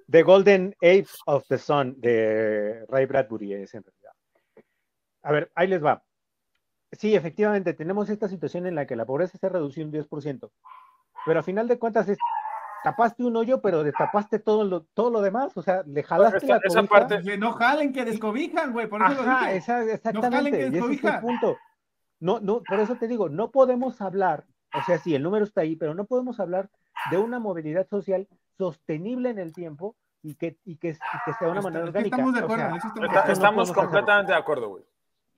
The 0.09 0.23
Golden 0.23 0.73
Age 0.81 1.07
of 1.25 1.45
the 1.49 1.57
Sun 1.57 1.99
de 1.99 2.85
Ray 2.87 3.05
Bradbury 3.07 3.53
es 3.55 3.73
en 3.73 3.83
realidad. 3.83 4.11
A 5.23 5.31
ver, 5.33 5.51
ahí 5.53 5.67
les 5.67 5.83
va. 5.83 6.01
Sí, 6.93 7.13
efectivamente, 7.15 7.73
tenemos 7.73 8.09
esta 8.09 8.29
situación 8.29 8.67
en 8.67 8.75
la 8.75 8.85
que 8.87 8.95
la 8.95 9.05
pobreza 9.05 9.37
se 9.37 9.49
redució 9.49 9.83
un 9.83 9.91
10%, 9.91 10.49
pero 11.25 11.39
a 11.39 11.43
final 11.43 11.67
de 11.67 11.77
cuentas 11.77 12.07
es, 12.07 12.17
tapaste 12.91 13.23
un 13.23 13.35
hoyo, 13.35 13.61
pero 13.61 13.83
destapaste 13.83 14.39
todo 14.39 14.63
lo, 14.63 14.83
todo 14.93 15.09
lo 15.09 15.21
demás, 15.21 15.55
o 15.57 15.61
sea, 15.61 15.83
le 15.85 16.03
jalaste 16.03 16.37
Esa- 16.37 16.47
la 16.47 16.57
esa 16.63 16.79
cobija. 16.79 16.93
parte- 16.93 17.21
Que 17.21 17.37
no 17.37 17.51
jalen, 17.53 17.91
que 17.93 18.05
descobijan, 18.05 18.71
güey. 18.71 18.87
Por 18.87 19.01
eso 19.01 19.13
lo 19.23 19.29
Ajá, 19.29 19.45
dije. 19.47 19.57
esa- 19.57 19.73
jalen 19.73 19.87
que 19.87 19.93
exactamente, 19.93 20.49
y 20.49 20.53
ese 20.61 20.65
es 20.67 20.71
descobija. 20.73 21.15
el 21.15 21.21
punto. 21.21 21.57
No, 22.19 22.39
no, 22.39 22.61
por 22.63 22.79
eso 22.79 22.95
te 22.95 23.07
digo, 23.07 23.29
no 23.29 23.51
podemos 23.51 24.01
hablar, 24.01 24.45
o 24.73 24.81
sea, 24.85 24.97
sí, 24.99 25.13
el 25.15 25.23
número 25.23 25.43
está 25.45 25.61
ahí, 25.61 25.75
pero 25.75 25.93
no 25.93 26.05
podemos 26.05 26.39
hablar 26.39 26.69
de 27.11 27.17
una 27.17 27.39
movilidad 27.39 27.87
social 27.87 28.27
sostenible 28.57 29.29
en 29.29 29.37
el 29.39 29.53
tiempo 29.53 29.95
y 30.23 30.35
que, 30.35 30.57
y 30.65 30.77
que, 30.77 30.89
y 30.89 30.91
que 31.25 31.33
sea 31.33 31.47
de 31.47 31.51
una 31.51 31.61
manera 31.61 31.85
es 31.85 31.91
que 31.91 31.97
orgánica. 31.99 32.15
estamos 32.15 32.33
de 32.33 32.41
O 32.41 32.43
acuerdo, 32.45 32.63
sea, 32.63 32.69
en 32.71 32.77
eso 32.77 33.31
estamos 33.33 33.63
hacerlo. 33.69 33.81
completamente 33.83 34.31
de 34.31 34.37
acuerdo, 34.37 34.69
güey. 34.69 34.83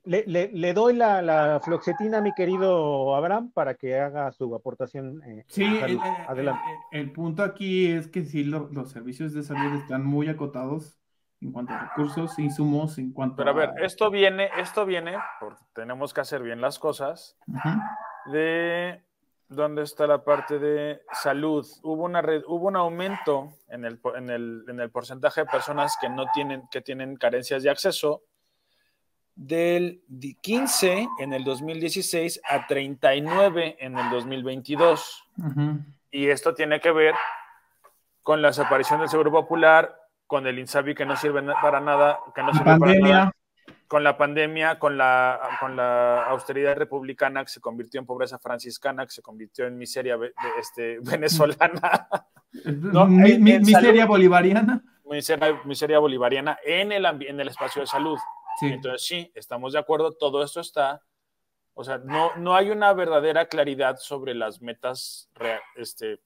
Le, 0.04 0.24
le- 0.28 0.50
le 0.54 0.74
doy 0.74 0.94
la, 0.96 1.22
la 1.22 1.60
floxetina 1.64 2.20
a 2.20 2.22
mi 2.22 2.34
querido 2.34 3.16
Abraham 3.16 3.52
para 3.52 3.76
que 3.76 4.00
haga 4.00 4.32
su 4.32 4.54
aportación. 4.56 5.22
eh, 5.24 5.44
Sí, 5.48 5.64
el, 5.66 5.80
salud. 5.80 6.02
el- 6.04 6.28
Adelante. 6.28 6.62
el- 6.92 7.00
el 7.02 7.12
punto 7.12 7.44
aquí 7.44 7.92
es 7.92 8.08
que 8.08 8.24
sí, 8.24 8.44
lo- 8.44 8.70
los 8.72 8.92
servicios 8.92 9.34
de 9.34 9.44
salud 9.44 9.76
están 9.80 10.06
muy 10.06 10.30
acotados 10.30 11.00
en 11.42 11.52
cuanto 11.54 11.74
a 11.74 11.80
recursos, 11.80 12.38
insumos, 12.40 12.98
en 12.98 13.14
cuanto 13.14 13.38
Pero 13.38 13.52
a 13.52 13.54
ver, 13.54 13.70
a... 13.70 13.86
esto 13.86 14.10
viene, 14.12 14.50
esto 14.58 14.86
viene, 14.86 15.18
porque 15.40 15.64
tenemos 15.74 16.14
que 16.14 16.20
hacer 16.22 16.42
bien 16.44 16.60
las 16.60 16.80
cosas, 16.80 17.38
de 18.26 19.02
dónde 19.48 19.84
está 19.84 20.06
la 20.06 20.24
parte 20.24 20.60
de 20.60 21.02
salud. 21.14 21.66
Hubo, 21.84 22.04
una 22.04 22.22
red- 22.22 22.44
hubo 22.48 22.68
un 22.68 22.76
aumento 22.76 23.54
en 23.70 23.86
el, 23.86 24.00
en, 24.16 24.30
el, 24.30 24.66
en 24.68 24.80
el 24.80 24.92
porcentaje 24.92 25.42
de 25.42 25.48
personas 25.48 25.98
que 26.00 26.10
no 26.10 26.26
tienen, 26.34 26.64
que 26.70 26.82
tienen 26.82 27.16
carencias 27.16 27.64
de 27.64 27.70
acceso 27.70 28.22
del 29.42 30.04
di- 30.08 30.36
15 30.36 31.08
en 31.20 31.32
el 31.34 31.46
2016 31.46 32.42
a 32.44 32.68
39 32.68 33.78
en 33.80 33.98
el 33.98 34.10
2022. 34.10 35.24
Ujú. 35.38 35.80
Y 36.12 36.28
esto 36.28 36.54
tiene 36.54 36.82
que 36.82 36.92
ver 36.92 37.16
con 38.22 38.42
la 38.42 38.50
desaparición 38.50 39.00
del 39.00 39.08
Seguro 39.08 39.32
Popular, 39.32 39.96
con 40.28 40.46
el 40.46 40.60
INSABI 40.60 40.94
que 40.94 41.06
no 41.06 41.16
sirve 41.16 41.42
para 41.62 41.80
nada, 41.80 42.20
que 42.36 42.44
no 42.44 42.52
sirve 42.54 42.78
para 42.78 42.94
nada, 43.00 43.32
con 43.88 44.04
la 44.04 44.18
pandemia, 44.18 44.78
con 44.78 44.98
la, 44.98 45.40
con 45.62 45.76
la 45.78 46.26
austeridad 46.26 46.76
republicana 46.76 47.42
que 47.44 47.50
se 47.50 47.62
convirtió 47.62 48.00
en 48.02 48.06
pobreza 48.06 48.38
franciscana, 48.40 49.06
que 49.06 49.12
se 49.12 49.22
convirtió 49.22 49.66
en 49.68 49.78
miseria 49.78 50.18
de- 50.18 50.34
este, 50.60 51.00
venezolana, 51.02 52.10
No, 52.66 53.06
Mi- 53.06 53.38
mi- 53.38 53.60
miseria 53.60 54.02
salud- 54.04 54.08
bolivariana. 54.08 54.82
miseria, 55.06 55.62
miseria 55.64 56.00
bolivariana 56.00 56.58
en 56.66 56.92
el, 56.92 57.06
en 57.06 57.40
el 57.40 57.48
espacio 57.48 57.82
de 57.82 57.88
salud. 57.88 58.18
Sí. 58.60 58.68
Entonces, 58.68 59.06
sí, 59.08 59.32
estamos 59.36 59.74
de 59.74 59.80
acuerdo, 59.80 60.12
todo 60.14 60.44
esto 60.44 60.60
está, 60.60 61.02
o 61.74 61.84
sea, 61.84 61.98
no, 62.00 62.36
no 62.38 62.56
hay 62.56 62.70
una 62.72 62.94
verdadera 62.94 63.48
claridad 63.48 63.98
sobre 64.00 64.34
las 64.36 64.62
metas 64.62 65.30
este, 65.76 66.20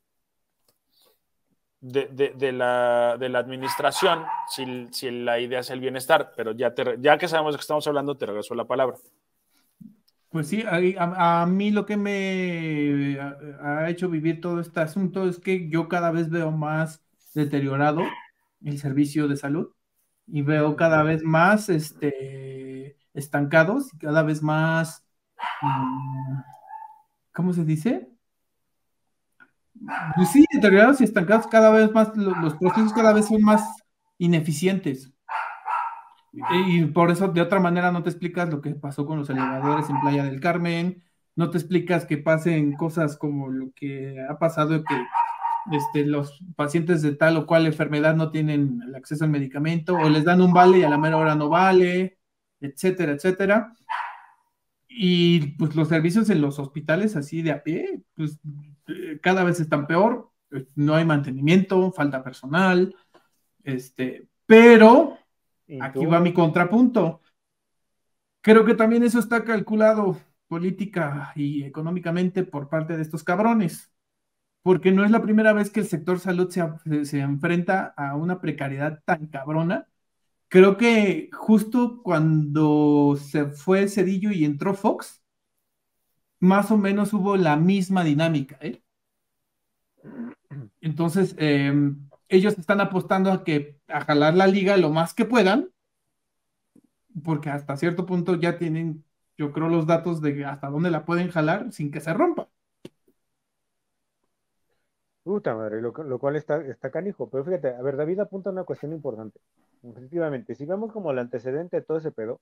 de, 1.82 2.07
de- 2.07 2.34
de 2.36 2.51
la, 2.51 3.17
de 3.19 3.30
la 3.30 3.39
administración, 3.39 4.26
si, 4.49 4.88
si 4.91 5.11
la 5.11 5.39
idea 5.39 5.59
es 5.59 5.69
el 5.69 5.80
bienestar, 5.80 6.32
pero 6.36 6.53
ya, 6.53 6.74
te 6.74 6.95
ya 6.99 7.17
que 7.17 7.28
sabemos 7.28 7.53
de 7.53 7.57
qué 7.57 7.61
estamos 7.61 7.86
hablando, 7.88 8.15
te 8.17 8.26
regreso 8.26 8.55
la 8.55 8.65
palabra. 8.65 8.97
Pues 10.30 10.47
sí, 10.47 10.63
a, 10.63 11.41
a 11.41 11.45
mí 11.45 11.69
lo 11.69 11.86
que 11.86 11.95
me 11.97 13.19
ha 13.61 13.88
hecho 13.89 14.09
vivir 14.09 14.41
todo 14.41 14.59
este 14.61 14.80
asunto 14.80 15.28
es 15.28 15.38
que 15.39 15.69
yo 15.69 15.88
cada 15.88 16.09
vez 16.09 16.30
veo 16.32 16.49
más 16.51 17.03
deteriorado 17.36 18.01
el 18.65 18.80
servicio 18.80 19.28
de 19.28 19.38
salud 19.38 19.69
y 20.28 20.41
veo 20.41 20.76
cada 20.76 21.03
vez 21.03 21.24
más 21.24 21.69
este, 21.69 22.97
estancados 23.13 23.93
y 23.93 23.97
cada 23.97 24.24
vez 24.24 24.41
más, 24.41 25.05
mm, 25.61 26.39
¿cómo 27.34 27.53
se 27.53 27.65
dice? 27.65 28.09
Pues 30.15 30.30
sí, 30.30 30.45
deteriorados 30.53 31.01
y 31.01 31.03
estancados 31.03 31.47
cada 31.47 31.69
vez 31.71 31.91
más, 31.91 32.15
los 32.15 32.55
procesos 32.55 32.93
cada 32.93 33.13
vez 33.13 33.28
son 33.28 33.41
más 33.41 33.63
ineficientes. 34.17 35.11
Y 36.32 36.86
por 36.86 37.11
eso, 37.11 37.28
de 37.28 37.41
otra 37.41 37.59
manera, 37.59 37.91
no 37.91 38.01
te 38.01 38.09
explicas 38.09 38.49
lo 38.49 38.61
que 38.61 38.71
pasó 38.71 39.05
con 39.05 39.19
los 39.19 39.30
elevadores 39.30 39.89
en 39.89 39.99
Playa 39.99 40.24
del 40.24 40.39
Carmen, 40.39 41.03
no 41.36 41.49
te 41.49 41.57
explicas 41.57 42.05
que 42.05 42.17
pasen 42.17 42.74
cosas 42.74 43.17
como 43.17 43.49
lo 43.49 43.71
que 43.76 44.24
ha 44.28 44.38
pasado, 44.39 44.84
que 44.84 44.95
este, 45.72 46.05
los 46.05 46.39
pacientes 46.55 47.01
de 47.01 47.16
tal 47.16 47.38
o 47.38 47.45
cual 47.45 47.66
enfermedad 47.66 48.16
no 48.16 48.32
tienen 48.32 48.82
el 48.86 48.95
acceso 48.95 49.24
al 49.24 49.30
medicamento, 49.30 49.95
o 49.95 50.09
les 50.09 50.26
dan 50.26 50.41
un 50.41 50.53
vale 50.53 50.80
y 50.80 50.84
a 50.84 50.89
la 50.89 50.97
mera 50.97 51.18
hora 51.18 51.36
no 51.36 51.49
vale, 51.49 52.18
etcétera, 52.59 53.14
etcétera. 53.14 53.74
Y 54.88 55.57
pues 55.57 55.76
los 55.76 55.88
servicios 55.88 56.30
en 56.30 56.41
los 56.41 56.59
hospitales 56.59 57.16
así 57.16 57.41
de 57.41 57.51
a 57.51 57.64
pie, 57.64 58.01
pues 58.16 58.39
eh, 58.88 59.20
cada 59.22 59.43
vez 59.43 59.59
están 59.59 59.88
peor, 59.88 60.32
no 60.76 60.95
hay 60.95 61.05
mantenimiento, 61.05 61.91
falta 61.91 62.24
personal, 62.24 62.95
este, 63.64 64.28
pero 64.45 65.18
aquí 65.82 66.05
va 66.05 66.20
mi 66.20 66.34
contrapunto. 66.34 67.22
Creo 68.41 68.66
que 68.66 68.76
también 68.76 69.03
eso 69.03 69.20
está 69.20 69.43
calculado 69.43 70.20
política 70.47 71.32
y 71.36 71.64
económicamente 71.64 72.43
por 72.43 72.70
parte 72.70 72.95
de 72.95 73.01
estos 73.01 73.24
cabrones, 73.24 73.93
porque 74.64 74.91
no 74.91 75.05
es 75.05 75.11
la 75.11 75.22
primera 75.22 75.53
vez 75.53 75.70
que 75.72 75.82
el 75.82 75.88
sector 75.88 76.20
salud 76.20 76.49
se, 76.49 77.05
se 77.05 77.20
enfrenta 77.20 77.93
a 77.97 78.16
una 78.16 78.41
precariedad 78.41 79.01
tan 79.05 79.28
cabrona. 79.28 79.88
Creo 80.49 80.78
que 80.78 81.30
justo 81.34 82.01
cuando 82.03 83.18
se 83.18 83.47
fue 83.47 83.89
Cedillo 83.89 84.32
y 84.32 84.45
entró 84.45 84.74
Fox, 84.76 85.24
más 86.39 86.72
o 86.72 86.78
menos 86.78 87.14
hubo 87.14 87.38
la 87.38 87.55
misma 87.57 88.03
dinámica. 88.03 88.57
¿eh? 88.61 88.84
Entonces, 90.82 91.36
em, 91.38 92.07
ellos 92.30 92.57
están 92.57 92.82
apostando 92.82 93.32
a 93.32 93.43
que 93.43 93.80
a 93.88 94.01
jalar 94.01 94.36
la 94.36 94.47
liga 94.47 94.78
lo 94.78 94.89
más 94.89 95.14
que 95.14 95.26
puedan, 95.26 95.70
porque 97.24 97.49
hasta 97.49 97.78
cierto 97.78 98.05
punto 98.05 98.36
ya 98.36 98.57
tienen, 98.57 99.03
yo 99.38 99.51
creo, 99.53 99.70
los 99.70 99.88
datos 99.88 100.22
de 100.22 100.45
hasta 100.45 100.70
dónde 100.70 100.91
la 100.91 101.05
pueden 101.05 101.30
jalar 101.30 101.72
sin 101.72 101.91
que 101.91 102.01
se 102.01 102.14
rompa. 102.14 102.49
Puta 105.24 105.55
madre, 105.55 105.82
lo, 105.82 105.93
cual 106.19 106.36
está, 106.36 106.91
canijo. 106.91 107.30
Pero 107.30 107.45
fíjate, 107.45 107.69
a 107.69 107.82
ver, 107.82 107.95
David 107.95 108.19
apunta 108.19 108.49
a 108.49 108.53
una 108.53 108.65
cuestión 108.65 108.91
importante. 108.91 109.39
Efectivamente, 109.84 110.55
si 110.55 110.65
vemos 110.65 110.91
como 110.91 111.11
el 111.11 111.19
antecedente 111.19 111.78
de 111.78 111.84
todo 111.84 111.97
ese 111.97 112.11
pedo, 112.11 112.41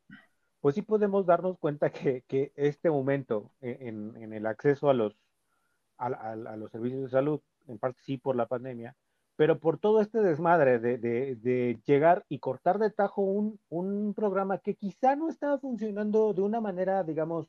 pues 0.62 0.76
sí 0.76 0.82
podemos 0.82 1.26
darnos 1.26 1.58
cuenta 1.60 1.92
que, 1.92 2.24
este 2.56 2.90
momento 2.90 3.52
en, 3.62 4.34
el 4.34 4.46
acceso 4.48 4.90
a 4.90 4.94
los, 4.94 5.16
a, 5.98 6.36
los 6.36 6.72
servicios 6.72 7.04
de 7.04 7.10
salud, 7.10 7.42
en 7.68 7.80
parte 7.80 8.02
sí 8.04 8.18
por 8.18 8.36
la 8.36 8.48
pandemia, 8.48 8.96
pero 9.36 9.60
por 9.60 9.80
todo 9.80 10.02
este 10.02 10.20
desmadre 10.22 10.80
de, 10.80 11.80
llegar 11.86 12.26
y 12.30 12.40
cortar 12.40 12.80
de 12.80 12.92
tajo 12.92 13.22
un, 13.22 14.14
programa 14.16 14.60
que 14.60 14.76
quizá 14.76 15.16
no 15.16 15.30
estaba 15.30 15.60
funcionando 15.60 16.34
de 16.34 16.42
una 16.42 16.62
manera, 16.62 17.04
digamos, 17.04 17.48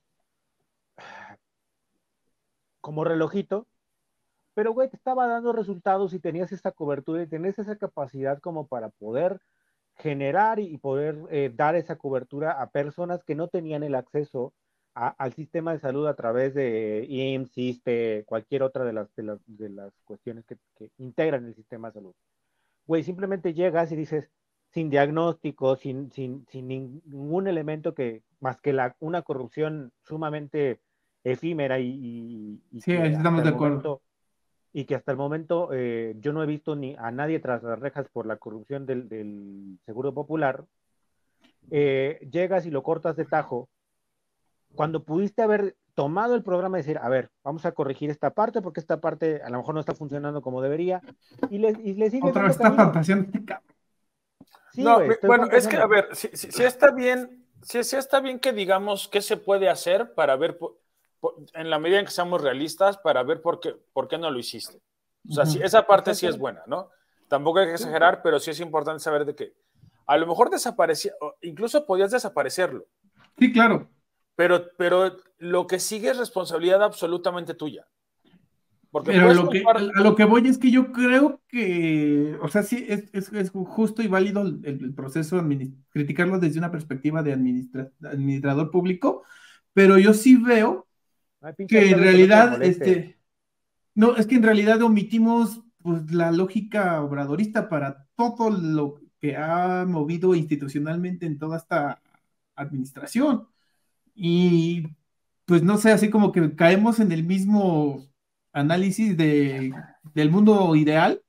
como 2.81 3.05
relojito, 3.05 3.67
pero 4.55 4.73
güey, 4.73 4.89
te 4.89 4.97
estaba 4.97 5.27
dando 5.27 5.53
resultados 5.53 6.13
y 6.13 6.21
tenías 6.21 6.53
esa 6.53 6.73
cobertura 6.73 7.23
y 7.23 7.27
tenías 7.27 7.59
esa 7.59 7.77
capacidad 7.77 8.39
como 8.41 8.67
para 8.67 8.91
poder 8.91 9.41
generar 9.97 10.59
y 10.59 10.79
poder 10.79 11.19
eh, 11.31 11.53
dar 11.55 11.77
esa 11.77 11.97
cobertura 11.97 12.53
a 12.53 12.71
personas 12.71 13.25
que 13.25 13.35
no 13.35 13.49
tenían 13.49 13.83
el 13.83 13.95
acceso 13.95 14.53
al 14.95 15.33
sistema 15.33 15.73
de 15.73 15.79
salud 15.79 16.07
a 16.07 16.15
través 16.15 16.53
de 16.53 17.07
IMSS, 17.09 17.57
ISTE, 17.57 18.25
cualquier 18.27 18.63
otra 18.63 18.85
de 18.85 18.93
las, 18.93 19.09
de 19.17 19.71
las, 19.71 19.91
cuestiones 20.05 20.45
que, 20.45 20.59
integran 20.99 21.47
el 21.47 21.55
sistema 21.55 21.89
de 21.89 21.95
salud. 21.95 22.15
Güey, 22.87 23.03
simplemente 23.03 23.55
llegas 23.55 23.91
y 23.91 23.97
dices, 23.97 24.31
sin 24.69 24.91
diagnóstico, 24.91 25.77
sin, 25.77 26.13
sin, 26.13 26.47
sin 26.51 26.69
ningún 26.69 27.49
elemento 27.49 27.95
que, 27.95 28.23
más 28.39 28.61
que 28.61 28.75
la, 28.75 28.95
una 29.01 29.23
corrupción 29.23 29.93
sumamente 30.03 30.83
efímera 31.25 31.79
y... 31.79 32.61
sí, 32.81 32.93
estamos 32.93 33.45
de 33.45 33.49
acuerdo 33.49 34.03
y 34.73 34.85
que 34.85 34.95
hasta 34.95 35.13
el 35.13 35.19
momento 35.19 35.71
eh, 35.73 36.15
yo 36.19 36.33
no 36.33 36.43
he 36.43 36.47
visto 36.47 36.75
ni 36.75 36.97
a 36.99 37.11
nadie 37.11 37.41
tras 37.41 37.63
las 37.63 37.79
rejas 37.79 38.07
por 38.09 38.27
la 38.27 38.37
corrupción 38.37 38.87
del, 38.87 39.79
Seguro 39.85 40.15
Popular, 40.15 40.65
eh, 41.71 42.27
llegas 42.31 42.67
y 42.67 42.71
lo 42.71 42.83
cortas 42.83 43.17
de 43.17 43.25
tajo, 43.25 43.69
cuando 44.75 45.05
pudiste 45.05 45.43
haber 45.43 45.77
tomado 45.95 46.35
el 46.35 46.43
programa 46.43 46.79
y 46.79 46.83
decir, 46.83 46.99
a 46.99 47.09
ver, 47.11 47.31
vamos 47.45 47.67
a 47.67 47.73
corregir 47.73 48.09
esta 48.09 48.31
parte 48.31 48.63
porque 48.63 48.81
esta 48.81 49.01
parte 49.01 49.43
a 49.43 49.51
lo 49.51 49.59
mejor 49.59 49.75
no 49.75 49.81
está 49.81 49.95
funcionando 49.95 50.41
como 50.41 50.63
debería, 50.63 51.03
y 51.51 51.59
le, 51.59 51.71
y 51.83 51.95
le 51.95 52.11
sigue... 52.11 52.29
Otra 52.29 52.45
vez 52.45 52.53
está 52.53 53.05
sí, 54.73 54.83
no, 54.83 55.01
bueno, 55.25 55.49
es 55.51 55.69
que, 55.69 55.77
a 55.77 55.87
ver, 55.87 56.09
si, 56.13 56.29
si, 56.29 56.63
está 56.63 56.93
bien, 56.93 57.47
si, 57.61 57.85
si, 57.85 57.97
está 57.97 58.21
bien 58.21 58.41
que 58.41 58.55
digamos 58.55 59.07
qué 59.09 59.21
se 59.21 59.37
puede 59.37 59.69
hacer 59.69 60.15
para 60.15 60.35
ver 60.37 60.59
en 61.55 61.71
la 61.71 61.79
medida 61.79 62.01
en 62.01 62.07
que 62.07 62.11
seamos 62.11 62.41
realistas, 62.41 62.99
para 62.99 63.23
ver 63.23 63.41
por 63.41 63.61
qué, 63.61 63.75
por 63.93 64.09
qué 64.09 64.19
no 64.19 64.31
lo 64.31 64.39
hiciste. 64.39 64.81
O 65.29 65.33
sea, 65.33 65.45
esa 65.63 65.87
parte 65.87 66.15
sí 66.15 66.27
es 66.27 66.39
buena, 66.39 66.63
¿no? 66.67 66.91
Tampoco 67.29 67.61
hay 67.61 67.67
que 67.67 67.75
exagerar, 67.75 68.23
pero 68.23 68.41
sí 68.41 68.51
es 68.51 68.61
importante 68.61 69.03
saber 69.03 69.25
de 69.25 69.35
que 69.35 69.53
a 70.07 70.17
lo 70.17 70.27
mejor 70.27 70.51
desaparecía, 70.51 71.13
incluso 71.41 71.87
podías 71.87 72.11
desaparecerlo. 72.11 72.87
Sí, 73.39 73.53
claro. 73.53 73.89
Pero, 74.35 74.67
pero 74.77 75.17
lo 75.39 75.67
que 75.67 75.79
sigue 75.79 76.11
es 76.11 76.19
responsabilidad 76.19 76.83
absolutamente 76.83 77.55
tuya. 77.55 77.87
Porque 78.91 79.13
pero 79.13 79.33
lo 79.33 79.49
que, 79.49 79.65
a 79.67 80.03
lo 80.03 80.15
que 80.15 80.25
voy 80.25 80.47
es 80.47 80.59
que 80.59 80.71
yo 80.71 80.93
creo 80.93 81.41
que, 81.49 82.37
o 82.43 82.49
sea, 82.49 82.63
sí, 82.63 82.85
es, 82.87 83.33
es, 83.33 83.51
justo 83.51 84.03
y 84.03 84.09
válido 84.09 84.43
el, 84.43 84.93
proceso, 84.95 85.43
criticarlo 85.89 86.39
desde 86.39 86.59
una 86.59 86.71
perspectiva 86.71 87.23
de 87.23 87.33
administrador 87.33 88.71
público, 88.71 89.23
pero 89.73 89.99
yo 89.99 90.13
sí 90.13 90.37
veo 90.37 90.87
que 91.69 91.91
en 91.91 91.99
realidad, 91.99 92.63
este, 92.63 93.19
no, 93.95 94.17
es 94.17 94.27
que 94.27 94.37
en 94.37 94.43
realidad 94.43 94.83
omitimos 94.83 95.63
pues, 95.83 96.11
la 96.13 96.33
lógica 96.33 97.03
obradorista 97.03 97.69
para 97.69 98.07
todo 98.17 98.51
lo 98.51 99.01
que 99.21 99.37
ha 99.37 99.85
movido 99.87 100.35
institucionalmente 100.35 101.27
en 101.27 101.39
toda 101.39 101.57
esta 101.57 102.01
administración. 102.55 103.47
Y 104.15 104.89
pues 105.45 105.63
no 105.63 105.79
sé, 105.79 105.93
así 105.93 106.11
como 106.11 106.33
que 106.33 106.55
caemos 106.55 107.01
en 107.01 107.13
el 107.13 107.25
mismo 107.25 108.07
análisis 108.53 109.17
de, 109.17 109.73
del 110.15 110.31
mundo 110.31 110.75
ideal, 110.77 111.23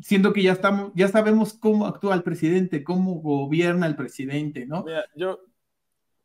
siendo 0.00 0.32
que 0.32 0.42
ya 0.42 0.52
estamos, 0.52 0.92
ya 0.94 1.08
sabemos 1.08 1.54
cómo 1.54 1.86
actúa 1.86 2.14
el 2.14 2.22
presidente, 2.22 2.84
cómo 2.84 3.14
gobierna 3.16 3.86
el 3.86 3.96
presidente, 3.96 4.66
¿no? 4.66 4.84
Mira, 4.84 5.04
yo, 5.14 5.40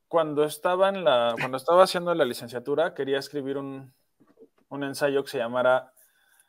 cuando 0.07 0.43
estaba, 0.43 0.89
en 0.89 1.03
la, 1.03 1.35
cuando 1.39 1.57
estaba 1.57 1.83
haciendo 1.83 2.13
la 2.13 2.25
licenciatura, 2.25 2.93
quería 2.93 3.19
escribir 3.19 3.57
un, 3.57 3.93
un 4.69 4.83
ensayo 4.83 5.23
que 5.23 5.31
se 5.31 5.37
llamara 5.37 5.91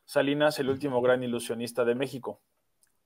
Salinas, 0.04 0.58
el 0.58 0.70
último 0.70 1.00
gran 1.00 1.22
ilusionista 1.22 1.84
de 1.84 1.94
México. 1.94 2.40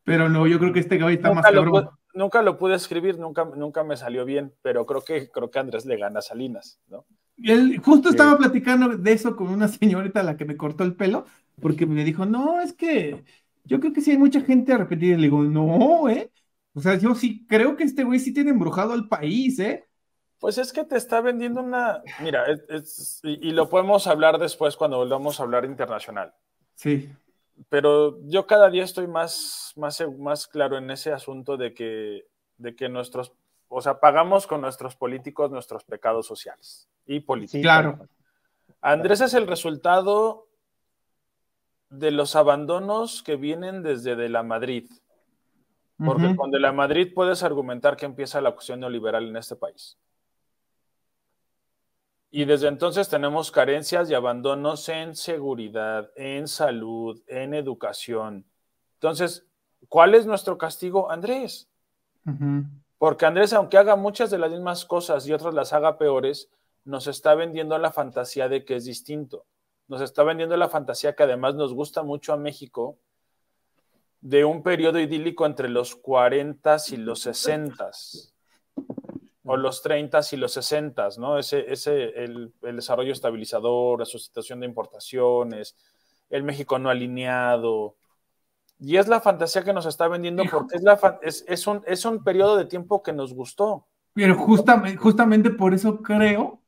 Pero 0.05 0.28
no, 0.28 0.46
yo 0.46 0.59
creo 0.59 0.72
que 0.72 0.80
este 0.80 1.01
güey 1.01 1.16
está 1.16 1.28
nunca 1.28 1.42
más 1.42 1.53
cabrón. 1.53 1.90
nunca 2.14 2.42
lo 2.42 2.59
pude 2.59 2.74
escribir, 2.74 3.18
nunca, 3.18 3.44
nunca 3.44 3.84
me 3.84 3.96
salió 3.96 4.24
bien, 4.24 4.53
pero 4.62 4.86
creo 4.86 5.03
que, 5.03 5.30
creo 5.30 5.51
que 5.51 5.59
Andrés 5.59 5.86
le 5.86 5.96
gana 5.96 6.18
a 6.18 6.22
Salinas, 6.22 6.80
¿no? 6.88 7.07
Él 7.42 7.78
justo 7.78 8.11
estaba 8.11 8.36
platicando 8.36 8.96
de 8.96 9.12
eso 9.12 9.34
con 9.34 9.48
una 9.48 9.68
señorita 9.68 10.20
a 10.20 10.24
la 10.24 10.36
que 10.36 10.44
me 10.44 10.57
cortó 10.57 10.84
el 10.84 10.94
pelo, 10.94 11.24
porque 11.61 11.86
me 11.86 12.05
dijo, 12.05 12.26
no, 12.26 12.61
es 12.61 12.72
que 12.72 13.24
yo 13.64 13.80
creo 13.80 13.92
que 13.92 14.01
sí 14.01 14.11
hay 14.11 14.18
mucha 14.18 14.40
gente 14.42 14.72
arrepentida. 14.72 15.14
Y 15.14 15.16
le 15.16 15.22
digo, 15.22 15.42
no, 15.42 16.09
¿eh? 16.09 16.30
O 16.74 16.80
sea, 16.80 16.96
yo 16.98 17.14
sí 17.14 17.46
creo 17.46 17.76
que 17.76 17.84
este 17.84 18.05
güey 18.05 18.18
sí 18.18 18.32
tiene 18.32 18.51
embrujado 18.51 18.92
al 18.92 19.09
país, 19.09 19.59
¿eh? 19.59 19.88
Pues 20.41 20.57
es 20.57 20.72
que 20.72 20.84
te 20.84 20.97
está 20.97 21.20
vendiendo 21.20 21.61
una. 21.61 22.03
Mira, 22.20 22.47
y, 23.22 23.51
lo 23.53 23.68
podemos 23.68 24.07
hablar 24.07 24.38
después 24.38 24.74
cuando 24.74 24.97
volvamos 24.97 25.38
a 25.38 25.43
hablar 25.43 25.66
internacional. 25.66 26.32
Sí. 26.74 27.12
Pero 27.68 28.18
yo 28.22 28.47
cada 28.47 28.70
día 28.70 28.82
estoy 28.82 29.07
más, 29.07 29.74
más, 29.76 30.03
más 30.18 30.47
claro 30.47 30.78
en 30.78 30.91
ese 30.91 31.12
asunto 31.12 31.59
de 31.59 31.74
que, 31.74 32.26
de 32.57 32.74
que 32.74 32.88
nuestros. 32.88 33.34
O 33.68 33.82
sea, 33.82 34.01
pagamos 34.01 34.47
con 34.47 34.62
nuestros 34.62 34.97
políticos 34.97 35.51
nuestros 35.51 35.84
pecados 35.84 36.26
sociales 36.26 36.88
y 37.07 37.20
políticos. 37.20 37.62
claro. 37.62 38.09
Andrés 38.80 39.20
es 39.20 39.34
el 39.34 39.47
resultado 39.47 40.49
de 41.91 42.12
los 42.12 42.34
abandonos 42.34 43.22
que 43.22 43.36
vienen 43.36 43.82
desde 43.82 44.16
de 44.16 44.30
la 44.30 44.43
Madrid. 44.43 44.91
Porque 46.03 46.34
con 46.34 46.51
de 46.51 46.61
la 46.61 46.72
Madrid 46.72 47.12
puedes 47.14 47.43
argumentar 47.43 47.95
que 47.95 48.07
empieza 48.07 48.41
la 48.41 48.53
cuestión 48.53 48.80
neoliberal 48.80 49.28
en 49.28 49.36
este 49.36 49.55
país. 49.55 49.99
Y 52.30 52.44
desde 52.44 52.68
entonces 52.68 53.08
tenemos 53.08 53.50
carencias 53.50 54.08
y 54.08 54.14
abandonos 54.14 54.88
en 54.88 55.16
seguridad, 55.16 56.10
en 56.14 56.46
salud, 56.46 57.20
en 57.26 57.54
educación, 57.54 58.46
Entonces, 58.94 59.46
¿cuál 59.88 60.14
es 60.14 60.26
nuestro 60.26 60.58
castigo, 60.58 61.10
Andrés? 61.10 61.68
Porque 62.98 63.26
Andrés, 63.26 63.52
aunque 63.52 63.78
haga 63.78 63.96
muchas 63.96 64.30
de 64.30 64.38
las 64.38 64.50
mismas 64.50 64.84
cosas 64.84 65.26
y 65.26 65.32
otras 65.32 65.54
las 65.54 65.72
haga 65.72 65.96
peores, 65.96 66.50
nos 66.84 67.06
está 67.06 67.34
vendiendo 67.34 67.76
la 67.78 67.90
fantasía 67.90 68.48
de 68.48 68.64
que 68.64 68.76
es 68.76 68.84
distinto. 68.84 69.46
Nos 69.88 70.00
está 70.02 70.22
vendiendo 70.22 70.56
la 70.56 70.68
fantasía 70.68 71.16
que 71.16 71.22
además 71.24 71.54
nos 71.54 71.74
gusta 71.74 72.02
mucho 72.02 72.32
a 72.32 72.36
México, 72.36 72.98
de 74.20 74.44
un 74.44 74.62
periodo 74.62 75.00
idílico 75.00 75.46
entre 75.46 75.68
los 75.68 75.96
40 75.96 76.76
y 76.92 76.96
los 76.98 77.20
60 77.20 77.90
o 79.51 79.57
los 79.57 79.82
30 79.82 80.20
y 80.30 80.36
los 80.36 80.53
60, 80.53 81.09
¿no? 81.18 81.36
Ese, 81.36 81.64
ese 81.72 82.11
el, 82.22 82.53
desarrollo 82.62 83.11
estabilizador, 83.11 83.98
la 83.98 84.05
suscitación 84.05 84.61
de 84.61 84.66
importaciones, 84.66 85.76
el 86.28 86.44
México 86.44 86.78
no 86.78 86.88
alineado. 86.88 87.96
Y 88.78 88.96
es 88.96 89.09
la 89.09 89.20
fantasía 89.20 89.64
que 89.64 89.72
nos 89.72 89.86
está 89.86 90.07
vendiendo 90.07 90.44
porque 90.48 90.76
es, 90.76 90.82
la, 90.84 91.18
es, 91.22 91.44
es, 91.48 91.66
un, 91.66 91.82
es 91.88 92.05
un 92.05 92.22
periodo 92.22 92.57
de 92.57 92.66
tiempo 92.66 93.03
que 93.03 93.12
nos 93.12 93.34
gustó. 93.34 93.88
Pero 94.14 94.36
justamente, 94.36 94.96
justamente 94.96 95.51
por 95.51 95.74
eso 95.74 96.01
creo 96.01 96.62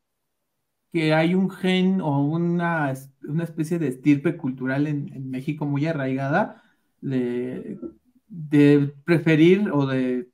que 0.92 1.14
hay 1.14 1.36
un 1.36 1.50
gen 1.50 2.00
o 2.00 2.20
una, 2.20 2.92
una 3.28 3.44
especie 3.44 3.78
de 3.78 3.86
estirpe 3.86 4.36
cultural 4.36 4.88
en, 4.88 5.12
en 5.14 5.30
México 5.30 5.66
muy 5.66 5.86
arraigada 5.86 6.64
de, 7.00 7.78
de 8.26 8.92
preferir 9.04 9.70
o 9.70 9.86
de 9.86 10.31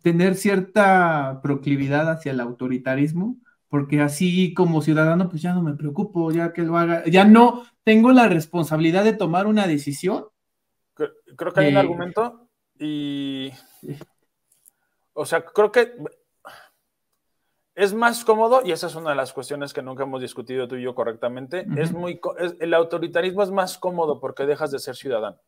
tener 0.00 0.36
cierta 0.36 1.40
proclividad 1.42 2.10
hacia 2.10 2.32
el 2.32 2.40
autoritarismo, 2.40 3.36
porque 3.68 4.00
así 4.00 4.54
como 4.54 4.82
ciudadano, 4.82 5.28
pues 5.28 5.42
ya 5.42 5.54
no 5.54 5.62
me 5.62 5.74
preocupo, 5.74 6.30
ya 6.30 6.52
que 6.52 6.62
lo 6.62 6.76
haga, 6.76 7.04
ya 7.06 7.24
no 7.24 7.64
tengo 7.84 8.12
la 8.12 8.28
responsabilidad 8.28 9.04
de 9.04 9.14
tomar 9.14 9.46
una 9.46 9.66
decisión. 9.66 10.26
Creo 10.94 11.52
que 11.52 11.60
hay 11.60 11.72
un 11.72 11.78
argumento 11.78 12.48
y, 12.78 13.50
o 15.14 15.24
sea, 15.24 15.44
creo 15.44 15.72
que 15.72 15.94
es 17.74 17.94
más 17.94 18.24
cómodo, 18.24 18.60
y 18.64 18.72
esa 18.72 18.86
es 18.88 18.94
una 18.94 19.10
de 19.10 19.16
las 19.16 19.32
cuestiones 19.32 19.72
que 19.72 19.82
nunca 19.82 20.02
hemos 20.02 20.20
discutido 20.20 20.68
tú 20.68 20.76
y 20.76 20.82
yo 20.82 20.94
correctamente, 20.94 21.66
es 21.76 21.92
muy, 21.92 22.20
el 22.60 22.74
autoritarismo 22.74 23.42
es 23.42 23.50
más 23.50 23.78
cómodo 23.78 24.20
porque 24.20 24.44
dejas 24.44 24.70
de 24.70 24.78
ser 24.78 24.94
ciudadano. 24.94 25.38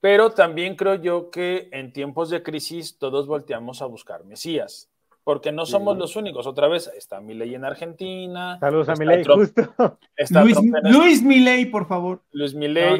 Pero 0.00 0.30
también 0.30 0.76
creo 0.76 0.94
yo 0.94 1.30
que 1.30 1.68
en 1.72 1.92
tiempos 1.92 2.30
de 2.30 2.42
crisis 2.42 2.98
todos 2.98 3.26
volteamos 3.26 3.82
a 3.82 3.86
buscar 3.86 4.24
Mesías, 4.24 4.90
porque 5.24 5.52
no 5.52 5.66
somos 5.66 5.98
los 5.98 6.16
únicos. 6.16 6.46
Otra 6.46 6.68
vez 6.68 6.90
está 6.96 7.20
Milei 7.20 7.54
en 7.54 7.66
Argentina. 7.66 8.58
Saludos 8.58 8.88
a 8.88 8.94
Milei, 8.94 9.24
justo. 9.24 9.98
Luis, 10.42 10.58
Luis 10.84 11.22
Milei, 11.22 11.66
por 11.66 11.86
favor. 11.86 12.22
Luis 12.32 12.54
Milei, 12.54 12.98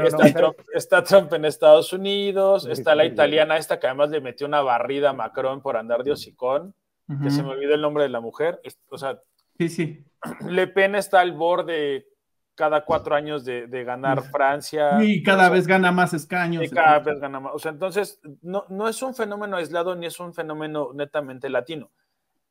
está, 0.74 1.02
Trump, 1.02 1.32
en 1.32 1.46
Estados 1.46 1.92
Unidos, 1.94 2.66
está 2.66 2.94
la 2.94 3.06
italiana 3.06 3.56
esta 3.56 3.80
que 3.80 3.86
además 3.86 4.10
le 4.10 4.20
metió 4.20 4.46
una 4.46 4.60
barrida 4.60 5.10
a 5.10 5.14
Macron 5.14 5.62
por 5.62 5.78
andar 5.78 6.04
de 6.04 6.12
hocicón, 6.12 6.74
que 7.22 7.30
se 7.30 7.42
me 7.42 7.48
olvidó 7.48 7.74
el 7.74 7.80
nombre 7.80 8.02
de 8.02 8.10
la 8.10 8.20
mujer. 8.20 8.60
O 8.90 8.98
sea, 8.98 9.20
sí, 9.56 9.68
sí. 9.70 10.04
Le 10.48 10.66
Pen 10.66 10.94
está 10.94 11.20
al 11.20 11.32
borde 11.32 12.06
cada 12.54 12.84
cuatro 12.84 13.14
años 13.14 13.44
de, 13.44 13.84
ganar 13.84 14.22
Francia. 14.22 15.02
Y 15.02 15.22
cada 15.22 15.48
vez 15.48 15.66
gana 15.66 15.92
más 15.92 16.12
escaños. 16.12 16.64
Y 16.64 16.68
cada 16.70 16.98
vez 16.98 17.18
gana 17.18 17.40
más. 17.40 17.52
O 17.54 17.58
sea, 17.58 17.72
entonces, 17.72 18.20
no, 18.42 18.66
no 18.68 18.88
es 18.88 19.02
un 19.02 19.14
fenómeno 19.14 19.56
aislado 19.56 19.94
ni 19.96 20.06
es 20.06 20.20
un 20.20 20.34
fenómeno 20.34 20.90
netamente 20.94 21.48
latino. 21.48 21.90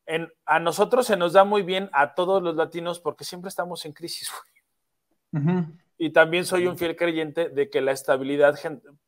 En, 0.05 0.31
a 0.45 0.59
nosotros 0.59 1.05
se 1.05 1.17
nos 1.17 1.33
da 1.33 1.43
muy 1.43 1.61
bien 1.61 1.89
a 1.93 2.15
todos 2.15 2.41
los 2.41 2.55
latinos 2.55 2.99
porque 2.99 3.23
siempre 3.23 3.49
estamos 3.49 3.85
en 3.85 3.93
crisis. 3.93 4.31
Y 6.01 6.11
también 6.11 6.45
soy 6.45 6.65
un 6.65 6.77
fiel 6.77 6.95
creyente 6.95 7.49
de 7.49 7.69
que 7.69 7.81
la 7.81 7.91
estabilidad, 7.91 8.57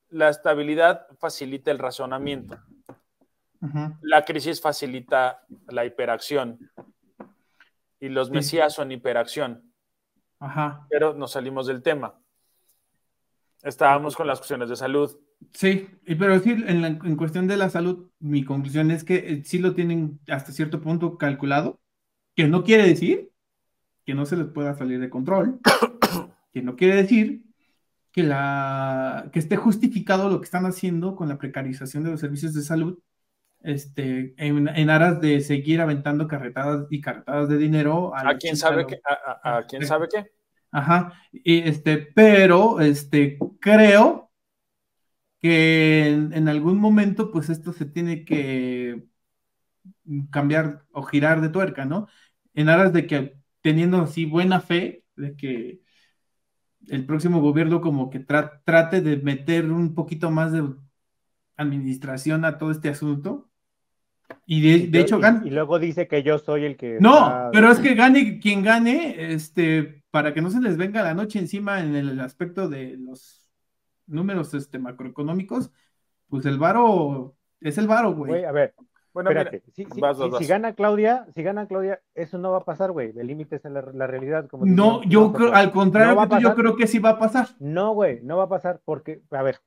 la 0.09 0.27
estabilidad 0.27 1.07
facilita 1.19 1.71
el 1.71 1.79
razonamiento. 1.79 2.59
La 4.01 4.25
crisis 4.25 4.59
facilita 4.59 5.45
la 5.69 5.85
hiperacción. 5.85 6.69
Y 8.01 8.09
los 8.09 8.29
mesías 8.29 8.73
son 8.73 8.91
hiperacción. 8.91 9.70
Ajá. 10.41 10.87
Pero 10.89 11.13
nos 11.13 11.31
salimos 11.31 11.67
del 11.67 11.83
tema. 11.83 12.19
Estábamos 13.63 14.15
con 14.15 14.25
las 14.25 14.39
cuestiones 14.39 14.69
de 14.69 14.75
salud. 14.75 15.15
Sí, 15.53 15.87
pero 16.05 16.39
sí, 16.39 16.51
en, 16.51 16.83
en 16.83 17.15
cuestión 17.15 17.47
de 17.47 17.57
la 17.57 17.69
salud, 17.69 18.09
mi 18.19 18.43
conclusión 18.43 18.89
es 18.89 19.03
que 19.03 19.15
eh, 19.17 19.43
sí 19.45 19.59
lo 19.59 19.75
tienen 19.75 20.19
hasta 20.27 20.51
cierto 20.51 20.81
punto 20.81 21.17
calculado, 21.17 21.79
que 22.35 22.47
no 22.47 22.63
quiere 22.63 22.87
decir 22.87 23.31
que 24.03 24.15
no 24.15 24.25
se 24.25 24.35
les 24.35 24.47
pueda 24.47 24.73
salir 24.73 24.99
de 24.99 25.11
control, 25.11 25.59
que 26.53 26.63
no 26.63 26.75
quiere 26.75 26.95
decir 26.95 27.43
que, 28.11 28.23
la, 28.23 29.29
que 29.31 29.37
esté 29.37 29.57
justificado 29.57 30.27
lo 30.27 30.41
que 30.41 30.45
están 30.45 30.65
haciendo 30.65 31.15
con 31.15 31.29
la 31.29 31.37
precarización 31.37 32.03
de 32.03 32.11
los 32.11 32.19
servicios 32.19 32.55
de 32.55 32.63
salud, 32.63 32.97
este, 33.64 34.34
en, 34.38 34.89
aras 34.89 35.22
de 35.22 35.41
seguir 35.41 35.82
aventando 35.82 36.28
carretadas 36.28 36.88
y 36.89 37.01
carretadas 37.01 37.49
de 37.49 37.57
dinero. 37.57 38.16
A, 38.16 38.36
quién 38.38 38.57
sabe 38.57 38.86
qué? 38.88 38.99
A, 39.05 39.64
quién 39.68 39.86
sabe 39.86 40.07
qué? 40.12 40.32
Ajá, 40.72 41.14
y 41.32 41.59
este, 41.68 41.97
pero 41.97 42.80
este, 42.80 43.38
creo 43.59 44.32
que 45.39 46.07
en, 46.07 46.47
algún 46.47 46.80
momento, 46.80 47.32
pues 47.32 47.49
esto 47.49 47.74
se 47.74 47.86
tiene 47.86 48.24
que 48.26 49.05
cambiar 50.30 50.86
o 50.91 51.03
girar 51.03 51.41
de 51.41 51.49
tuerca, 51.49 51.86
¿no? 51.86 52.07
En 52.53 52.70
aras 52.70 52.93
de 52.93 53.05
que 53.05 53.38
teniendo 53.62 54.01
así 54.01 54.26
buena 54.26 54.59
fe 54.62 55.03
de 55.16 55.36
que 55.36 55.82
el 56.88 57.05
próximo 57.05 57.41
gobierno 57.41 57.82
como 57.82 58.09
que 58.09 58.20
trate 58.20 59.01
de 59.01 59.18
meter 59.18 59.72
un 59.72 59.93
poquito 59.93 60.32
más 60.32 60.51
de 60.51 60.64
administración 61.57 62.45
a 62.45 62.57
todo 62.57 62.72
este 62.72 62.89
asunto 62.89 63.50
y 64.45 64.88
de, 64.88 64.99
hecho 64.99 65.19
gana. 65.19 65.41
Y, 65.45 65.49
luego 65.49 65.79
dice 65.79 66.07
que 66.07 66.23
yo 66.23 66.38
soy 66.39 66.65
el 66.65 66.77
que. 66.77 66.97
No, 66.99 67.49
pero 67.51 67.71
es 67.71 67.79
que 67.79 67.95
gane 67.95 68.39
quien 68.39 68.63
gane, 68.63 69.34
este, 69.34 70.03
para 70.11 70.34
que 70.34 70.41
no 70.41 70.49
se 70.49 70.61
les 70.61 70.77
venga 70.77 71.03
la 71.03 71.13
noche 71.13 71.39
encima 71.39 71.82
en 71.82 71.95
el 71.95 72.19
aspecto 72.19 72.69
de 72.69 72.97
los 72.97 73.49
números 74.07 74.53
este, 74.53 74.79
macroeconómicos, 74.79 75.71
pues 76.29 76.45
el 76.45 76.57
varo 76.57 77.36
es 77.59 77.77
el 77.77 77.88
varo, 77.88 78.13
güey. 78.13 78.43
a 78.43 78.51
ver, 78.51 78.73
bueno, 79.13 79.29
espérate. 79.29 79.63
si, 79.73 80.45
gana 80.45 80.73
Claudia, 80.73 81.27
si 81.36 81.43
gana 81.43 81.67
Claudia, 81.67 82.01
eso 82.15 82.38
no 82.38 82.51
va 82.51 82.59
a 82.59 82.65
pasar, 82.65 82.91
güey. 82.91 83.13
El 83.17 83.27
límite 83.27 83.57
es 83.57 83.63
la, 83.65 83.82
la 83.93 84.07
realidad. 84.07 84.47
Como 84.47 84.65
no, 84.65 85.03
yo 85.03 85.34
creo, 85.34 85.53
al 85.53 85.71
contrario, 85.71 86.39
yo 86.39 86.55
creo 86.55 86.75
que 86.75 86.88
sí 86.88 86.99
va 86.99 87.11
a 87.11 87.19
pasar. 87.19 87.49
No, 87.59 87.93
güey, 87.93 88.21
no 88.23 88.38
va 88.38 88.45
a 88.45 88.49
pasar 88.49 88.82
porque, 88.86 89.21
a 89.32 89.43
ver, 89.43 89.59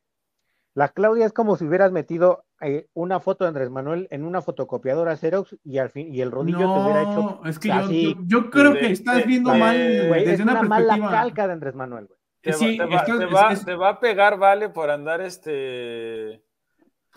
la 0.74 0.88
Claudia 0.88 1.26
es 1.26 1.32
como 1.32 1.56
si 1.56 1.64
hubieras 1.64 1.92
metido 1.92 2.44
eh, 2.60 2.88
una 2.94 3.20
foto 3.20 3.44
de 3.44 3.48
Andrés 3.48 3.70
Manuel 3.70 4.08
en 4.10 4.24
una 4.24 4.42
fotocopiadora 4.42 5.16
Xerox 5.16 5.56
y 5.64 5.78
al 5.78 5.90
fin 5.90 6.12
y 6.12 6.20
el 6.20 6.32
rodillo 6.32 6.58
te 6.58 6.80
hubiera 6.80 7.02
hecho. 7.02 7.40
Es 7.44 7.58
que 7.58 8.16
yo, 8.26 8.50
creo 8.50 8.74
que 8.74 8.90
estás 8.90 9.24
viendo 9.24 9.54
mal 9.54 9.76
desde 9.76 10.42
una, 10.42 10.60
una 10.60 10.62
mala 10.62 10.98
calca 10.98 11.46
de 11.46 11.52
Andrés 11.52 11.74
Manuel, 11.74 12.06
güey. 12.06 12.18
Te, 12.40 12.52
sí, 12.52 12.76
va, 12.76 13.54
te, 13.64 13.74
va, 13.74 13.88
a 13.88 14.00
pegar, 14.00 14.36
vale, 14.36 14.68
por 14.68 14.90
andar 14.90 15.22
este. 15.22 16.42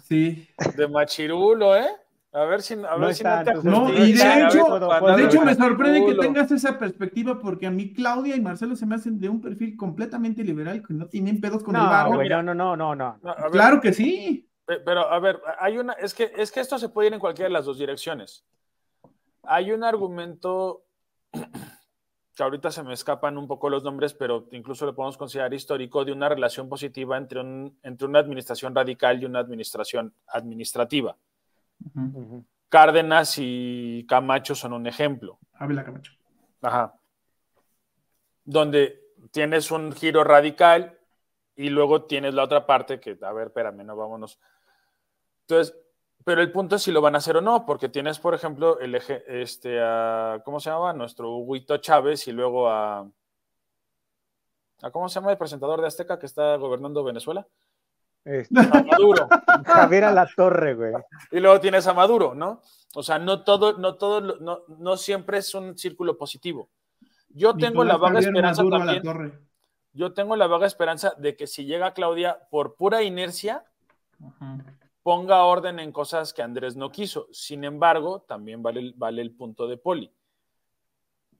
Sí. 0.03 0.47
De 0.77 0.87
machirulo, 0.87 1.75
¿eh? 1.75 1.89
A 2.37 2.45
ver 2.45 2.61
si, 2.61 2.75
a 2.75 2.95
ver 2.97 3.15
si 3.15 3.23
no 3.23 3.43
te 3.43 3.53
No, 3.63 3.89
y 3.89 4.13
de 4.13 4.43
hecho, 4.43 4.79
de 5.15 5.23
hecho 5.23 5.41
me 5.41 5.55
sorprende 5.55 6.05
que 6.05 6.13
tengas 6.21 6.51
esa 6.51 6.77
perspectiva, 6.77 7.39
porque 7.39 7.65
a 7.65 7.71
mí 7.71 7.93
Claudia 7.93 8.35
y 8.35 8.41
Marcelo 8.41 8.75
se 8.75 8.85
me 8.85 8.93
hacen 8.93 9.19
de 9.19 9.27
un 9.27 9.41
perfil 9.41 9.75
completamente 9.75 10.43
liberal, 10.43 10.83
que 10.85 10.93
no 10.93 11.07
tienen 11.07 11.41
pedos 11.41 11.63
con 11.63 11.75
el 11.75 11.81
barro. 11.81 12.23
no, 12.23 12.43
no, 12.43 12.53
no, 12.53 12.75
no, 12.75 12.95
no. 12.95 13.19
claro 13.51 13.81
que 13.81 13.91
sí. 13.91 14.47
Pero, 14.67 15.11
a 15.11 15.19
ver, 15.19 15.41
hay 15.59 15.79
una, 15.79 15.93
es 15.93 16.13
que, 16.13 16.31
es 16.37 16.51
que 16.51 16.59
esto 16.59 16.77
se 16.77 16.89
puede 16.89 17.07
ir 17.07 17.13
en 17.15 17.19
cualquiera 17.19 17.47
de 17.47 17.53
las 17.53 17.65
dos 17.65 17.79
direcciones. 17.79 18.45
Hay 19.41 19.71
un 19.71 19.83
argumento 19.83 20.83
que 22.35 22.43
ahorita 22.43 22.69
se 22.69 22.83
me 22.83 22.93
escapan 22.93 23.39
un 23.39 23.47
poco 23.47 23.67
los 23.67 23.83
nombres, 23.83 24.13
pero 24.13 24.47
incluso 24.51 24.85
lo 24.85 24.93
podemos 24.93 25.17
considerar 25.17 25.55
histórico, 25.55 26.05
de 26.05 26.11
una 26.11 26.29
relación 26.29 26.69
positiva 26.69 27.17
entre, 27.17 27.39
un, 27.39 27.79
entre 27.81 28.05
una 28.05 28.19
administración 28.19 28.75
radical 28.75 29.19
y 29.19 29.25
una 29.25 29.39
administración 29.39 30.13
administrativa. 30.27 31.17
Cárdenas 32.69 33.35
y 33.37 34.05
Camacho 34.07 34.55
son 34.55 34.73
un 34.73 34.87
ejemplo. 34.87 35.39
Ávila 35.53 35.83
Camacho. 35.83 36.13
Ajá. 36.61 36.95
Donde 38.43 39.01
tienes 39.31 39.71
un 39.71 39.91
giro 39.91 40.23
radical 40.23 40.97
y 41.55 41.69
luego 41.69 42.03
tienes 42.05 42.33
la 42.33 42.43
otra 42.43 42.65
parte 42.65 42.99
que, 42.99 43.17
a 43.21 43.31
ver, 43.33 43.47
espérame, 43.47 43.83
no 43.83 43.95
vámonos. 43.95 44.39
Entonces, 45.41 45.75
pero 46.23 46.41
el 46.41 46.51
punto 46.51 46.75
es 46.75 46.83
si 46.83 46.91
lo 46.91 47.01
van 47.01 47.15
a 47.15 47.19
hacer 47.19 47.37
o 47.37 47.41
no, 47.41 47.65
porque 47.65 47.89
tienes, 47.89 48.19
por 48.19 48.33
ejemplo, 48.33 48.79
el 48.79 48.95
eje, 48.95 49.23
este, 49.27 49.79
a, 49.81 50.41
¿cómo 50.43 50.59
se 50.59 50.69
llama? 50.69 50.93
Nuestro 50.93 51.31
Huguito 51.31 51.77
Chávez 51.77 52.27
y 52.27 52.31
luego 52.31 52.69
a, 52.69 53.09
a, 54.81 54.91
¿cómo 54.91 55.09
se 55.09 55.15
llama 55.15 55.31
el 55.31 55.37
presentador 55.37 55.81
de 55.81 55.87
Azteca 55.87 56.19
que 56.19 56.25
está 56.25 56.57
gobernando 56.57 57.03
Venezuela? 57.03 57.47
Este, 58.29 58.59
a 58.59 58.83
Maduro. 58.83 59.29
Javier 59.65 60.03
a 60.03 60.11
la 60.11 60.27
torre, 60.35 60.73
güey. 60.75 60.93
Y 61.31 61.39
luego 61.39 61.59
tienes 61.61 61.87
a 61.87 61.93
Maduro, 61.93 62.35
¿no? 62.35 62.61
O 62.95 63.01
sea, 63.03 63.17
no 63.19 63.43
todo, 63.43 63.77
no 63.77 63.95
todo, 63.95 64.19
no, 64.39 64.63
no 64.67 64.97
siempre 64.97 65.37
es 65.37 65.53
un 65.55 65.77
círculo 65.77 66.17
positivo. 66.17 66.69
Yo 67.29 67.55
tengo 67.55 67.83
la 67.83 67.95
vaga 67.97 68.19
esperanza 68.19 68.63
también. 68.69 69.39
yo 69.93 70.13
tengo 70.13 70.35
la 70.35 70.47
vaga 70.47 70.65
esperanza 70.67 71.13
de 71.17 71.35
que 71.35 71.47
si 71.47 71.65
llega 71.65 71.93
Claudia 71.93 72.37
por 72.49 72.75
pura 72.75 73.03
inercia, 73.03 73.63
Ajá. 74.21 74.57
ponga 75.03 75.43
orden 75.43 75.79
en 75.79 75.91
cosas 75.91 76.33
que 76.33 76.41
Andrés 76.41 76.75
no 76.75 76.91
quiso. 76.91 77.27
Sin 77.31 77.63
embargo, 77.63 78.21
también 78.27 78.61
vale, 78.63 78.79
el- 78.81 78.93
vale 78.97 79.21
el 79.21 79.31
punto 79.31 79.67
de 79.67 79.77
Poli. 79.77 80.11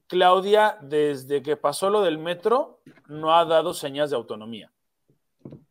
Claudia, 0.06 0.78
desde 0.80 1.42
que 1.42 1.56
pasó 1.56 1.90
lo 1.90 2.00
del 2.00 2.16
metro, 2.18 2.80
no 3.08 3.34
ha 3.36 3.44
dado 3.44 3.74
señas 3.74 4.08
de 4.10 4.16
autonomía. 4.16 4.72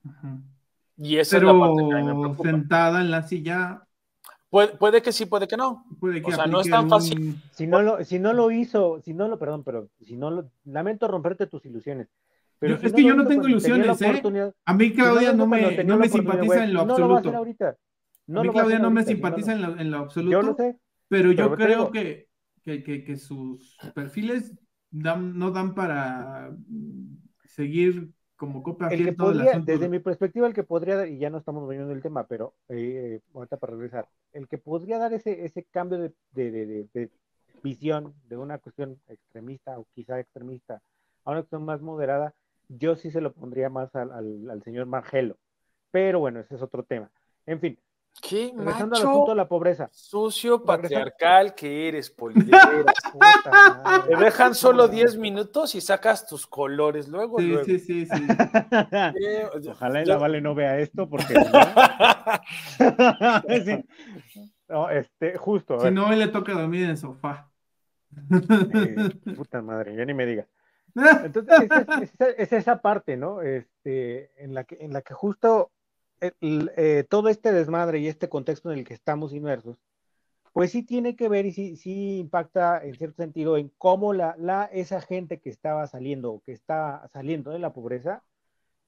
Ajá. 0.07 0.37
Y 0.97 1.17
esa 1.17 1.37
es 1.37 1.43
la 1.43 1.57
parte 1.59 1.83
que 1.87 1.93
a 1.93 1.97
mí 1.97 2.03
me 2.03 2.07
Pero 2.13 2.21
preocupa. 2.21 2.49
sentada 2.49 3.01
en 3.01 3.11
la 3.11 3.23
silla, 3.23 3.83
Puede, 4.49 4.69
puede 4.77 5.01
que 5.01 5.11
sí, 5.11 5.25
puede 5.25 5.45
que 5.47 5.57
no. 5.57 5.85
puede 5.99 6.21
que 6.21 6.31
O 6.31 6.35
sea, 6.35 6.47
no 6.47 6.61
es 6.61 6.69
tan 6.69 6.85
un- 6.85 6.89
fácil. 6.89 7.35
Si 7.51 7.67
no 7.67 7.81
lo, 7.81 8.03
si 8.05 8.17
no 8.17 8.31
lo 8.33 8.49
hizo, 8.49 9.01
si 9.03 9.13
no 9.13 9.27
lo, 9.27 9.37
perdón, 9.37 9.63
pero 9.65 9.89
si 9.99 10.15
no 10.15 10.31
lo, 10.31 10.49
lamento 10.63 11.07
romperte 11.07 11.47
tus 11.47 11.65
ilusiones. 11.65 12.07
Pero 12.57 12.75
Yo- 12.75 12.79
si 12.81 12.85
es 12.87 12.93
que 12.93 13.03
yo 13.03 13.13
no 13.13 13.27
tengo 13.27 13.45
ilusiones, 13.47 14.01
¿eh? 14.01 14.53
A 14.65 14.73
mí 14.73 14.93
Claudia 14.93 15.33
no 15.33 15.45
me, 15.47 15.83
no 15.83 15.97
me 15.97 16.07
simpatiza 16.09 16.63
en 16.63 16.73
lo 16.73 16.85
No 16.85 16.97
lo 16.97 17.09
va 17.09 17.15
a 17.17 17.19
hacer 17.19 17.35
absoluto. 17.35 17.37
ahorita. 17.37 17.77
No 18.27 18.39
a 18.39 18.43
mí 18.43 18.49
Claudia 18.49 18.79
no 18.79 18.89
me 18.89 19.01
ahorita, 19.01 19.11
simpatiza 19.11 19.51
en 19.53 19.61
lo- 19.61 19.67
lo, 19.75 19.81
en 19.81 19.91
lo 19.91 19.97
Yo 19.97 20.03
absoluto. 20.03 20.41
lo 20.41 20.55
sé. 20.55 20.77
Pero 21.09 21.31
yo 21.33 21.51
Pero 21.51 21.55
creo 21.55 21.91
que, 21.91 22.27
que, 22.63 22.83
que- 22.83 23.03
que 23.03 23.17
sus 23.17 23.77
perfiles 23.93 24.55
dan- 24.89 25.37
no 25.37 25.51
dan 25.51 25.75
para 25.75 26.51
seguir 27.45 28.11
como 28.37 28.63
copa 28.63 28.89
El 28.89 29.03
que 29.03 29.11
podría, 29.13 29.59
desde 29.59 29.89
mi 29.89 29.99
perspectiva, 29.99 30.47
el 30.47 30.53
que 30.53 30.63
podría, 30.63 30.95
dar- 30.97 31.07
y 31.07 31.17
ya 31.19 31.29
no 31.29 31.37
estamos 31.39 31.67
viendo 31.69 31.91
el 31.91 32.01
tema, 32.01 32.25
pero 32.27 32.53
eh, 32.69 33.19
ahorita 33.33 33.57
para 33.57 33.73
regresar, 33.73 34.07
el 34.33 34.47
que 34.47 34.57
podría 34.57 34.97
dar 34.99 35.13
ese, 35.13 35.45
ese 35.45 35.63
cambio 35.65 35.97
de, 35.99 36.13
de- 36.31 36.51
de- 36.51 36.65
de- 36.65 36.87
de 36.93 37.11
visión 37.63 38.13
de 38.29 38.37
una 38.37 38.59
cuestión 38.59 38.99
extremista 39.07 39.79
o 39.79 39.85
quizá 39.93 40.19
extremista 40.19 40.81
a 41.25 41.31
una 41.31 41.41
cuestión 41.41 41.65
más 41.65 41.81
moderada, 41.81 42.33
yo 42.69 42.95
sí 42.95 43.11
se 43.11 43.21
lo 43.21 43.33
pondría 43.33 43.69
más 43.69 43.93
al, 43.95 44.11
al- 44.11 44.49
al 44.49 44.63
señor 44.63 44.85
Margelo. 44.85 45.37
Pero 45.91 46.19
bueno, 46.19 46.39
ese 46.39 46.55
es 46.55 46.61
otro 46.61 46.83
tema. 46.83 47.09
En 47.45 47.59
fin, 47.59 47.79
¿Qué 48.21 48.51
regresando 48.55 48.95
al 48.95 49.01
asunto 49.01 49.19
macho 49.19 49.31
de 49.31 49.35
la 49.35 49.47
pobreza. 49.47 49.89
sucio 49.93 50.63
patriarcal 50.63 51.53
que 51.55 51.87
eres, 51.87 52.09
Poli? 52.09 52.41
de 52.41 52.51
veras. 52.51 52.95
Puta 53.13 53.81
madre. 53.83 54.15
Te 54.15 54.23
dejan 54.23 54.55
solo 54.55 54.87
10 54.87 55.17
minutos 55.17 55.75
y 55.75 55.81
sacas 55.81 56.27
tus 56.27 56.47
colores 56.47 57.07
luego. 57.07 57.39
Sí, 57.39 57.47
luego. 57.47 57.63
sí, 57.65 57.79
sí, 57.79 58.05
sí. 58.05 58.09
Eh, 59.21 59.47
Ojalá 59.69 60.03
yo- 60.03 60.13
la 60.13 60.17
Vale 60.17 60.41
no 60.41 60.55
vea 60.55 60.79
esto 60.79 61.07
porque 61.09 61.35
Sí. 63.65 63.85
No, 64.69 64.89
este, 64.89 65.37
justo. 65.37 65.79
Si 65.79 65.91
no, 65.91 66.07
hoy 66.07 66.17
le 66.17 66.27
toca 66.27 66.53
dormir 66.53 66.83
en 66.85 66.89
el 66.91 66.97
sofá. 66.97 67.49
eh, 68.73 68.95
puta 69.35 69.61
madre, 69.61 69.95
ya 69.95 70.05
ni 70.05 70.13
me 70.13 70.25
digas. 70.25 70.47
Entonces, 71.23 71.61
es, 71.61 71.71
es- 72.01 72.11
es- 72.19 72.35
es 72.37 72.53
esa 72.53 72.81
parte, 72.81 73.15
¿no? 73.15 73.41
Este, 73.41 74.31
en 74.43 74.53
la 74.53 74.63
que, 74.63 74.77
en 74.81 74.91
la 74.91 75.01
que 75.01 75.13
justo 75.13 75.71
el- 76.41 76.71
eh, 76.77 77.05
todo 77.09 77.29
este 77.29 77.51
desmadre 77.51 77.99
y 77.99 78.07
este 78.07 78.29
contexto 78.29 78.71
en 78.71 78.79
el 78.79 78.85
que 78.85 78.93
estamos 78.93 79.33
inmersos, 79.33 79.77
pues 80.53 80.71
sí 80.71 80.83
tiene 80.83 81.15
que 81.15 81.29
ver 81.29 81.45
y 81.45 81.51
sí, 81.53 81.77
sí 81.77 82.19
impacta 82.19 82.83
en 82.83 82.95
cierto 82.95 83.17
sentido 83.23 83.57
en 83.57 83.71
cómo 83.77 84.13
la, 84.13 84.35
la, 84.39 84.65
esa 84.65 85.01
gente 85.01 85.39
que 85.39 85.49
estaba 85.49 85.87
saliendo 85.87 86.33
o 86.33 86.41
que 86.43 86.53
está 86.53 87.09
saliendo 87.13 87.51
de 87.51 87.59
la 87.59 87.73
pobreza 87.73 88.23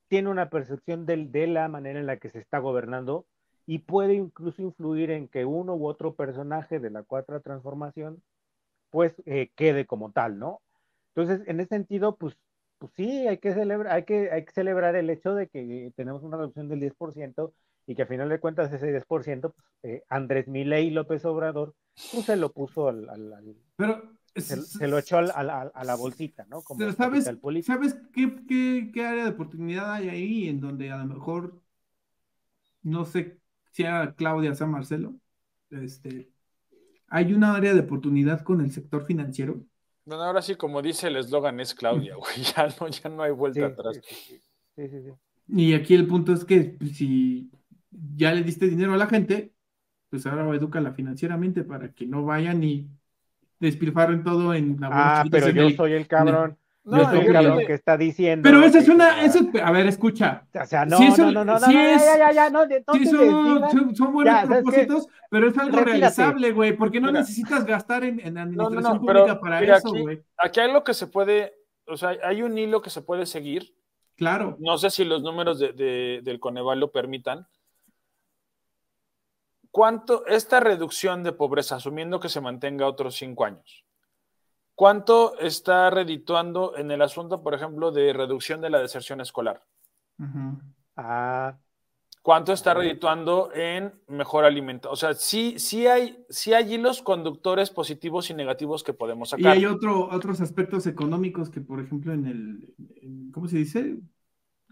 tiene 0.07 0.29
una 0.29 0.49
percepción 0.49 1.05
del- 1.05 1.31
de 1.31 1.47
la 1.47 1.67
manera 1.69 1.99
en 1.99 2.07
la 2.07 2.17
que 2.17 2.29
se 2.31 2.39
está 2.39 2.59
gobernando 2.59 3.25
y 3.65 3.79
puede 3.79 4.15
incluso 4.15 4.61
influir 4.63 5.11
en 5.11 5.27
que 5.27 5.45
uno 5.45 5.75
u 5.75 5.87
otro 5.87 6.15
personaje 6.15 6.79
de 6.79 6.89
la 6.91 7.03
cuarta 7.03 7.39
transformación 7.41 8.21
pues 8.89 9.13
eh, 9.25 9.51
quede 9.55 9.85
como 9.85 10.11
tal, 10.11 10.39
¿no? 10.39 10.61
Entonces, 11.15 11.47
en 11.47 11.59
ese 11.59 11.69
sentido, 11.69 12.15
pues, 12.17 12.35
pues 12.79 12.91
sí, 12.95 13.27
hay 13.27 13.37
que, 13.37 13.53
celebrar, 13.53 13.93
hay, 13.93 14.03
que, 14.05 14.31
hay 14.31 14.45
que 14.45 14.51
celebrar 14.51 14.95
el 14.95 15.09
hecho 15.09 15.35
de 15.35 15.47
que 15.47 15.91
tenemos 15.95 16.23
una 16.23 16.37
reducción 16.37 16.69
del 16.69 16.79
10% 16.79 17.53
y 17.85 17.95
que 17.95 18.03
a 18.03 18.07
final 18.07 18.29
de 18.29 18.39
cuentas 18.39 18.71
ese 18.73 18.87
10%, 18.91 19.51
pues, 19.53 19.67
eh, 19.83 20.03
Andrés 20.09 20.47
Milei 20.47 20.89
López 20.91 21.25
Obrador, 21.25 21.75
pues 22.11 22.25
se 22.25 22.37
lo 22.37 22.51
puso 22.51 22.87
al, 22.87 23.09
al- 23.09 23.33
al- 23.33 23.55
Pero 23.75 24.13
se, 24.35 24.61
se 24.61 24.87
lo 24.87 24.97
echó 24.97 25.17
al- 25.17 25.31
a 25.31 25.83
la 25.83 25.95
bolsita, 25.95 26.45
¿no? 26.49 26.61
Como 26.63 26.79
¿sabes, 26.79 26.95
capital 26.95 27.37
político. 27.39 27.73
¿sabes 27.73 27.97
qué, 28.13 28.35
qué, 28.47 28.91
qué 28.93 29.05
área 29.05 29.25
de 29.25 29.31
oportunidad 29.31 29.93
hay 29.93 30.09
ahí 30.09 30.47
en 30.49 30.59
donde 30.61 30.91
a 30.91 30.97
lo 30.97 31.05
mejor, 31.05 31.61
no 32.83 33.05
sé, 33.05 33.39
sea 33.71 34.13
Claudia, 34.15 34.55
sea 34.55 34.67
Marcelo, 34.67 35.15
este, 35.69 36.31
hay 37.09 37.33
una 37.33 37.55
área 37.55 37.73
de 37.73 37.81
oportunidad 37.81 38.43
con 38.43 38.61
el 38.61 38.71
sector 38.71 39.05
financiero? 39.05 39.65
Bueno, 40.09 40.23
ahora 40.23 40.41
sí, 40.41 40.55
como 40.55 40.81
dice 40.81 41.07
el 41.07 41.17
eslogan, 41.17 41.59
es 41.59 41.75
Claudia, 41.75 42.15
güey. 42.15 42.33
Ya 42.57 42.67
no, 42.79 42.87
ya 42.87 43.09
no 43.09 43.21
hay 43.21 43.31
vuelta 43.31 43.67
atrás. 43.67 43.99
sí, 44.03 44.15
sí, 44.25 44.41
sí, 44.75 44.87
sí, 44.89 45.01
sí. 45.03 45.13
Y 45.55 45.73
aquí 45.73 45.93
el 45.93 46.07
punto 46.07 46.33
es 46.33 46.43
que 46.45 46.61
pues, 46.79 46.97
si 46.97 47.51
ya 48.15 48.33
le 48.33 48.41
diste 48.41 48.67
dinero 48.67 48.93
a 48.93 48.97
la 48.97 49.05
gente, 49.05 49.53
pues 50.09 50.25
ahora 50.25 50.49
edúcala 50.55 50.93
financieramente 50.93 51.63
para 51.63 51.91
que 51.93 52.07
no 52.07 52.25
vayan 52.25 52.63
y 52.63 52.87
despilfarren 53.59 54.23
todo 54.23 54.53
en 54.55 54.83
Ah, 54.83 55.21
abortos 55.23 55.31
pero 55.31 55.49
yo 55.49 55.67
el- 55.67 55.77
soy 55.77 55.93
el 55.93 56.07
cabrón. 56.07 56.57
No, 56.97 57.09
fíjate. 57.09 57.31
cabrón 57.33 57.59
que 57.67 57.73
está 57.73 57.97
diciendo. 57.97 58.49
Pero 58.49 58.63
esa 58.63 58.79
es 58.79 58.89
una, 58.89 59.23
eso 59.23 59.39
es- 59.53 59.61
a 59.61 59.71
ver, 59.71 59.87
escucha, 59.87 60.45
O 60.61 60.65
sea, 60.65 60.85
no, 60.85 60.97
no, 60.99 61.31
no, 61.31 61.45
no, 61.45 61.45
no, 61.45 61.59
sí 61.59 61.73
no, 61.73 61.79
es- 61.81 62.03
ya, 62.05 62.17
ya, 62.17 62.31
ya, 62.31 62.49
no, 62.49 62.65
de- 62.65 62.83
no 62.87 62.93
Sí, 62.93 62.99
te 62.99 63.05
son, 63.09 63.19
desdigas. 63.19 63.71
son- 63.71 63.95
son 63.95 64.13
buenos 64.13 64.33
Ya, 64.33 64.41
¿sabes 64.47 64.57
qué? 64.57 64.63
propósitos, 64.85 65.07
pero 65.29 65.47
es 65.49 65.57
algo 65.57 65.69
Retírate. 65.77 65.91
realizable, 65.91 66.51
güey, 66.51 66.73
porque 66.77 66.99
no 66.99 67.07
Mira. 67.07 67.19
necesitas 67.21 67.65
gastar 67.65 68.03
en, 68.03 68.19
en 68.19 68.37
administración 68.37 68.99
pública 68.99 69.39
para 69.39 69.59
mira, 69.61 69.77
eso, 69.77 69.89
aquí- 69.89 70.01
güey. 70.01 70.23
Aquí 70.37 70.59
hay 70.59 70.71
lo 70.73 70.83
que 70.83 70.93
se 70.93 71.07
puede, 71.07 71.53
o 71.87 71.95
sea, 71.97 72.15
hay 72.23 72.41
un 72.41 72.57
hilo 72.57 72.81
que 72.81 72.89
se 72.89 73.01
puede 73.01 73.25
seguir. 73.25 73.73
Claro. 74.15 74.57
No 74.59 74.77
sé 74.77 74.89
si 74.89 75.05
los 75.05 75.21
números 75.23 75.59
de- 75.59 75.71
de- 75.73 76.19
del 76.23 76.39
Coneval 76.39 76.79
lo 76.79 76.91
permitan. 76.91 77.47
¿Cuánto, 79.71 80.25
esta 80.25 80.59
reducción 80.59 81.23
de 81.23 81.31
pobreza, 81.31 81.75
asumiendo 81.75 82.19
que 82.19 82.27
se 82.29 82.41
mantenga 82.41 82.87
otros 82.87 83.15
cinco 83.15 83.45
años, 83.45 83.85
cuánto 84.79 85.37
está 85.39 85.89
redituando 85.89 86.77
en 86.77 86.89
el 86.89 87.01
asunto, 87.01 87.43
por 87.43 87.53
ejemplo, 87.53 87.91
de 87.91 88.13
reducción 88.13 88.61
de 88.61 88.69
la 88.69 88.79
deserción 88.79 89.19
escolar? 89.19 89.61
Ah, 90.95 91.57
¿Cuánto 92.21 92.53
está 92.53 92.73
redituando 92.73 93.51
en 93.53 93.93
mejor 94.07 94.45
alimento? 94.45 94.89
O 94.89 94.95
sea, 94.95 95.13
sí, 95.13 95.59
sí, 95.59 95.87
hay, 95.87 96.25
sí 96.29 96.53
hay 96.53 96.75
hilos 96.75 97.01
conductores 97.01 97.71
positivos 97.71 98.29
y 98.29 98.33
negativos 98.33 98.83
que 98.83 98.93
podemos 98.93 99.29
Y 99.29 99.31
sacar. 99.31 99.57
hay 99.57 99.65
otro, 99.65 100.09
otros 100.09 100.39
aspectos 100.41 100.87
económicos 100.87 101.49
que, 101.49 101.61
por 101.61 101.81
ejemplo, 101.81 102.13
en 102.13 102.25
el, 102.25 102.73
en- 103.01 103.31
¿cómo 103.33 103.47
se 103.49 103.57
dice? 103.57 103.99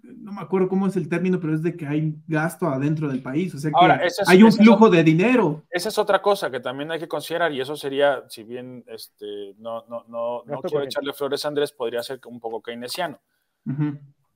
No 0.04 0.32
me 0.32 0.42
acuerdo 0.42 0.70
cómo 0.70 0.88
es 0.88 0.96
el 0.96 1.10
término, 1.10 1.40
pero 1.40 1.54
es 1.54 1.62
de 1.64 1.76
que 1.76 1.86
hay 1.86 2.16
gasto 2.28 2.68
adentro 2.68 3.08
del 3.10 3.22
país, 3.22 3.54
o 3.56 3.58
sea 3.58 3.72
que 3.72 3.76
Ahora, 3.78 3.96
ese 4.06 4.22
es- 4.22 4.30
hay 4.30 4.42
un 4.44 4.50
es 4.50 4.58
flujo 4.58 4.90
de 4.90 5.04
dinero. 5.04 5.64
Esa 5.70 5.90
es 5.90 5.98
otra 5.98 6.22
cosa 6.22 6.50
que 6.52 6.60
también 6.60 6.92
hay 6.92 7.00
que 7.00 7.08
considerar 7.08 7.52
y 7.52 7.60
eso 7.60 7.76
sería, 7.76 8.24
si 8.30 8.44
bien 8.44 8.84
este, 8.88 9.54
no, 9.58 9.86
no, 9.88 10.06
no, 10.08 10.44
no 10.46 10.62
quiero 10.62 10.84
echarle 10.84 11.14
flores 11.14 11.44
a 11.44 11.48
Andrés, 11.50 11.72
podría 11.72 12.04
ser 12.04 12.20
un 12.26 12.40
poco 12.40 12.62
keynesiano. 12.62 13.20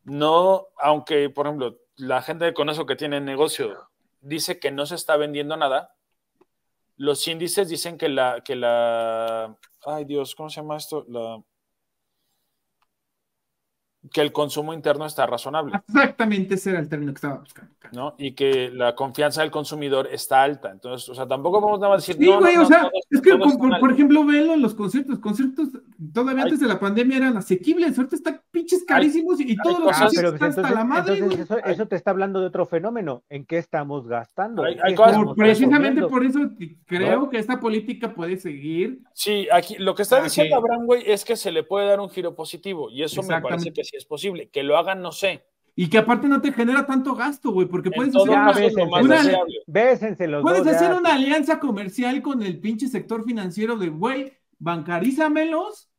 No, 0.04 0.68
aunque, 0.80 1.30
por 1.30 1.46
ejemplo, 1.46 1.78
la 1.96 2.22
gente 2.22 2.46
que 2.46 2.54
conozco 2.54 2.86
que 2.86 2.96
tiene 2.96 3.22
negocio 3.22 3.88
dice 4.22 4.60
que 4.60 4.72
no 4.72 4.86
se 4.86 4.96
está 4.96 5.16
vendiendo 5.16 5.56
nada, 5.58 5.96
los 6.98 7.28
índices 7.28 7.70
dicen 7.70 7.98
que 7.98 8.10
la, 8.10 8.42
que 8.44 8.56
la, 8.56 9.56
ay 9.86 10.06
Dios, 10.06 10.36
¿cómo 10.36 10.50
se 10.50 10.62
llama 10.62 10.78
esto? 10.78 11.06
La, 11.08 11.42
que 14.12 14.22
el 14.22 14.32
consumo 14.32 14.74
interno 14.74 15.06
está 15.06 15.26
razonable, 15.28 15.80
Exactamente 15.88 16.56
ese 16.56 16.72
era 16.72 16.80
el 16.80 16.90
término 16.90 17.12
que 17.14 17.18
estaba 17.18 17.36
buscando. 17.40 17.72
¿no? 17.94 18.16
Y 18.18 18.32
que 18.32 18.70
la 18.72 18.96
confianza 18.96 19.42
del 19.42 19.52
consumidor 19.52 20.08
está 20.12 20.44
alta. 20.44 20.72
Entonces, 20.72 21.10
o 21.10 21.14
sea, 21.14 21.28
tampoco 21.28 21.60
vamos 21.60 21.80
nada 21.80 21.94
más 21.94 22.04
a 22.04 22.08
decir, 22.08 22.16
Sí, 22.24 22.30
no, 22.32 22.40
güey, 22.40 22.56
no, 22.56 22.64
o 22.64 22.66
sea, 22.66 22.80
todos- 22.82 22.92
es 23.10 23.22
que, 23.22 23.36
por, 23.36 23.80
por 23.80 23.92
ejemplo, 23.92 24.24
velo 24.26 24.54
en 24.54 24.62
los 24.62 24.74
conciertos. 24.76 25.20
Conciertos 25.20 25.68
todavía 26.14 26.44
Hay- 26.44 26.48
antes 26.50 26.62
de 26.62 26.68
la 26.68 26.80
pandemia 26.80 27.18
eran 27.18 27.36
asequibles, 27.36 27.98
ahorita 27.98 28.16
están 28.16 28.42
pinches 28.50 28.86
carísimos 28.86 29.40
y, 29.42 29.52
y 29.52 29.56
todos 29.58 29.80
los 29.82 29.92
ah, 29.94 30.00
conciertos 30.04 30.12
pero 30.40 30.50
están 30.50 30.54
pues, 30.54 30.58
hasta 30.66 30.76
la 30.76 30.82
entonces, 30.82 31.04
madre, 31.04 31.18
entonces 31.20 31.40
eso, 31.42 31.58
eso 31.74 31.88
te 31.88 31.96
está 31.98 32.12
hablando 32.12 32.40
de 32.40 32.48
otro 32.48 32.66
fenómeno. 32.66 33.24
¿En 33.30 33.46
qué 33.46 33.58
estamos 33.58 34.08
gastando? 34.08 34.64
Hay- 34.64 34.76
¿Qué 34.76 34.82
hay 34.84 34.96
cosas- 34.96 35.12
estamos 35.12 35.36
Por- 35.36 35.44
precisamente 35.46 36.02
por 36.04 36.26
eso 36.26 36.40
creo 36.86 37.30
que 37.30 37.38
esta 37.40 37.60
política 37.60 38.14
puede 38.14 38.38
seguir. 38.38 39.02
Sí, 39.14 39.48
aquí 39.52 39.76
lo 39.80 39.96
que 39.96 40.04
está 40.04 40.18
Ah, 40.20 40.24
diciendo 40.24 40.56
que- 40.56 40.58
Abraham, 40.58 40.86
güey, 40.86 41.04
es 41.12 41.26
que 41.26 41.36
se 41.36 41.52
le 41.52 41.64
puede 41.64 41.88
dar 41.88 42.00
un 42.00 42.10
giro 42.10 42.34
positivo 42.36 42.90
y 42.90 43.04
eso 43.04 43.22
me 43.24 43.42
parece 43.42 43.74
que 43.74 43.84
sí 43.92 43.98
es 43.98 44.06
posible. 44.06 44.50
Que 44.50 44.64
lo 44.64 44.78
hagan, 44.78 45.02
no 45.02 45.12
sé. 45.12 45.46
Y 45.76 45.90
que 45.90 46.00
aparte 46.00 46.28
no 46.28 46.42
te 46.42 46.52
genera 46.52 46.86
tanto 46.86 47.16
gasto, 47.16 47.52
güey, 47.52 47.68
porque 47.68 47.90
En 47.90 47.94
puedes 47.96 48.16
hacer 48.16 48.30
Ya 48.30 48.42
una, 48.42 48.52
puedes 48.54 48.74
dos, 50.66 50.76
hacer 50.76 50.94
una 50.94 51.14
alianza 51.14 51.60
comercial 51.60 52.22
con 52.22 52.42
el 52.42 52.60
pinche 52.60 52.88
sector 52.88 53.24
financiero 53.24 53.78
de, 53.78 53.90
güey, 53.90 54.34
bancarízamelos, 54.60 55.90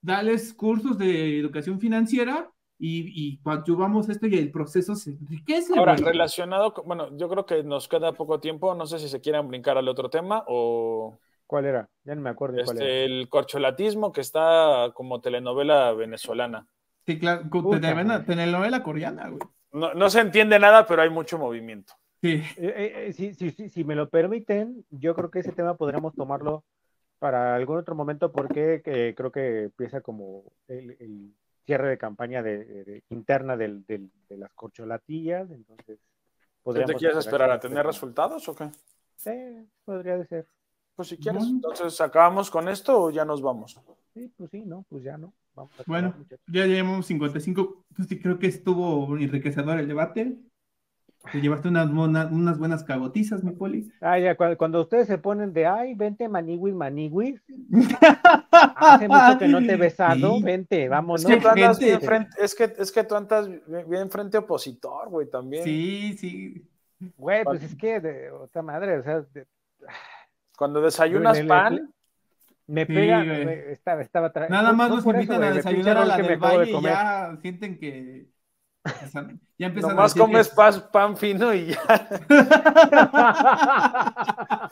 dales 0.00 0.52
cursos 0.54 0.98
de 0.98 1.38
educación 1.38 1.78
financiera 1.80 2.50
y, 2.78 3.04
y 3.14 3.38
coadyuvamos 3.38 4.08
esto 4.08 4.26
y 4.26 4.34
el 4.36 4.50
proceso 4.50 4.96
se 4.96 5.10
enriquece, 5.10 5.78
Ahora, 5.78 5.92
güey. 5.94 6.04
relacionado, 6.04 6.74
con- 6.74 6.86
bueno, 6.86 7.16
yo 7.16 7.28
creo 7.28 7.46
que 7.46 7.62
nos 7.62 7.86
queda 7.86 8.12
poco 8.12 8.40
tiempo. 8.40 8.74
No 8.74 8.86
sé 8.86 8.98
si 8.98 9.08
se 9.08 9.20
quieran 9.20 9.46
brincar 9.48 9.78
al 9.78 9.88
otro 9.88 10.10
tema 10.10 10.44
o 10.48 11.18
¿Cuál 11.46 11.66
era? 11.66 11.88
Ya 12.04 12.14
no 12.14 12.22
me 12.22 12.30
acuerdo 12.30 12.56
de 12.56 12.64
cuál 12.64 12.78
era. 12.78 12.86
este, 12.86 13.04
el 13.04 13.28
corcholatismo 13.28 14.10
que 14.10 14.22
está 14.22 14.90
como 14.94 15.20
telenovela 15.20 15.92
venezolana. 15.92 16.66
Sí, 17.06 17.18
claro, 17.18 17.42
telenovela, 18.24 18.82
coreana, 18.82 19.28
güey. 19.28 19.40
No, 19.72 19.94
no 19.94 20.10
se 20.10 20.20
entiende 20.20 20.58
nada, 20.58 20.86
pero 20.86 21.02
hay 21.02 21.10
mucho 21.10 21.38
movimiento. 21.38 21.94
Sí. 22.20 22.34
Eh, 22.34 22.44
eh, 22.56 23.06
eh, 23.08 23.12
si, 23.12 23.34
si, 23.34 23.50
si, 23.50 23.68
si 23.68 23.84
me 23.84 23.96
lo 23.96 24.08
permiten, 24.08 24.84
yo 24.90 25.14
creo 25.14 25.30
que 25.30 25.40
ese 25.40 25.52
tema 25.52 25.74
podríamos 25.76 26.14
tomarlo 26.14 26.64
para 27.18 27.54
algún 27.54 27.78
otro 27.78 27.94
momento 27.94 28.30
porque 28.30 28.82
eh, 28.84 29.14
creo 29.16 29.32
que 29.32 29.64
empieza 29.64 30.00
como 30.00 30.44
el, 30.68 30.90
el 31.00 31.34
cierre 31.64 31.88
de 31.88 31.98
campaña 31.98 32.42
de, 32.42 32.64
de- 32.84 33.02
interna 33.10 33.56
del, 33.56 33.84
del- 33.86 34.10
de 34.28 34.36
las 34.36 34.52
corcholatillas, 34.52 35.50
entonces 35.50 35.98
¿Qué 35.98 36.46
podríamos 36.62 36.92
¿Te 36.92 36.98
quieres 36.98 37.18
esperar 37.18 37.50
a 37.50 37.58
tener 37.60 37.84
resultados 37.86 38.48
o 38.48 38.54
qué? 38.54 38.70
Sí, 39.16 39.30
podría 39.84 40.24
ser. 40.26 40.46
Pues 40.94 41.08
si 41.08 41.18
quieres, 41.18 41.44
entonces 41.44 42.00
acabamos 42.00 42.50
con 42.50 42.68
esto 42.68 43.00
o 43.00 43.10
ya 43.10 43.24
nos 43.24 43.40
vamos. 43.40 43.80
Sí, 44.14 44.32
pues 44.36 44.50
sí, 44.50 44.62
no, 44.64 44.84
pues 44.88 45.02
ya 45.02 45.16
no. 45.16 45.32
Vamos 45.54 45.72
a 45.78 45.82
Bueno, 45.86 46.08
acabar, 46.08 46.38
ya 46.48 46.66
llevamos 46.66 47.06
55. 47.06 47.84
Pues 47.94 48.08
sí, 48.08 48.18
creo 48.20 48.38
que 48.38 48.46
estuvo 48.46 49.16
enriquecedor 49.18 49.78
el 49.78 49.88
debate. 49.88 50.36
Te 51.30 51.40
llevaste 51.40 51.68
unas, 51.68 51.88
mona- 51.88 52.26
unas 52.26 52.58
buenas 52.58 52.82
cagotizas, 52.82 53.44
mi 53.44 53.52
poli. 53.52 53.92
Ah, 54.00 54.18
ya, 54.18 54.34
cuando, 54.36 54.58
cuando 54.58 54.80
ustedes 54.80 55.06
se 55.06 55.18
ponen 55.18 55.52
de, 55.52 55.66
ay, 55.66 55.94
vente 55.94 56.28
maniwis, 56.28 56.74
maniwis, 56.74 57.40
hace 58.50 59.06
mucho 59.06 59.38
que 59.38 59.46
no 59.46 59.58
te 59.60 59.72
he 59.74 59.76
besado, 59.76 60.36
Sí. 60.38 60.42
vente, 60.42 60.88
vámonos. 60.88 61.22
Es 61.24 61.28
que, 61.28 61.36
tú 61.40 61.48
andas 61.48 61.78
bien 61.78 62.00
frente, 62.00 62.30
es, 62.40 62.54
que, 62.56 62.64
es 62.76 62.90
que 62.90 63.04
tú 63.04 63.14
andas 63.14 63.48
bien, 63.88 64.10
frente 64.10 64.38
opositor, 64.38 65.08
güey, 65.10 65.30
también. 65.30 65.62
Sí, 65.62 66.16
sí. 66.18 66.68
Güey, 67.16 67.44
pues 67.44 67.62
es 67.62 67.76
que 67.76 68.00
de 68.00 68.32
otra 68.32 68.62
madre, 68.62 68.98
o 68.98 69.02
sea, 69.04 69.20
de- 69.20 69.46
Cuando 70.56 70.80
desayunas 70.80 71.40
pan, 71.42 71.92
me 72.72 72.86
pega, 72.86 73.22
me- 73.22 73.72
estaba, 73.72 74.02
estaba 74.02 74.32
tra- 74.32 74.48
Nada 74.48 74.72
más 74.72 74.88
no 74.90 74.96
nos 74.96 75.06
invitan 75.06 75.42
a 75.42 75.52
desayunar 75.52 75.98
a 75.98 76.04
la 76.04 76.16
que 76.16 76.22
me 76.22 76.28
del 76.28 76.36
acabo 76.38 76.52
de 76.52 76.58
valle 76.58 76.70
y 76.70 76.74
comer. 76.74 76.92
ya 76.92 77.36
sienten 77.42 77.78
que. 77.78 78.26
ya 79.58 79.66
empiezan 79.66 79.90
a 79.90 79.94
nomás 79.94 80.14
que- 80.14 80.20
comes 80.20 80.48
pan, 80.48 80.74
pan 80.92 81.16
fino 81.16 81.52
y 81.54 81.66
ya. 81.66 81.78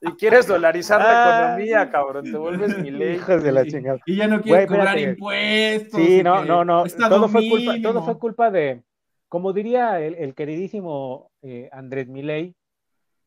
Y 0.00 0.10
quieres 0.12 0.46
dolarizar 0.46 1.00
la 1.00 1.06
Ah. 1.08 1.40
economía, 1.54 1.90
cabrón. 1.90 2.24
Te 2.30 2.36
vuelves 2.36 2.78
mi 2.78 2.90
ley. 2.90 3.14
Hijos 3.16 3.42
de 3.42 3.52
la 3.52 3.64
chingada. 3.64 3.98
Y 4.04 4.16
ya 4.16 4.26
no 4.26 4.40
Güey, 4.40 4.44
quieren 4.44 4.66
cobrar 4.68 4.98
espérate. 4.98 5.10
impuestos. 5.12 6.00
Sí, 6.00 6.22
no, 6.22 6.42
que 6.42 6.48
no, 6.48 6.64
no. 6.64 6.84
Todo 6.84 7.28
fue, 7.28 7.48
culpa, 7.48 7.72
todo 7.82 8.02
fue 8.04 8.18
culpa 8.18 8.50
de, 8.50 8.82
como 9.28 9.52
diría 9.54 10.00
el, 10.00 10.14
el 10.16 10.34
queridísimo 10.34 11.30
eh, 11.42 11.68
Andrés 11.72 12.08
Milei, 12.08 12.54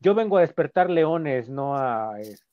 yo 0.00 0.14
vengo 0.14 0.38
a 0.38 0.42
despertar 0.42 0.88
leones, 0.88 1.48
no 1.48 1.76
a, 1.76 2.20
este, 2.20 2.46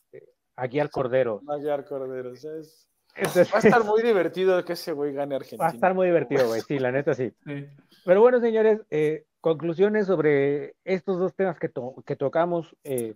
a 0.56 0.68
guiar 0.68 0.90
corderos. 0.90 1.44
Maguiar 1.44 1.86
Corderos. 1.86 2.44
es- 2.46 2.88
Entonces, 3.16 3.50
Va 3.54 3.58
a 3.58 3.62
estar 3.62 3.84
muy 3.86 4.02
divertido 4.04 4.64
que 4.66 4.74
ese 4.74 4.92
güey 4.92 5.14
gane 5.14 5.36
Argentina. 5.36 5.64
va 5.64 5.70
a 5.70 5.74
estar 5.74 5.94
muy 5.94 6.08
divertido, 6.08 6.48
güey. 6.48 6.62
Sí, 6.62 6.80
la 6.80 6.92
neta 6.92 7.14
sí. 7.14 7.34
Sí. 7.46 7.66
Pero 8.06 8.22
bueno, 8.22 8.40
señores, 8.42 8.82
eh, 8.90 9.26
conclusiones 9.40 10.08
sobre 10.08 10.76
estos 10.84 11.18
dos 11.20 11.34
temas 11.34 11.58
que, 11.58 11.70
to- 11.70 11.96
que 12.06 12.16
tocamos, 12.18 12.76
eh, 12.84 13.16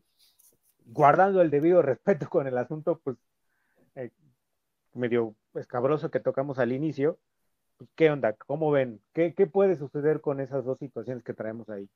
guardando 0.85 1.41
el 1.41 1.49
debido 1.49 1.81
respeto 1.81 2.29
con 2.29 2.47
el 2.47 2.57
asunto, 2.57 2.99
pues 3.03 3.17
eh, 3.95 4.11
medio 4.93 5.35
escabroso 5.55 6.09
que 6.09 6.19
tocamos 6.19 6.59
al 6.59 6.71
inicio. 6.71 7.17
Pues, 7.77 7.89
¿Qué 7.95 8.09
onda? 8.09 8.33
¿Cómo 8.47 8.71
ven? 8.71 9.01
¿Qué, 9.13 9.33
¿Qué 9.33 9.47
puede 9.47 9.75
suceder 9.75 10.21
con 10.21 10.39
esas 10.39 10.63
dos 10.65 10.77
situaciones 10.79 11.23
que 11.23 11.33
traemos 11.33 11.69
ahí? 11.69 11.89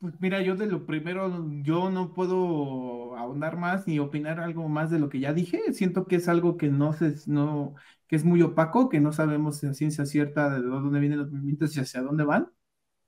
Pues 0.00 0.14
mira, 0.20 0.42
yo 0.42 0.56
de 0.56 0.66
lo 0.66 0.84
primero, 0.84 1.46
yo 1.62 1.90
no 1.90 2.12
puedo 2.12 3.16
ahondar 3.16 3.56
más 3.56 3.86
ni 3.86 3.98
opinar 3.98 4.40
algo 4.40 4.68
más 4.68 4.90
de 4.90 4.98
lo 4.98 5.08
que 5.08 5.20
ya 5.20 5.32
dije. 5.32 5.72
Siento 5.72 6.06
que 6.06 6.16
es 6.16 6.28
algo 6.28 6.56
que 6.58 6.68
no 6.68 6.92
se, 6.92 7.14
no, 7.26 7.74
que 8.06 8.16
es 8.16 8.24
muy 8.24 8.42
opaco, 8.42 8.88
que 8.90 9.00
no 9.00 9.12
sabemos 9.12 9.64
a 9.64 9.72
ciencia 9.74 10.04
cierta 10.04 10.50
de 10.50 10.60
dónde 10.62 11.00
vienen 11.00 11.18
los 11.20 11.30
movimientos 11.32 11.74
y 11.76 11.80
hacia 11.80 12.02
dónde 12.02 12.24
van, 12.24 12.52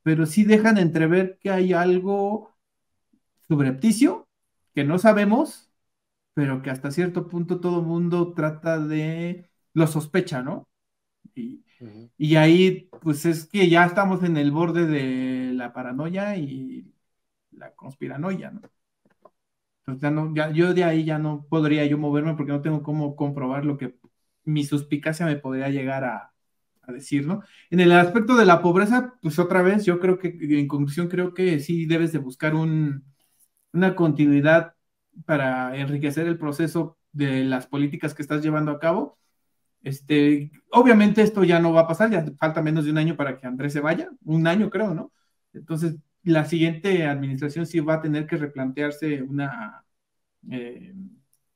pero 0.02 0.26
sí 0.26 0.44
dejan 0.44 0.78
entrever 0.78 1.38
que 1.40 1.50
hay 1.50 1.72
algo 1.74 2.56
subrepticio 3.48 4.28
que 4.74 4.84
no 4.84 4.98
sabemos, 4.98 5.70
pero 6.34 6.62
que 6.62 6.70
hasta 6.70 6.90
cierto 6.92 7.28
punto 7.28 7.60
todo 7.60 7.82
mundo 7.82 8.34
trata 8.34 8.78
de, 8.80 9.50
lo 9.74 9.86
sospecha, 9.88 10.42
¿no? 10.42 10.67
Y, 11.38 11.64
y 12.18 12.36
ahí, 12.36 12.88
pues 13.02 13.26
es 13.26 13.46
que 13.46 13.68
ya 13.70 13.84
estamos 13.86 14.24
en 14.24 14.36
el 14.36 14.50
borde 14.52 14.86
de 14.86 15.52
la 15.54 15.72
paranoia 15.72 16.36
y 16.36 16.92
la 17.52 17.74
conspiranoia, 17.74 18.50
¿no? 18.52 18.62
Entonces 19.86 20.02
ya 20.02 20.10
no, 20.10 20.34
ya, 20.34 20.50
yo 20.50 20.74
de 20.74 20.84
ahí 20.84 21.04
ya 21.04 21.18
no 21.18 21.46
podría 21.48 21.86
yo 21.86 21.98
moverme 21.98 22.34
porque 22.34 22.52
no 22.52 22.60
tengo 22.62 22.82
cómo 22.82 23.16
comprobar 23.16 23.64
lo 23.64 23.78
que 23.78 23.96
mi 24.44 24.64
suspicacia 24.64 25.26
me 25.26 25.36
podría 25.36 25.68
llegar 25.70 26.04
a, 26.04 26.32
a 26.82 26.92
decir, 26.92 27.26
¿no? 27.26 27.42
En 27.70 27.80
el 27.80 27.92
aspecto 27.92 28.36
de 28.36 28.44
la 28.46 28.62
pobreza, 28.62 29.14
pues 29.22 29.38
otra 29.38 29.62
vez, 29.62 29.84
yo 29.86 29.98
creo 30.00 30.18
que, 30.18 30.36
en 30.40 30.68
conclusión, 30.68 31.08
creo 31.08 31.34
que 31.34 31.60
sí 31.60 31.86
debes 31.86 32.12
de 32.12 32.18
buscar 32.18 32.54
un, 32.54 33.04
una 33.72 33.94
continuidad 33.96 34.74
para 35.26 35.76
enriquecer 35.76 36.26
el 36.26 36.38
proceso 36.38 36.98
de 37.12 37.44
las 37.44 37.66
políticas 37.66 38.14
que 38.14 38.22
estás 38.22 38.42
llevando 38.42 38.72
a 38.72 38.80
cabo. 38.80 39.18
Este, 39.82 40.50
obviamente 40.70 41.22
esto 41.22 41.44
ya 41.44 41.60
no 41.60 41.72
va 41.72 41.82
a 41.82 41.86
pasar, 41.88 42.10
ya 42.10 42.24
falta 42.38 42.62
menos 42.62 42.84
de 42.84 42.90
un 42.90 42.98
año 42.98 43.16
para 43.16 43.38
que 43.38 43.46
Andrés 43.46 43.72
se 43.72 43.80
vaya, 43.80 44.10
un 44.24 44.46
año 44.46 44.70
creo, 44.70 44.94
¿no? 44.94 45.12
Entonces, 45.52 45.96
la 46.22 46.44
siguiente 46.44 47.06
administración 47.06 47.66
sí 47.66 47.80
va 47.80 47.94
a 47.94 48.00
tener 48.02 48.26
que 48.26 48.36
replantearse 48.36 49.22
una 49.22 49.84
eh, 50.50 50.94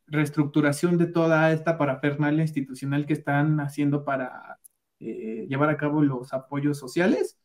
reestructuración 0.07 0.99
de 0.99 1.07
toda 1.07 1.53
esta 1.53 1.79
parafernalia 1.79 2.43
institucional 2.43 3.07
que 3.07 3.15
están 3.15 3.61
haciendo 3.61 4.05
para 4.05 4.59
eh, 5.01 5.47
llevar 5.49 5.71
a 5.71 5.77
cabo 5.77 6.03
los 6.03 6.33
apoyos 6.33 6.79
sociales. 6.79 7.39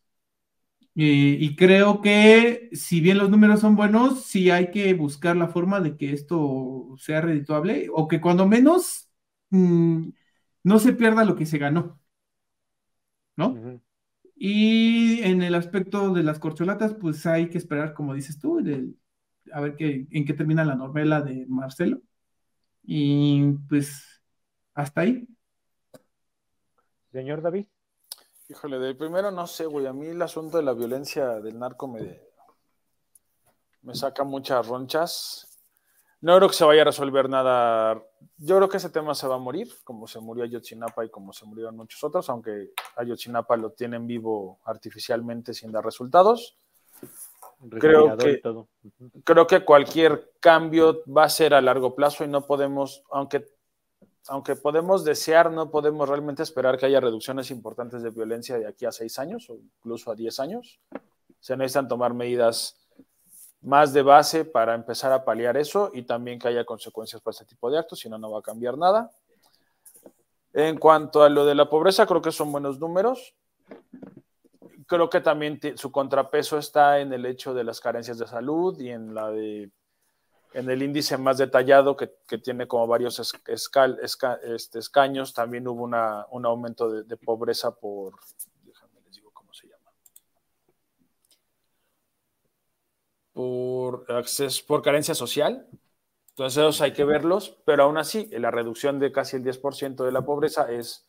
Eh, 0.95 1.37
y 1.39 1.55
creo 1.55 2.01
que 2.01 2.69
si 2.73 3.01
bien 3.01 3.19
los 3.19 3.29
números 3.29 3.59
son 3.59 3.75
buenos, 3.75 4.23
sí 4.25 4.49
hay 4.49 4.71
que 4.71 4.93
buscar 4.95 5.35
la 5.37 5.47
forma 5.47 5.79
de 5.79 5.95
que 5.95 6.11
esto 6.11 6.95
sea 6.97 7.21
redituable 7.21 7.87
o 7.93 8.07
que 8.07 8.19
cuando 8.19 8.47
menos 8.47 9.09
mmm, 9.51 10.09
no 10.67 10.79
se 10.79 10.91
pierda 10.91 11.23
lo 11.23 11.37
que 11.37 11.45
se 11.45 11.57
ganó, 11.57 11.97
¿no? 13.37 13.47
Uh 13.49 13.55
-huh. 13.55 13.81
Y 14.35 15.21
en 15.23 15.41
el 15.41 15.55
aspecto 15.55 16.13
de 16.13 16.23
las 16.23 16.39
corcholatas, 16.39 16.93
pues 16.93 17.25
hay 17.25 17.49
que 17.49 17.57
esperar, 17.57 17.93
como 17.93 18.13
dices 18.13 18.37
tú, 18.37 18.61
de, 18.61 18.93
a 19.53 19.61
ver 19.61 19.77
qué, 19.77 20.07
en 20.11 20.25
qué 20.25 20.33
termina 20.33 20.65
la 20.65 20.75
novela 20.75 21.21
de 21.21 21.45
Marcelo. 21.47 22.01
Y 22.83 23.53
pues 23.69 24.21
hasta 24.73 25.01
ahí. 25.01 25.25
Señor 27.13 27.41
David. 27.41 27.67
Híjole, 28.49 28.77
de 28.77 28.93
primero 28.93 29.31
no 29.31 29.47
sé, 29.47 29.65
güey. 29.67 29.87
A 29.87 29.93
mí 29.93 30.07
el 30.07 30.21
asunto 30.21 30.57
de 30.57 30.63
la 30.63 30.73
violencia 30.73 31.39
del 31.39 31.57
narco 31.57 31.87
me, 31.87 32.19
me 33.83 33.95
saca 33.95 34.25
muchas 34.25 34.67
ronchas. 34.67 35.56
No 36.19 36.35
creo 36.37 36.49
que 36.49 36.55
se 36.55 36.65
vaya 36.65 36.81
a 36.81 36.85
resolver 36.85 37.29
nada. 37.29 38.01
Yo 38.37 38.57
creo 38.57 38.69
que 38.69 38.77
ese 38.77 38.89
tema 38.89 39.13
se 39.13 39.27
va 39.27 39.35
a 39.35 39.39
morir, 39.39 39.71
como 39.83 40.07
se 40.07 40.19
murió 40.19 40.43
Ayotzinapa 40.43 41.05
y 41.05 41.09
como 41.09 41.31
se 41.31 41.45
murieron 41.45 41.77
muchos 41.77 42.03
otros, 42.03 42.29
aunque 42.29 42.71
Ayotzinapa 42.95 43.55
lo 43.55 43.71
tienen 43.71 44.07
vivo 44.07 44.59
artificialmente 44.65 45.53
sin 45.53 45.71
dar 45.71 45.85
resultados. 45.85 46.57
Creo 47.79 48.17
que, 48.17 48.41
creo 49.23 49.47
que 49.47 49.65
cualquier 49.65 50.33
cambio 50.39 51.03
va 51.05 51.23
a 51.23 51.29
ser 51.29 51.53
a 51.53 51.61
largo 51.61 51.95
plazo 51.95 52.23
y 52.23 52.27
no 52.27 52.45
podemos, 52.45 53.03
aunque, 53.11 53.47
aunque 54.27 54.55
podemos 54.55 55.03
desear, 55.03 55.51
no 55.51 55.69
podemos 55.69 56.07
realmente 56.09 56.43
esperar 56.43 56.77
que 56.77 56.87
haya 56.87 56.99
reducciones 56.99 57.49
importantes 57.51 58.01
de 58.01 58.09
violencia 58.09 58.57
de 58.57 58.67
aquí 58.67 58.85
a 58.85 58.91
seis 58.91 59.17
años 59.19 59.49
o 59.49 59.55
incluso 59.55 60.11
a 60.11 60.15
diez 60.15 60.39
años. 60.39 60.79
Se 61.39 61.55
necesitan 61.57 61.87
tomar 61.87 62.13
medidas 62.13 62.86
más 63.61 63.93
de 63.93 64.01
base 64.01 64.45
para 64.45 64.75
empezar 64.75 65.11
a 65.11 65.25
paliar 65.25 65.57
eso 65.57 65.91
y 65.93 66.03
también 66.03 66.39
que 66.39 66.47
haya 66.47 66.65
consecuencias 66.65 67.21
para 67.21 67.33
este 67.33 67.45
tipo 67.45 67.69
de 67.69 67.79
actos, 67.79 67.99
si 67.99 68.09
no, 68.09 68.17
no 68.17 68.31
va 68.31 68.39
a 68.39 68.43
cambiar 68.43 68.77
nada. 68.77 69.11
En 70.53 70.77
cuanto 70.77 71.23
a 71.23 71.29
lo 71.29 71.45
de 71.45 71.55
la 71.55 71.69
pobreza, 71.69 72.05
creo 72.05 72.21
que 72.21 72.31
son 72.31 72.51
buenos 72.51 72.79
números. 72.79 73.35
Creo 74.87 75.09
que 75.09 75.21
también 75.21 75.59
su 75.75 75.91
contrapeso 75.91 76.57
está 76.57 76.99
en 76.99 77.11
el 77.13 77.25
hecho 77.25 77.53
de 77.53 77.63
las 77.63 77.81
carencias 77.81 78.17
de 78.17 78.27
salud 78.27 78.79
y 78.79 78.89
en 78.89 79.13
la 79.13 79.29
de 79.29 79.71
en 80.53 80.69
el 80.69 80.81
índice 80.81 81.17
más 81.17 81.37
detallado 81.37 81.95
que, 81.95 82.11
que 82.27 82.37
tiene 82.37 82.67
como 82.67 82.87
varios 82.87 83.19
escal, 83.45 83.99
esca, 84.01 84.39
este, 84.43 84.79
escaños, 84.79 85.33
también 85.33 85.67
hubo 85.67 85.83
una, 85.83 86.25
un 86.31 86.45
aumento 86.45 86.89
de, 86.89 87.03
de 87.03 87.17
pobreza 87.17 87.75
por, 87.75 88.15
déjame 88.63 88.99
les 89.01 89.15
digo 89.15 89.29
cómo 89.33 89.53
se 89.53 89.67
llama, 89.67 89.91
por, 93.37 94.11
acceso, 94.11 94.63
por 94.65 94.81
carencia 94.81 95.13
social. 95.13 95.67
Entonces, 96.29 96.57
esos 96.57 96.81
hay 96.81 96.91
que 96.91 97.03
verlos, 97.03 97.61
pero 97.65 97.83
aún 97.83 97.99
así, 97.99 98.27
la 98.31 98.49
reducción 98.49 98.97
de 98.97 99.11
casi 99.11 99.35
el 99.35 99.43
10% 99.43 100.03
de 100.03 100.11
la 100.11 100.23
pobreza 100.23 100.71
es, 100.71 101.07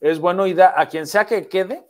es 0.00 0.18
bueno 0.18 0.48
y 0.48 0.54
da 0.54 0.74
a 0.76 0.88
quien 0.88 1.06
sea 1.06 1.24
que 1.24 1.48
quede 1.48 1.86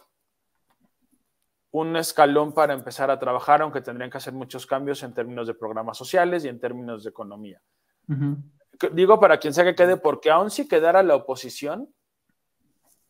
un 1.70 1.97
escalón 1.97 2.53
para 2.53 2.74
empezar 2.74 3.11
a 3.11 3.18
trabajar, 3.18 3.62
aunque 3.62 3.80
tendrían 3.80 4.11
que 4.11 4.18
hacer 4.18 4.34
muchos 4.34 4.66
cambios 4.66 5.03
en 5.03 5.14
términos 5.14 5.47
de 5.47 5.55
programas 5.55 5.97
sociales 5.97 6.45
y 6.45 6.49
en 6.49 6.61
términos 6.61 7.03
de 7.03 7.09
economía. 7.09 7.62
Uh 8.09 8.12
-huh. 8.12 8.93
Digo 8.93 9.18
para 9.18 9.39
quien 9.39 9.55
sea 9.55 9.64
que 9.64 9.74
quede, 9.74 9.97
porque 9.97 10.30
aún 10.30 10.51
si 10.51 10.68
quedara 10.68 11.03
la 11.03 11.14
oposición, 11.14 11.89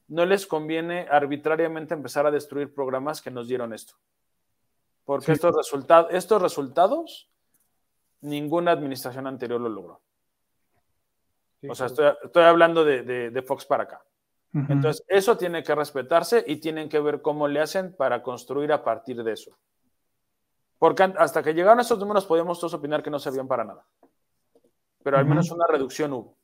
no 0.06 0.24
les 0.24 0.46
conviene 0.46 1.08
arbitrariamente 1.10 1.94
empezar 1.94 2.24
a 2.24 2.30
destruir 2.30 2.72
programas 2.72 3.20
que 3.20 3.32
nos 3.32 3.48
dieron 3.48 3.72
esto. 3.72 3.94
Porque 5.08 5.24
Sí. 5.24 5.32
estos, 5.32 5.56
resultados, 5.56 6.08
estos 6.12 6.42
resultados, 6.42 7.30
ninguna 8.20 8.72
administración 8.72 9.26
anterior 9.26 9.58
lo 9.58 9.70
logró. 9.70 10.02
Sí, 11.62 11.68
O 11.70 11.74
sea, 11.74 11.86
estoy, 11.86 12.12
estoy 12.24 12.42
hablando 12.44 12.84
de, 12.84 13.02
de- 13.04 13.30
de 13.30 13.42
Fox 13.42 13.64
para 13.64 13.84
acá. 13.84 14.02
Entonces, 14.52 15.02
eso 15.08 15.38
tiene 15.38 15.62
que 15.62 15.74
respetarse 15.74 16.44
y 16.46 16.56
tienen 16.56 16.90
que 16.90 17.00
ver 17.00 17.22
cómo 17.22 17.48
le 17.48 17.60
hacen 17.60 17.96
para 17.96 18.22
construir 18.22 18.70
a 18.70 18.84
partir 18.84 19.22
de 19.24 19.32
eso. 19.32 19.56
Porque 20.78 21.04
hasta 21.04 21.42
que 21.42 21.54
llegaron 21.54 21.80
estos 21.80 21.98
números 21.98 22.26
podíamos 22.26 22.60
todos 22.60 22.74
opinar 22.74 23.02
que 23.02 23.08
no 23.10 23.18
servían 23.18 23.48
para 23.48 23.64
nada. 23.64 23.86
Pero 25.02 25.16
al 25.16 25.24
menos 25.24 25.50
una 25.50 25.66
reducción 25.66 26.12
hubo. 26.12 26.36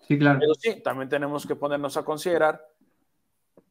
Sí, 0.00 0.18
claro. 0.18 0.40
Pero 0.40 0.54
sí, 0.54 0.82
también 0.82 1.08
tenemos 1.08 1.46
que 1.46 1.54
ponernos 1.54 1.96
a 1.96 2.04
considerar, 2.04 2.60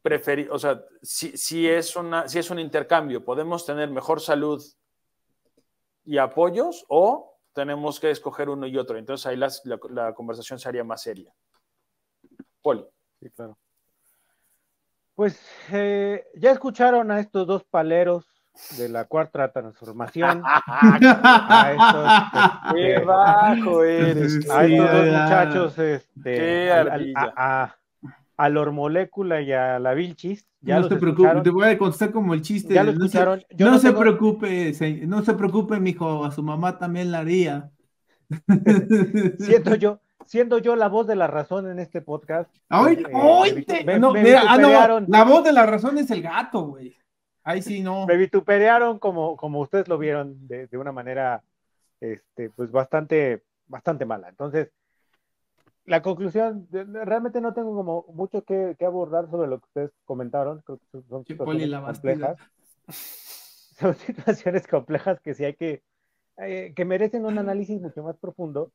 preferir, 0.02 0.50
o 0.50 0.58
sea, 0.58 0.80
si, 1.02 1.36
si, 1.36 1.68
es 1.68 1.94
una, 1.96 2.28
si 2.28 2.38
es 2.38 2.50
un 2.50 2.58
intercambio, 2.58 3.24
podemos 3.24 3.64
tener 3.66 3.90
mejor 3.90 4.20
salud 4.20 4.62
y 6.04 6.18
apoyos 6.18 6.84
o 6.88 7.36
tenemos 7.52 7.98
que 8.00 8.10
escoger 8.10 8.48
uno 8.48 8.66
y 8.66 8.76
otro. 8.78 8.96
Entonces 8.98 9.26
ahí 9.26 9.36
las- 9.36 9.62
la, 9.64 9.78
la 9.90 10.14
conversación 10.14 10.58
sería 10.58 10.84
más 10.84 11.02
seria. 11.02 11.32
Poli. 12.62 12.84
Sí, 13.20 13.30
claro. 13.30 13.58
Pues 15.14 15.40
eh, 15.72 16.26
ya 16.36 16.52
escucharon 16.52 17.10
a 17.10 17.18
estos 17.18 17.46
dos 17.46 17.64
paleros 17.64 18.24
de 18.76 18.88
la 18.88 19.04
cuarta 19.06 19.50
transformación. 19.52 20.42
A 20.70 21.72
estos, 21.72 22.74
¡Qué 22.74 22.92
este, 22.94 23.04
bajo 23.04 23.82
eres! 23.84 24.50
a 24.50 24.64
estos 24.64 24.90
dos 24.92 25.06
muchachos, 25.06 25.78
este, 25.78 26.34
Qué 26.34 26.70
al- 26.72 26.78
al- 26.78 26.90
ardilla. 26.92 27.32
a, 27.36 27.62
a, 27.64 27.78
a 28.38 28.48
la 28.48 28.60
hormolécula 28.60 29.42
y 29.42 29.52
a 29.52 29.78
la 29.78 29.92
Vilchis. 29.94 30.46
Ya 30.60 30.76
no 30.76 30.80
los 30.82 30.88
se 30.88 30.96
preocupe, 30.96 31.22
escucharon. 31.22 31.42
te 31.42 31.50
voy 31.50 31.68
a 31.68 31.76
contestar 31.78 32.10
como 32.12 32.32
el 32.34 32.40
chiste. 32.42 32.72
Ya 32.72 32.82
lo 32.84 32.92
no 32.92 33.00
se- 33.00 33.06
escucharon. 33.06 33.44
No, 33.58 33.70
no 33.72 33.78
se 33.78 33.92
preocupe, 33.92 34.72
se- 34.74 35.06
no 35.06 35.22
se 35.24 35.34
preocupe, 35.34 35.78
mijo, 35.80 36.24
a 36.24 36.30
su 36.30 36.42
mamá 36.42 36.78
también 36.78 37.12
la 37.12 37.18
haría. 37.18 37.70
Siendo 39.38 39.74
yo, 39.74 40.00
siendo 40.26 40.58
yo 40.58 40.76
la 40.76 40.88
voz 40.88 41.06
de 41.06 41.16
la 41.16 41.26
razón 41.26 41.70
en 41.70 41.78
este 41.78 42.00
podcast. 42.00 42.50
¡Ay, 42.68 43.02
eh, 43.08 43.84
me- 43.84 43.98
No, 43.98 44.12
me 44.12 44.22
mira, 44.22 44.42
ah, 44.48 44.56
no, 44.58 44.68
vituperaron. 44.68 45.04
la 45.08 45.24
voz 45.24 45.44
de 45.44 45.52
la 45.52 45.66
razón 45.66 45.98
es 45.98 46.10
el 46.10 46.22
gato, 46.22 46.62
güey. 46.62 46.96
Ahí 47.44 47.62
sí, 47.62 47.80
no. 47.82 48.06
me 48.06 48.16
vituperearon 48.18 48.98
como, 48.98 49.36
como 49.36 49.60
ustedes 49.60 49.88
lo 49.88 49.96
vieron 49.96 50.46
de, 50.46 50.66
de 50.66 50.76
una 50.78 50.92
manera 50.92 51.42
este, 52.00 52.50
pues 52.50 52.70
bastante, 52.70 53.42
bastante 53.66 54.04
mala. 54.04 54.28
Entonces, 54.28 54.70
la 55.88 56.02
conclusión, 56.02 56.68
realmente 56.70 57.40
no 57.40 57.54
tengo 57.54 57.74
como 57.74 58.04
mucho 58.14 58.42
que, 58.44 58.76
que 58.78 58.84
abordar 58.84 59.30
sobre 59.30 59.48
lo 59.48 59.58
que 59.60 59.66
ustedes 59.66 59.90
comentaron. 60.04 60.62
Creo 60.64 60.78
que 60.78 61.02
son- 61.08 61.24
situaciones 61.24 61.68
la 61.70 61.82
complejas. 61.84 62.38
Son 63.78 63.94
situaciones 63.94 64.66
complejas 64.66 65.20
que 65.20 65.34
sí 65.34 65.44
hay 65.44 65.54
que, 65.54 65.82
eh, 66.38 66.72
que 66.74 66.84
merecen 66.84 67.24
un 67.24 67.38
análisis 67.38 67.80
mucho 67.80 68.02
más 68.02 68.16
profundo. 68.18 68.72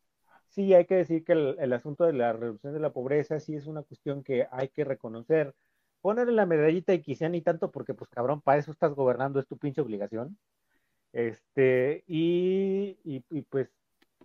Sí 0.50 0.74
hay 0.74 0.86
que 0.86 0.96
decir 0.96 1.24
que 1.26 1.34
el, 1.34 1.58
el 1.60 1.74
asunto 1.74 2.06
de 2.06 2.14
la 2.14 2.32
reducción 2.34 2.74
de 2.74 2.80
la 2.80 2.94
pobreza 2.94 3.40
sí 3.40 3.56
es 3.56 3.68
una 3.68 3.84
cuestión 3.84 4.24
que 4.24 4.48
hay 4.52 4.70
que 4.70 4.86
reconocer, 4.86 5.54
ponerle 6.02 6.34
la 6.34 6.46
medallita 6.46 6.94
y 6.94 7.02
quizá 7.02 7.28
ni 7.30 7.42
tanto 7.42 7.72
porque 7.72 7.94
pues 7.94 8.10
cabrón, 8.10 8.42
para 8.42 8.60
eso 8.60 8.72
estás 8.72 8.94
gobernando, 8.94 9.40
es 9.40 9.48
tu 9.48 9.58
pinche 9.58 9.82
obligación. 9.82 10.38
Este, 11.14 12.04
y, 12.08 12.98
y, 13.04 13.24
y, 13.30 13.42
pues 13.44 13.70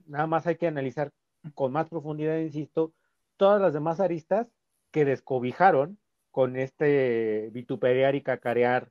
nada 0.06 0.26
más 0.26 0.46
hay 0.46 0.56
que 0.56 0.66
analizar 0.66 1.12
con 1.54 1.72
más 1.72 1.88
profundidad, 1.88 2.38
insisto, 2.38 2.92
todas 3.36 3.60
las 3.60 3.72
demás 3.72 4.00
aristas 4.00 4.46
que 4.90 5.04
descobijaron 5.04 5.98
con 6.30 6.56
este 6.56 7.50
vituperar 7.52 8.14
y 8.14 8.22
cacarear 8.22 8.90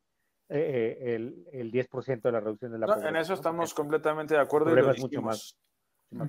eh, 0.49 0.97
eh, 1.01 1.15
el, 1.15 1.45
el 1.51 1.71
10% 1.71 2.21
de 2.29 2.31
la 2.31 2.39
reducción 2.39 2.71
de 2.71 2.79
la 2.79 2.87
No, 2.87 2.93
pobreza. 2.93 3.09
en 3.09 3.15
eso 3.17 3.33
¿no? 3.33 3.35
estamos 3.35 3.73
completamente 3.73 4.33
de 4.33 4.39
acuerdo 4.39 4.67
y 4.69 4.73
problema 4.75 4.87
lo 4.87 4.93
es 4.95 5.01
mucho. 5.01 5.21
Ujú. 6.11 6.27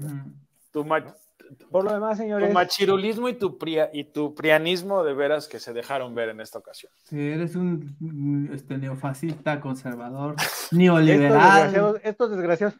Tu, 0.70 1.66
Por 1.70 1.84
lo 1.84 1.92
demás, 1.92 2.18
tu 2.18 2.22
señores, 2.24 2.52
machirulismo 2.52 3.28
y 3.28 3.34
tu, 3.34 3.56
pria- 3.58 3.90
y 3.92 4.04
tu 4.04 4.34
prianismo 4.34 5.02
de 5.04 5.14
veras 5.14 5.48
que 5.48 5.58
se 5.60 5.72
dejaron 5.72 6.14
ver 6.14 6.28
en 6.30 6.40
esta 6.40 6.58
ocasión. 6.58 6.92
Sí, 7.04 7.18
eres 7.18 7.54
un 7.56 8.48
este, 8.52 8.76
neofascista, 8.76 9.60
conservador, 9.60 10.34
estos 10.38 10.72
neoliberal. 10.72 11.32
desgraciados, 11.32 12.00
estos 12.04 12.30
desgraciados, 12.30 12.76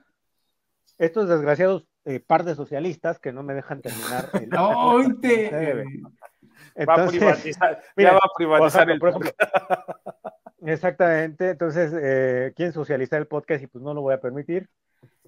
estos 0.99 1.29
desgraciados 1.29 1.87
eh, 2.05 2.21
par 2.21 2.45
de 2.45 2.55
socialistas 2.55 3.19
que 3.19 3.33
no 3.33 3.43
me 3.43 3.55
dejan 3.55 3.81
terminar. 3.83 4.29
el- 4.43 4.51
¡Oíte! 4.59 5.51
Se 5.51 5.57
debe. 5.57 5.85
Va 5.85 6.95
a 6.95 6.97
Entonces, 6.97 7.19
privatizar, 7.21 7.83
mira, 7.97 8.11
ya 8.11 8.15
va 8.15 8.21
a 8.25 8.31
privatizar 8.37 8.89
ejemplo, 8.89 9.09
el 9.09 9.15
ejemplo, 9.17 9.33
exactamente, 10.63 11.51
entonces 11.51 11.93
eh, 12.01 12.53
quieren 12.57 12.73
socializar 12.73 13.19
el 13.21 13.27
podcast 13.27 13.63
y 13.63 13.67
pues 13.67 13.83
no 13.83 13.95
lo 13.95 14.03
voy 14.03 14.15
a 14.15 14.21
permitir. 14.21 14.69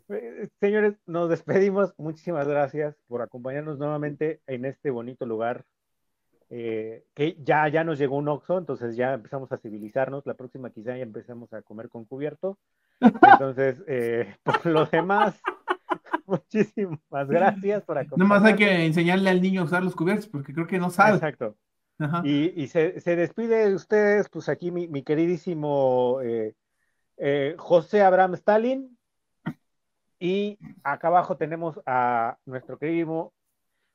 Eh, 0.09 0.49
señores, 0.61 0.95
nos 1.07 1.29
despedimos. 1.31 1.95
Muchísimas 1.97 2.47
gracias 2.49 2.97
por 3.07 3.23
acompañarnos 3.23 3.79
nuevamente 3.79 4.41
en 4.47 4.65
este 4.65 4.91
bonito 4.91 5.25
lugar. 5.27 5.65
eh, 6.53 7.05
que 7.15 7.37
ya, 7.45 7.69
ya 7.69 7.85
nos 7.85 7.97
llegó 7.99 8.17
un 8.17 8.27
Oxxo, 8.29 8.59
entonces 8.59 8.97
ya 8.97 9.15
empezamos 9.15 9.53
a 9.53 9.57
civilizarnos. 9.59 10.27
La 10.27 10.35
próxima 10.35 10.71
quizá 10.71 10.97
ya 10.97 11.03
empezamos 11.05 11.53
a 11.53 11.63
comer 11.63 11.89
con 11.89 12.05
cubierto. 12.07 12.59
Entonces, 13.01 13.81
eh, 13.87 14.35
por 14.43 14.67
lo 14.67 14.85
demás, 14.87 15.41
muchísimas 16.27 17.29
gracias 17.29 17.83
por 17.85 17.99
acompañarnos. 17.99 18.19
Nomás 18.19 18.45
hay 18.45 18.57
que 18.57 18.87
enseñarle 18.87 19.31
al 19.31 19.43
niño 19.43 19.63
a 19.63 19.65
usar 19.65 19.83
los 19.83 19.95
cubiertos 19.95 20.29
porque 20.29 20.53
creo 20.53 20.67
que 20.67 20.79
no 20.79 20.91
sabe. 20.91 21.15
Exacto. 21.15 21.57
Ajá. 21.99 22.23
Y, 22.25 22.53
y 22.57 22.69
se, 22.69 23.01
se 23.01 23.17
despide 23.17 23.69
de 23.69 23.75
ustedes, 23.75 24.29
pues 24.31 24.49
aquí 24.49 24.71
mi, 24.71 24.89
mi 24.89 25.03
queridísimo 25.03 26.19
eh, 26.23 26.55
eh, 27.19 27.55
José 27.59 28.03
Abraham 28.03 28.35
Stalin. 28.35 28.97
Y 30.19 30.59
acá 30.83 31.09
abajo 31.09 31.37
tenemos 31.37 31.81
a 31.87 32.37
nuestro 32.45 32.79
queridísimo 32.79 33.33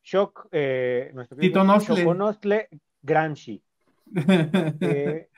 Shock, 0.04 0.48
eh, 0.52 1.12
nuestro 1.14 1.38
Tito 1.38 1.66
queridísimo 1.66 2.14
Nostle. 2.14 2.70
Gramsci. 3.02 3.62
eh, 4.82 5.30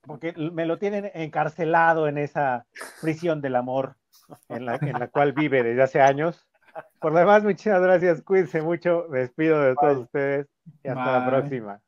porque 0.00 0.32
me 0.32 0.66
lo 0.66 0.78
tienen 0.78 1.10
encarcelado 1.14 2.08
en 2.08 2.18
esa 2.18 2.66
prisión 3.00 3.40
del 3.40 3.56
amor 3.56 3.96
en 4.48 4.66
la, 4.66 4.76
en 4.76 4.98
la 4.98 5.08
cual 5.08 5.32
vive 5.32 5.62
desde 5.62 5.82
hace 5.82 6.00
años. 6.00 6.46
Por 7.00 7.12
lo 7.12 7.18
demás, 7.18 7.42
muchísimas 7.42 7.82
gracias, 7.82 8.22
cuídense 8.22 8.62
mucho, 8.62 9.06
me 9.10 9.20
despido 9.20 9.60
de 9.62 9.74
todos 9.74 9.98
ustedes 9.98 10.46
y 10.82 10.88
hasta 10.88 11.20
la 11.20 11.28
próxima. 11.28 11.80